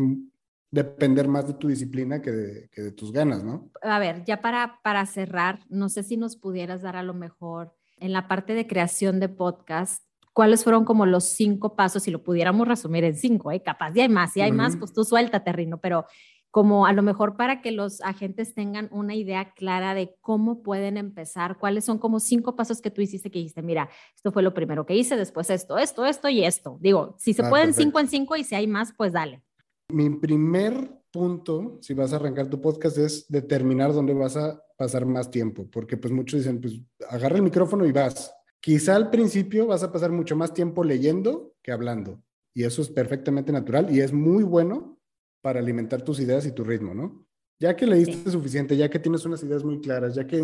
depender 0.73 1.29
más 1.29 1.47
de 1.47 1.55
tu 1.55 1.69
disciplina 1.69 2.21
que 2.23 2.33
de, 2.33 2.69
que 2.71 2.83
de, 2.83 2.93
tus 2.93 3.13
ganas, 3.13 3.45
¿no? 3.45 3.71
A 3.83 3.99
ver, 3.99 4.25
ya 4.25 4.41
para, 4.41 4.81
para 4.83 5.05
cerrar, 5.07 5.61
no 5.69 5.89
sé 5.89 6.03
si 6.03 6.17
nos 6.17 6.37
pudieras 6.37 6.81
dar 6.81 6.97
a 6.97 7.03
lo 7.03 7.15
mejor 7.15 7.75
en 7.99 8.13
la 8.13 8.27
parte 8.27 8.55
de 8.55 8.67
creación 8.67 9.21
de 9.21 9.29
podcast, 9.29 10.03
¿cuáles 10.33 10.65
fueron 10.65 10.87
como 10.87 11.05
los 11.05 11.25
cinco 11.25 11.77
pasos, 11.77 12.03
si 12.05 12.11
lo 12.11 12.23
pudiéramos 12.23 12.67
resumir 12.67 13.05
en 13.05 13.15
cinco, 13.15 13.53
¿eh? 13.53 13.63
capaz, 13.63 13.93
y 13.95 14.01
hay 14.01 14.09
más, 14.09 14.33
si 14.33 14.41
hay 14.41 14.51
más, 14.51 14.77
pues 14.77 14.95
tú 14.95 15.05
suéltate, 15.05 15.53
Rino, 15.53 15.79
pero 15.79 16.07
como 16.53 16.85
a 16.85 16.93
lo 16.93 17.03
mejor 17.03 17.35
para 17.37 17.63
que 17.63 17.73
los 17.73 18.03
agentes 18.03 18.55
tengan 18.55 18.91
una 18.93 19.15
idea 19.15 19.55
clara 19.55 19.95
de 19.95 20.15
cómo 20.21 20.63
pueden 20.63 20.99
empezar, 20.99 21.57
cuáles 21.59 21.87
son 21.87 21.99
como 21.99 22.21
cinco 22.21 22.55
pasos 22.57 22.83
que 22.83 22.91
tú 22.91 23.01
hiciste 23.01 23.31
que 23.31 23.39
dijiste, 23.39 23.63
mira, 23.63 23.89
esto 24.15 24.33
fue 24.33 24.43
lo 24.43 24.53
primero 24.53 24.85
que 24.85 24.95
hice, 24.95 25.17
después 25.17 25.49
esto, 25.49 25.79
esto, 25.79 26.05
esto 26.05 26.29
y 26.29 26.45
esto. 26.45 26.77
Digo, 26.79 27.17
si 27.19 27.33
se 27.33 27.43
ah, 27.43 27.49
pueden 27.49 27.73
cinco 27.73 28.01
en 28.01 28.07
cinco 28.07 28.37
y 28.37 28.45
si 28.45 28.55
hay 28.55 28.67
más, 28.67 28.93
pues 28.95 29.15
dale. 29.15 29.43
Mi 29.89 30.11
primer 30.11 30.91
punto, 31.11 31.79
si 31.81 31.95
vas 31.95 32.13
a 32.13 32.17
arrancar 32.17 32.49
tu 32.49 32.61
podcast, 32.61 32.99
es 32.99 33.27
determinar 33.29 33.95
dónde 33.95 34.13
vas 34.13 34.37
a 34.37 34.63
pasar 34.77 35.07
más 35.07 35.31
tiempo, 35.31 35.67
porque 35.73 35.97
pues 35.97 36.13
muchos 36.13 36.41
dicen, 36.41 36.61
pues 36.61 36.79
agarra 37.09 37.37
el 37.37 37.43
micrófono 37.43 37.87
y 37.87 37.93
vas. 37.93 38.31
Quizá 38.61 38.95
al 38.97 39.09
principio 39.09 39.67
vas 39.67 39.83
a 39.83 39.91
pasar 39.91 40.13
mucho 40.13 40.37
más 40.37 40.53
tiempo 40.53 40.85
leyendo 40.85 41.55
que 41.63 41.73
hablando, 41.73 42.23
y 42.53 42.65
eso 42.65 42.83
es 42.83 42.91
perfectamente 42.91 43.53
natural 43.53 43.91
y 43.91 44.01
es 44.01 44.13
muy 44.13 44.45
bueno 44.45 44.99
para 45.43 45.61
alimentar 45.61 46.03
tus 46.03 46.21
ideas 46.21 46.47
y 46.47 46.53
tu 46.53 46.65
ritmo, 46.65 46.95
¿no? 46.95 47.27
Ya 47.59 47.77
que 47.77 47.87
leíste 47.87 48.31
suficiente, 48.31 48.77
ya 48.77 48.89
que 48.89 48.99
tienes 48.99 49.25
unas 49.25 49.43
ideas 49.43 49.63
muy 49.63 49.81
claras, 49.81 50.15
ya 50.15 50.27
que 50.27 50.43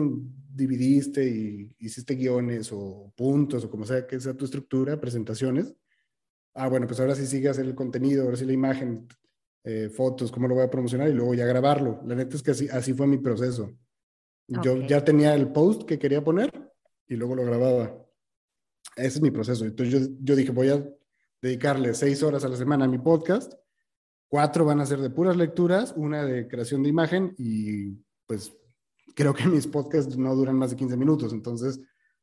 dividiste 0.54 1.26
y 1.26 1.74
hiciste 1.78 2.14
guiones 2.14 2.70
o 2.72 3.12
puntos 3.16 3.64
o 3.64 3.70
como 3.70 3.86
sea 3.86 4.06
que 4.06 4.20
sea 4.20 4.34
tu 4.34 4.44
estructura, 4.44 5.00
presentaciones, 5.00 5.74
ah, 6.54 6.68
bueno, 6.68 6.86
pues 6.86 7.00
ahora 7.00 7.14
sí 7.14 7.26
sigue 7.26 7.48
hacer 7.48 7.64
el 7.64 7.74
contenido, 7.74 8.24
ahora 8.24 8.36
sí 8.36 8.44
la 8.44 8.52
imagen, 8.52 9.08
eh, 9.64 9.88
fotos, 9.88 10.30
cómo 10.30 10.48
lo 10.48 10.54
voy 10.54 10.64
a 10.64 10.70
promocionar 10.70 11.08
y 11.08 11.12
luego 11.12 11.34
ya 11.34 11.46
grabarlo. 11.46 12.00
La 12.04 12.14
neta 12.14 12.36
es 12.36 12.42
que 12.42 12.52
así, 12.52 12.68
así 12.68 12.92
fue 12.92 13.06
mi 13.06 13.18
proceso. 13.18 13.72
Yo 14.46 14.80
ya 14.86 15.04
tenía 15.04 15.34
el 15.34 15.52
post 15.52 15.82
que 15.82 15.98
quería 15.98 16.24
poner 16.24 16.50
y 17.06 17.16
luego 17.16 17.34
lo 17.34 17.44
grababa. 17.44 17.94
Ese 18.96 19.18
es 19.18 19.20
mi 19.20 19.30
proceso. 19.30 19.64
Entonces 19.64 20.08
yo, 20.08 20.14
yo 20.20 20.36
dije, 20.36 20.52
voy 20.52 20.70
a 20.70 20.88
dedicarle 21.42 21.94
seis 21.94 22.22
horas 22.22 22.44
a 22.44 22.48
la 22.48 22.56
semana 22.56 22.86
a 22.86 22.88
mi 22.88 22.98
podcast. 22.98 23.52
Cuatro 24.28 24.64
van 24.64 24.80
a 24.80 24.86
ser 24.86 25.00
de 25.00 25.10
puras 25.10 25.36
lecturas, 25.36 25.94
una 25.96 26.24
de 26.24 26.46
creación 26.48 26.82
de 26.82 26.90
imagen 26.90 27.34
y 27.38 27.94
pues 28.26 28.54
creo 29.14 29.34
que 29.34 29.46
mis 29.48 29.66
podcasts 29.66 30.16
no 30.16 30.34
duran 30.34 30.56
más 30.56 30.70
de 30.70 30.76
15 30.76 30.96
minutos. 30.96 31.32
Entonces, 31.32 31.80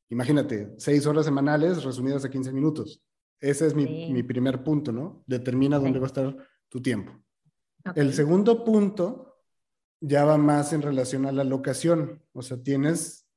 imagínate, 0.10 0.74
seis 0.78 1.06
horas 1.06 1.26
semanales 1.26 1.84
resumidas 1.84 2.24
a 2.26 2.30
15 2.30 2.53
minutos. 2.53 3.01
Ese 3.39 3.68
es 3.68 3.76
mi, 3.76 4.12
mi 4.12 4.24
primer 4.24 4.64
punto, 4.64 4.91
¿no? 4.91 5.24
Determina 5.28 5.78
dónde 5.78 5.99
va 5.99 6.06
a 6.06 6.08
estar 6.08 6.38
tu 6.70 6.82
tiempo. 6.82 7.12
El 7.95 8.14
segundo 8.14 8.64
punto 8.64 9.36
ya 9.99 10.26
va 10.26 10.38
más 10.38 10.74
en 10.74 10.82
relación 10.82 11.26
a 11.26 11.32
la 11.32 11.43
locación. 11.43 12.24
O 12.34 12.41
sea, 12.41 12.62
tienes 12.62 13.28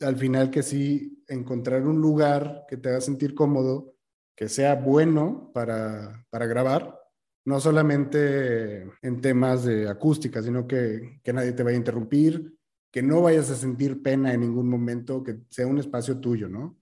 al 0.00 0.16
final 0.16 0.50
que 0.50 0.62
sí 0.62 1.22
encontrar 1.28 1.86
un 1.86 2.00
lugar 2.00 2.64
que 2.68 2.76
te 2.76 2.90
haga 2.90 3.00
sentir 3.00 3.34
cómodo, 3.34 3.94
que 4.36 4.48
sea 4.48 4.74
bueno 4.74 5.50
para, 5.54 6.26
para 6.30 6.46
grabar, 6.46 6.98
no 7.46 7.60
solamente 7.60 8.82
en 9.02 9.20
temas 9.20 9.64
de 9.64 9.88
acústica, 9.88 10.42
sino 10.42 10.66
que, 10.66 11.20
que 11.22 11.32
nadie 11.32 11.52
te 11.52 11.62
vaya 11.62 11.76
a 11.76 11.78
interrumpir, 11.78 12.54
que 12.90 13.02
no 13.02 13.22
vayas 13.22 13.50
a 13.50 13.56
sentir 13.56 14.02
pena 14.02 14.34
en 14.34 14.40
ningún 14.40 14.68
momento, 14.68 15.22
que 15.22 15.38
sea 15.48 15.66
un 15.66 15.78
espacio 15.78 16.18
tuyo, 16.18 16.48
¿no? 16.48 16.78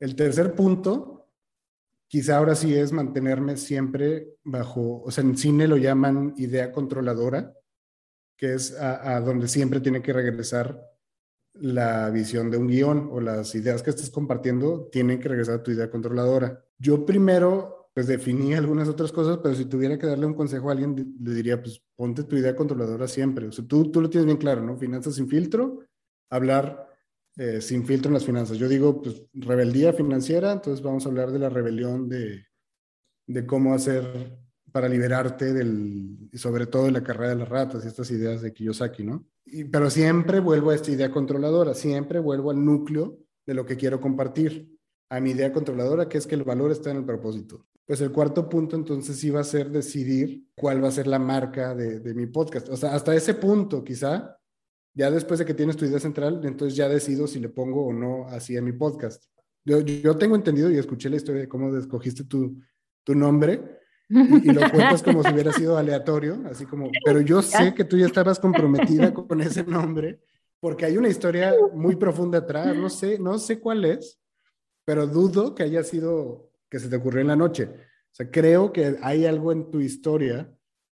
El 0.00 0.16
tercer 0.16 0.54
punto 0.54 1.14
quizá 2.06 2.36
ahora 2.36 2.54
sí 2.54 2.72
es 2.74 2.92
mantenerme 2.92 3.56
siempre 3.56 4.36
bajo, 4.44 5.02
o 5.02 5.10
sea, 5.10 5.24
en 5.24 5.36
cine 5.36 5.66
lo 5.66 5.76
llaman 5.76 6.34
idea 6.36 6.70
controladora, 6.70 7.52
que 8.36 8.54
es 8.54 8.72
a, 8.78 9.20
donde 9.20 9.48
siempre 9.48 9.80
tiene 9.80 10.00
que 10.00 10.12
regresar 10.12 10.80
la 11.54 12.10
visión 12.10 12.50
de 12.50 12.56
un 12.56 12.68
guion 12.68 13.08
o 13.10 13.20
las 13.20 13.54
ideas 13.54 13.82
que 13.82 13.90
estés 13.90 14.10
compartiendo 14.10 14.88
tienen 14.92 15.18
que 15.18 15.28
regresar 15.28 15.56
a 15.56 15.62
tu 15.62 15.72
idea 15.72 15.90
controladora. 15.90 16.64
Yo 16.78 17.04
primero, 17.04 17.83
pues 17.94 18.08
definí 18.08 18.54
algunas 18.54 18.88
otras 18.88 19.12
cosas, 19.12 19.38
pero 19.40 19.54
si 19.54 19.66
tuviera 19.66 19.96
que 19.96 20.06
darle 20.06 20.26
un 20.26 20.34
consejo 20.34 20.68
a 20.68 20.72
alguien, 20.72 21.16
le 21.20 21.34
diría, 21.34 21.62
pues 21.62 21.80
ponte 21.94 22.24
tu 22.24 22.36
idea 22.36 22.56
controladora 22.56 23.06
siempre. 23.06 23.46
O 23.46 23.52
sea, 23.52 23.64
tú, 23.64 23.90
tú 23.92 24.00
lo 24.00 24.10
tienes 24.10 24.26
bien 24.26 24.36
claro, 24.36 24.62
¿no? 24.62 24.76
Finanzas 24.76 25.14
sin 25.14 25.28
filtro, 25.28 25.78
hablar 26.28 26.88
eh, 27.36 27.60
sin 27.60 27.86
filtro 27.86 28.08
en 28.08 28.14
las 28.14 28.24
finanzas. 28.24 28.58
Yo 28.58 28.68
digo, 28.68 29.00
pues, 29.00 29.22
rebeldía 29.32 29.92
financiera, 29.92 30.50
entonces 30.50 30.82
vamos 30.82 31.06
a 31.06 31.08
hablar 31.08 31.30
de 31.30 31.38
la 31.38 31.48
rebelión 31.48 32.08
de, 32.08 32.46
de 33.28 33.46
cómo 33.46 33.74
hacer 33.74 34.38
para 34.72 34.88
liberarte 34.88 35.52
del, 35.52 36.30
sobre 36.32 36.66
todo 36.66 36.86
de 36.86 36.90
la 36.90 37.04
carrera 37.04 37.30
de 37.30 37.36
las 37.36 37.48
ratas 37.48 37.84
y 37.84 37.88
estas 37.88 38.10
ideas 38.10 38.42
de 38.42 38.52
Kiyosaki, 38.52 39.04
¿no? 39.04 39.24
Y, 39.44 39.64
pero 39.64 39.88
siempre 39.88 40.40
vuelvo 40.40 40.70
a 40.70 40.74
esta 40.74 40.90
idea 40.90 41.12
controladora, 41.12 41.74
siempre 41.74 42.18
vuelvo 42.18 42.50
al 42.50 42.64
núcleo 42.64 43.18
de 43.46 43.54
lo 43.54 43.64
que 43.64 43.76
quiero 43.76 44.00
compartir, 44.00 44.74
a 45.10 45.20
mi 45.20 45.30
idea 45.30 45.52
controladora, 45.52 46.08
que 46.08 46.18
es 46.18 46.26
que 46.26 46.34
el 46.34 46.42
valor 46.42 46.72
está 46.72 46.90
en 46.90 46.96
el 46.96 47.04
propósito. 47.04 47.66
Pues 47.86 48.00
el 48.00 48.12
cuarto 48.12 48.48
punto 48.48 48.76
entonces 48.76 49.34
va 49.34 49.40
a 49.40 49.44
ser 49.44 49.70
decidir 49.70 50.46
cuál 50.54 50.82
va 50.82 50.88
a 50.88 50.92
ser 50.92 51.06
la 51.06 51.18
marca 51.18 51.74
de, 51.74 52.00
de 52.00 52.14
mi 52.14 52.26
podcast. 52.26 52.68
O 52.70 52.76
sea, 52.76 52.94
hasta 52.94 53.14
ese 53.14 53.34
punto 53.34 53.84
quizá 53.84 54.38
ya 54.94 55.10
después 55.10 55.38
de 55.38 55.44
que 55.44 55.54
tienes 55.54 55.76
tu 55.76 55.84
idea 55.84 55.98
central, 55.98 56.40
entonces 56.44 56.76
ya 56.76 56.88
decido 56.88 57.26
si 57.26 57.40
le 57.40 57.48
pongo 57.48 57.86
o 57.86 57.92
no 57.92 58.26
así 58.28 58.56
a 58.56 58.62
mi 58.62 58.72
podcast. 58.72 59.24
Yo, 59.64 59.80
yo 59.80 60.16
tengo 60.16 60.36
entendido 60.36 60.70
y 60.70 60.78
escuché 60.78 61.10
la 61.10 61.16
historia 61.16 61.42
de 61.42 61.48
cómo 61.48 61.76
escogiste 61.76 62.24
tu, 62.24 62.60
tu 63.02 63.14
nombre 63.14 63.80
y, 64.08 64.52
lo 64.52 64.60
cuentas 64.70 65.02
como 65.02 65.22
si 65.22 65.32
hubiera 65.32 65.52
sido 65.52 65.76
aleatorio, 65.76 66.42
así 66.48 66.66
como, 66.66 66.90
pero 67.04 67.20
yo 67.20 67.42
sé 67.42 67.74
que 67.74 67.84
tú 67.84 67.96
ya 67.96 68.06
estabas 68.06 68.38
comprometida 68.38 69.12
con 69.14 69.40
ese 69.40 69.64
nombre 69.64 70.20
porque 70.60 70.84
hay 70.86 70.96
una 70.96 71.08
historia 71.08 71.54
muy 71.72 71.96
profunda 71.96 72.38
atrás, 72.38 72.76
no 72.76 72.88
sé, 72.88 73.18
no 73.18 73.38
sé 73.38 73.60
cuál 73.60 73.84
es, 73.84 74.20
pero 74.84 75.06
dudo 75.06 75.54
que 75.54 75.62
haya 75.62 75.82
sido 75.82 76.50
que 76.74 76.80
se 76.80 76.88
te 76.88 76.96
ocurrió 76.96 77.20
en 77.20 77.28
la 77.28 77.36
noche. 77.36 77.66
O 77.66 78.10
sea, 78.10 78.28
creo 78.28 78.72
que 78.72 78.98
hay 79.00 79.26
algo 79.26 79.52
en 79.52 79.70
tu 79.70 79.78
historia 79.78 80.52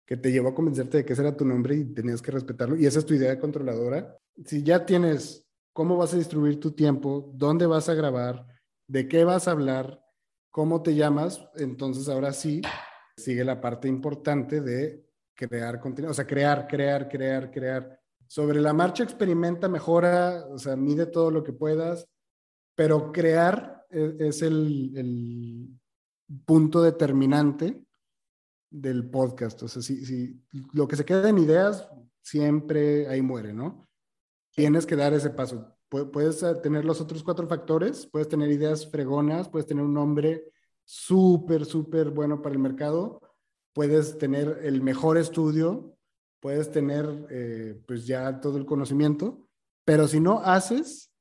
que 0.07 0.17
te 0.17 0.31
llevó 0.31 0.49
a 0.49 0.55
convencerte 0.55 0.97
de 0.97 1.05
que 1.05 1.13
ese 1.13 1.21
era 1.21 1.37
tu 1.37 1.45
nombre 1.45 1.75
y 1.75 1.85
tenías 1.93 2.19
que 2.19 2.31
respetarlo. 2.31 2.75
Y 2.75 2.87
esa 2.87 2.97
es 2.97 3.05
tu 3.05 3.13
idea 3.13 3.39
controladora. 3.39 4.17
Si 4.43 4.63
ya 4.63 4.87
tienes 4.87 5.45
cómo 5.73 5.95
vas 5.95 6.15
a 6.15 6.17
distribuir 6.17 6.59
tu 6.59 6.71
tiempo, 6.71 7.31
dónde 7.35 7.67
vas 7.67 7.89
a 7.89 7.93
grabar, 7.93 8.47
de 8.87 9.07
qué 9.07 9.23
vas 9.23 9.47
a 9.47 9.51
hablar, 9.51 10.03
cómo 10.49 10.81
te 10.81 10.95
llamas, 10.95 11.47
entonces 11.57 12.09
ahora 12.09 12.33
sí 12.33 12.63
sigue 13.15 13.45
la 13.45 13.61
parte 13.61 13.87
importante 13.87 14.61
de 14.61 15.05
crear 15.35 15.79
contenido, 15.79 16.09
o 16.09 16.15
sea, 16.15 16.25
crear, 16.25 16.65
crear, 16.65 17.07
crear, 17.07 17.51
crear. 17.51 17.99
Sobre 18.25 18.61
la 18.61 18.73
marcha 18.73 19.03
experimenta, 19.03 19.69
mejora, 19.69 20.43
o 20.49 20.57
sea, 20.57 20.75
mide 20.75 21.05
todo 21.05 21.29
lo 21.29 21.43
que 21.43 21.53
puedas, 21.53 22.07
pero 22.73 23.11
crear 23.11 23.76
es, 23.89 24.41
el, 24.41 24.97
el 24.97 25.79
punto 26.45 26.81
determinante 26.81 27.81
del 28.69 29.09
podcast. 29.09 29.63
O 29.63 29.67
sea, 29.67 29.81
si, 29.81 30.41
lo 30.73 30.87
que 30.87 30.95
se 30.95 31.05
queda 31.05 31.29
en 31.29 31.37
ideas, 31.37 31.89
siempre 32.21 33.07
ahí 33.07 33.21
muere, 33.21 33.53
¿no? 33.53 33.87
Tienes 34.53 34.85
que 34.85 34.95
dar 34.95 35.13
ese 35.13 35.29
paso. 35.29 35.75
Puedes 35.89 36.43
eh, 36.43 36.55
tener 36.55 36.83
los 36.83 36.99
otros 36.99 37.23
cuatro 37.23 37.47
factores, 37.47 38.05
puedes 38.07 38.27
tener 38.27 38.51
ideas 38.51 38.89
fregonas, 38.89 39.47
puedes 39.47 39.67
tener 39.67 39.83
un 39.83 39.93
nombre 39.93 40.51
súper, 40.83 41.65
súper 41.65 42.09
bueno 42.09 42.41
para 42.41 42.53
el 42.53 42.59
mercado, 42.59 43.21
puedes 43.73 44.17
tener 44.17 44.59
el 44.63 44.81
mejor 44.81 45.17
estudio, 45.17 45.95
puedes 46.41 46.71
tener 46.71 47.27
eh, 47.29 47.81
pues 47.87 48.05
ya 48.05 48.41
todo 48.41 48.57
el 48.57 48.65
conocimiento, 48.65 49.47
pero 49.85 50.07
si 50.07 50.19
no 50.19 50.39
haces, 50.39 51.11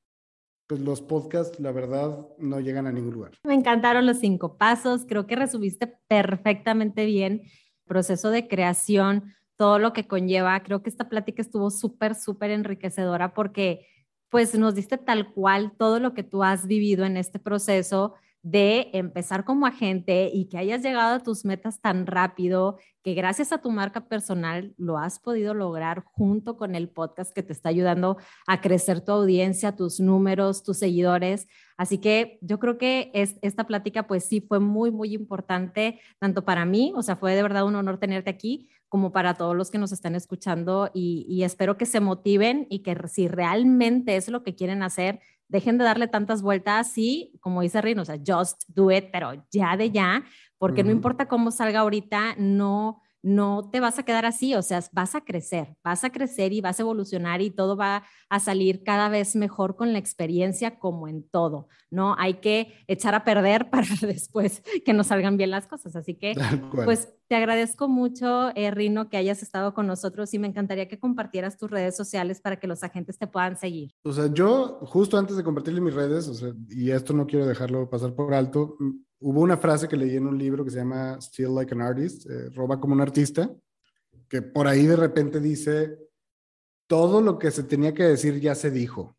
pues 0.66 0.80
los 0.80 1.00
podcasts, 1.00 1.60
la 1.60 1.72
verdad, 1.72 2.26
no 2.38 2.60
llegan 2.60 2.86
a 2.86 2.92
ningún 2.92 3.14
lugar. 3.14 3.32
Me 3.44 3.54
encantaron 3.54 4.06
los 4.06 4.18
cinco 4.18 4.56
pasos, 4.56 5.04
creo 5.06 5.26
que 5.26 5.36
resumiste 5.36 5.86
perfectamente 6.08 7.04
bien 7.04 7.42
el 7.44 7.50
proceso 7.86 8.30
de 8.30 8.48
creación, 8.48 9.34
todo 9.56 9.78
lo 9.78 9.92
que 9.92 10.06
conlleva. 10.06 10.60
Creo 10.62 10.82
que 10.82 10.90
esta 10.90 11.08
plática 11.08 11.40
estuvo 11.40 11.70
súper, 11.70 12.14
súper 12.14 12.50
enriquecedora 12.50 13.32
porque 13.32 13.86
pues 14.28 14.58
nos 14.58 14.74
diste 14.74 14.98
tal 14.98 15.32
cual 15.32 15.72
todo 15.78 16.00
lo 16.00 16.12
que 16.12 16.24
tú 16.24 16.42
has 16.42 16.66
vivido 16.66 17.04
en 17.04 17.16
este 17.16 17.38
proceso 17.38 18.14
de 18.46 18.90
empezar 18.92 19.44
como 19.44 19.66
agente 19.66 20.30
y 20.32 20.44
que 20.44 20.56
hayas 20.56 20.80
llegado 20.80 21.16
a 21.16 21.22
tus 21.24 21.44
metas 21.44 21.80
tan 21.80 22.06
rápido, 22.06 22.78
que 23.02 23.12
gracias 23.12 23.50
a 23.50 23.58
tu 23.58 23.72
marca 23.72 24.06
personal 24.06 24.72
lo 24.78 24.98
has 24.98 25.18
podido 25.18 25.52
lograr 25.52 26.04
junto 26.04 26.56
con 26.56 26.76
el 26.76 26.88
podcast 26.88 27.34
que 27.34 27.42
te 27.42 27.52
está 27.52 27.70
ayudando 27.70 28.18
a 28.46 28.60
crecer 28.60 29.00
tu 29.00 29.10
audiencia, 29.10 29.74
tus 29.74 29.98
números, 29.98 30.62
tus 30.62 30.78
seguidores. 30.78 31.48
Así 31.76 31.98
que 31.98 32.38
yo 32.40 32.60
creo 32.60 32.78
que 32.78 33.10
es, 33.14 33.36
esta 33.42 33.64
plática 33.64 34.06
pues 34.06 34.26
sí 34.26 34.40
fue 34.40 34.60
muy, 34.60 34.92
muy 34.92 35.12
importante, 35.12 35.98
tanto 36.20 36.44
para 36.44 36.64
mí, 36.64 36.92
o 36.94 37.02
sea, 37.02 37.16
fue 37.16 37.34
de 37.34 37.42
verdad 37.42 37.64
un 37.64 37.74
honor 37.74 37.98
tenerte 37.98 38.30
aquí, 38.30 38.68
como 38.88 39.10
para 39.10 39.34
todos 39.34 39.56
los 39.56 39.72
que 39.72 39.78
nos 39.78 39.90
están 39.90 40.14
escuchando 40.14 40.88
y, 40.94 41.26
y 41.28 41.42
espero 41.42 41.76
que 41.76 41.86
se 41.86 41.98
motiven 41.98 42.68
y 42.70 42.84
que 42.84 42.96
si 43.08 43.26
realmente 43.26 44.14
es 44.14 44.28
lo 44.28 44.44
que 44.44 44.54
quieren 44.54 44.84
hacer, 44.84 45.18
dejen 45.48 45.78
de 45.78 45.84
darle 45.84 46.08
tantas 46.08 46.42
vueltas 46.42 46.96
y, 46.96 47.32
como 47.40 47.62
dice 47.62 47.80
Rino, 47.80 48.02
o 48.02 48.04
sea, 48.04 48.18
just 48.24 48.64
do 48.68 48.90
it, 48.90 49.06
pero 49.12 49.32
ya 49.50 49.76
de 49.76 49.90
ya, 49.90 50.24
porque 50.58 50.82
no 50.82 50.90
importa 50.90 51.28
cómo 51.28 51.50
salga 51.50 51.80
ahorita, 51.80 52.34
no, 52.38 53.02
no 53.22 53.70
te 53.70 53.80
vas 53.80 53.98
a 53.98 54.04
quedar 54.04 54.24
así, 54.24 54.54
o 54.54 54.62
sea, 54.62 54.80
vas 54.92 55.14
a 55.14 55.22
crecer, 55.22 55.76
vas 55.82 56.04
a 56.04 56.10
crecer 56.10 56.52
y 56.52 56.60
vas 56.60 56.78
a 56.78 56.82
evolucionar 56.82 57.40
y 57.40 57.50
todo 57.50 57.76
va 57.76 58.04
a 58.28 58.40
salir 58.40 58.82
cada 58.84 59.08
vez 59.08 59.36
mejor 59.36 59.76
con 59.76 59.92
la 59.92 59.98
experiencia 59.98 60.78
como 60.78 61.08
en 61.08 61.28
todo, 61.28 61.68
¿no? 61.90 62.14
Hay 62.18 62.34
que 62.34 62.72
echar 62.86 63.14
a 63.14 63.24
perder 63.24 63.70
para 63.70 63.88
después 64.00 64.62
que 64.84 64.92
nos 64.92 65.08
salgan 65.08 65.36
bien 65.36 65.50
las 65.50 65.66
cosas. 65.66 65.96
Así 65.96 66.14
que, 66.14 66.34
pues 66.84 67.08
te 67.28 67.34
agradezco 67.34 67.88
mucho, 67.88 68.50
eh, 68.54 68.70
Rino, 68.70 69.08
que 69.08 69.16
hayas 69.16 69.42
estado 69.42 69.74
con 69.74 69.86
nosotros 69.86 70.32
y 70.32 70.38
me 70.38 70.46
encantaría 70.46 70.88
que 70.88 71.00
compartieras 71.00 71.56
tus 71.56 71.70
redes 71.70 71.96
sociales 71.96 72.40
para 72.40 72.60
que 72.60 72.68
los 72.68 72.84
agentes 72.84 73.18
te 73.18 73.26
puedan 73.26 73.56
seguir. 73.56 73.92
O 74.04 74.12
sea, 74.12 74.32
yo 74.32 74.78
justo 74.82 75.18
antes 75.18 75.36
de 75.36 75.42
compartirle 75.42 75.80
mis 75.80 75.94
redes, 75.94 76.28
o 76.28 76.34
sea, 76.34 76.52
y 76.68 76.90
esto 76.90 77.12
no 77.12 77.26
quiero 77.26 77.46
dejarlo 77.46 77.90
pasar 77.90 78.14
por 78.14 78.34
alto, 78.34 78.76
hubo 79.20 79.40
una 79.40 79.56
frase 79.56 79.88
que 79.88 79.96
leí 79.96 80.16
en 80.16 80.26
un 80.26 80.38
libro 80.38 80.64
que 80.64 80.70
se 80.70 80.78
llama 80.78 81.18
Still 81.20 81.54
Like 81.54 81.74
an 81.74 81.82
Artist, 81.82 82.28
eh, 82.28 82.50
roba 82.50 82.80
como 82.80 82.94
un 82.94 83.00
artista, 83.00 83.54
que 84.28 84.42
por 84.42 84.66
ahí 84.66 84.86
de 84.86 84.96
repente 84.96 85.40
dice, 85.40 85.98
todo 86.86 87.20
lo 87.20 87.38
que 87.38 87.50
se 87.50 87.62
tenía 87.62 87.94
que 87.94 88.04
decir 88.04 88.40
ya 88.40 88.54
se 88.54 88.70
dijo, 88.70 89.16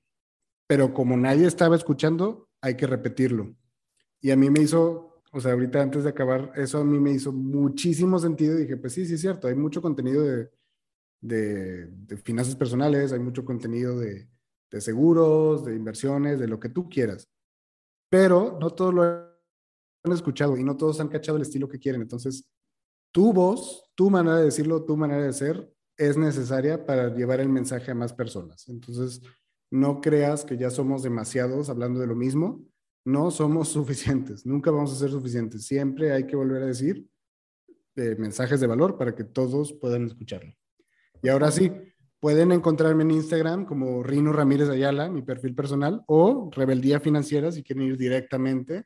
pero 0.68 0.94
como 0.94 1.18
nadie 1.18 1.48
estaba 1.48 1.76
escuchando, 1.76 2.50
hay 2.62 2.76
que 2.76 2.88
repetirlo. 2.88 3.56
Y 4.20 4.32
a 4.32 4.36
mí 4.36 4.50
me 4.50 4.62
hizo, 4.62 5.22
o 5.32 5.40
sea, 5.40 5.54
ahorita 5.54 5.82
antes 5.82 6.04
de 6.04 6.10
acabar, 6.10 6.52
eso 6.56 6.80
a 6.80 6.84
mí 6.84 7.00
me 7.00 7.12
hizo 7.12 7.32
muchísimo 7.32 8.20
sentido 8.20 8.58
y 8.58 8.64
dije, 8.64 8.78
pues 8.78 8.94
sí, 8.94 9.06
sí 9.06 9.14
es 9.14 9.22
cierto, 9.22 9.48
hay 9.48 9.56
mucho 9.56 9.82
contenido 9.82 10.24
de, 10.24 10.50
de, 11.22 12.18
finanzas 12.18 12.56
personales, 12.56 13.12
hay 13.12 13.20
mucho 13.20 13.46
contenido 13.46 14.00
de, 14.00 14.28
de 14.70 14.82
seguros, 14.82 15.66
de 15.66 15.76
inversiones, 15.76 16.40
de 16.40 16.48
lo 16.48 16.60
que 16.60 16.70
tú 16.70 16.90
quieras, 16.90 17.30
pero 18.10 18.58
no 18.60 18.72
todo 18.72 18.92
lo 18.92 19.27
escuchado 20.06 20.58
y 20.58 20.64
no 20.64 20.78
todos 20.78 21.00
han 21.00 21.10
cachado 21.10 21.38
el 21.38 21.44
estilo 21.44 21.68
que 21.68 21.80
quieren. 21.80 22.02
Entonces, 22.02 22.48
tu 23.12 23.34
voz, 23.34 23.90
tu 23.96 24.10
manera 24.10 24.38
de 24.38 24.46
decirlo, 24.46 24.84
tu 24.84 24.98
manera 24.98 25.24
de 25.24 25.34
ser 25.34 25.72
es 25.98 26.18
necesaria 26.18 26.86
para 26.86 27.14
llevar 27.16 27.40
el 27.40 27.50
mensaje 27.50 27.92
a 27.92 27.96
más 27.96 28.14
personas. 28.14 28.68
Entonces, 28.70 29.22
no 29.72 30.00
creas 30.02 30.46
que 30.46 30.58
ya 30.58 30.70
somos 30.70 31.04
demasiados 31.04 31.70
hablando 31.70 32.00
de 32.00 32.08
lo 32.08 32.16
mismo. 32.16 32.64
No 33.06 33.32
somos 33.32 33.70
suficientes, 33.70 34.46
nunca 34.46 34.72
vamos 34.72 34.92
a 34.92 34.96
ser 34.96 35.10
suficientes. 35.10 35.66
Siempre 35.66 36.12
hay 36.12 36.26
que 36.26 36.36
volver 36.36 36.64
a 36.64 36.68
decir 36.68 37.08
eh, 37.96 38.16
mensajes 38.18 38.60
de 38.60 38.68
valor 38.68 38.98
para 38.98 39.16
que 39.16 39.24
todos 39.24 39.74
puedan 39.74 40.06
escucharlo. 40.06 40.54
Y 41.24 41.30
ahora 41.30 41.50
sí, 41.50 41.72
pueden 42.20 42.52
encontrarme 42.52 43.04
en 43.04 43.12
Instagram 43.12 43.66
como 43.66 44.04
Rino 44.04 44.32
Ramírez 44.32 44.70
Ayala, 44.70 45.10
mi 45.10 45.24
perfil 45.24 45.56
personal, 45.56 46.04
o 46.08 46.50
Rebeldía 46.54 47.00
Financiera 47.00 47.52
si 47.52 47.64
quieren 47.64 47.86
ir 47.86 47.98
directamente 47.98 48.86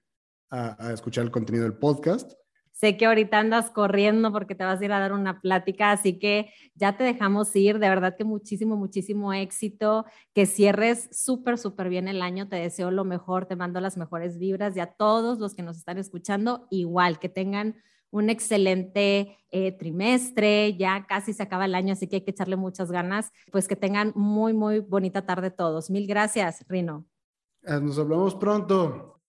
a, 0.52 0.92
escuchar 0.94 1.24
el 1.24 1.32
contenido 1.32 1.64
del 1.64 1.78
podcast. 1.78 2.34
Sé 2.72 2.98
que 2.98 3.06
ahorita 3.06 3.38
andas 3.38 3.70
corriendo 3.70 4.32
porque 4.32 4.56
te 4.56 4.64
vas 4.64 4.82
a 4.82 4.86
ir 4.86 4.92
a 4.92 5.00
dar 5.00 5.14
una 5.14 5.40
plática, 5.40 5.92
así 5.92 6.18
que 6.18 6.52
ya 6.74 6.98
te 6.98 7.04
dejamos 7.04 7.56
ir. 7.56 7.78
De 7.78 7.88
verdad 7.88 8.16
que 8.18 8.24
muchísimo, 8.24 8.76
muchísimo 8.76 9.34
éxito. 9.34 10.06
Que 10.34 10.48
cierres 10.48 11.08
súper, 11.12 11.60
súper 11.60 11.90
bien 11.90 12.08
el 12.08 12.24
año. 12.24 12.50
Te 12.50 12.56
deseo 12.56 12.90
lo 12.90 13.06
mejor, 13.06 13.46
te 13.46 13.56
mando 13.56 13.80
las 13.82 13.98
mejores 13.98 14.40
vibras 14.40 14.76
y 14.76 14.80
a 14.80 14.88
todos 14.88 15.38
los 15.38 15.54
que 15.54 15.62
nos 15.62 15.78
están 15.78 16.00
escuchando, 16.00 16.68
igual, 16.72 17.20
que 17.20 17.30
tengan 17.30 17.76
un 18.10 18.32
excelente 18.32 19.38
eh, 19.52 19.72
trimestre. 19.74 20.76
Ya 20.76 21.06
casi 21.08 21.34
se 21.34 21.44
acaba 21.44 21.66
el 21.66 21.76
año, 21.76 21.94
así 21.94 22.08
que 22.08 22.18
hay 22.18 22.22
que 22.24 22.32
echarle 22.32 22.56
muchas 22.56 22.92
ganas. 22.92 23.32
Pues 23.52 23.68
que 23.68 23.76
tengan 23.76 24.12
muy, 24.16 24.54
muy 24.54 24.80
bonita 24.80 25.24
tarde 25.26 25.52
todos. 25.52 25.92
Mil 25.92 26.08
gracias, 26.08 26.66
Rino. 26.68 27.06
Ah, 27.64 27.80
nos 27.80 28.00
hablamos 28.00 28.34
pronto. 28.34 29.21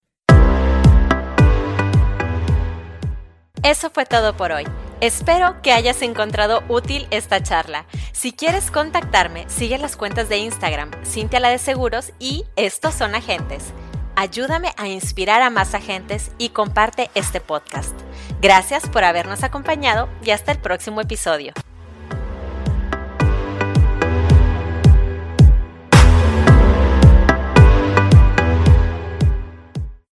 Eso 3.63 3.91
fue 3.91 4.07
todo 4.07 4.37
por 4.37 4.51
hoy. 4.51 4.65
Espero 5.01 5.63
que 5.63 5.73
hayas 5.73 6.03
encontrado 6.03 6.65
útil 6.69 7.07
esta 7.11 7.43
charla. 7.45 7.87
Si 8.13 8.33
quieres 8.33 8.73
contactarme, 8.73 9.45
sigue 9.49 9.79
las 9.79 9.97
cuentas 9.97 10.29
de 10.29 10.39
Instagram, 10.39 10.91
Cintia 11.05 11.39
la 11.39 11.49
de 11.49 11.59
Seguros 11.59 12.13
y 12.19 12.45
Estos 12.57 12.95
son 12.95 13.15
agentes. 13.15 13.73
Ayúdame 14.17 14.73
a 14.77 14.89
inspirar 14.89 15.43
a 15.43 15.51
más 15.51 15.75
agentes 15.75 16.33
y 16.39 16.49
comparte 16.49 17.11
este 17.15 17.41
podcast. 17.41 17.95
Gracias 18.41 18.89
por 18.89 19.05
habernos 19.05 19.45
acompañado 19.45 20.09
y 20.25 20.31
hasta 20.31 20.51
el 20.51 20.59
próximo 20.59 21.01
episodio. 21.01 21.53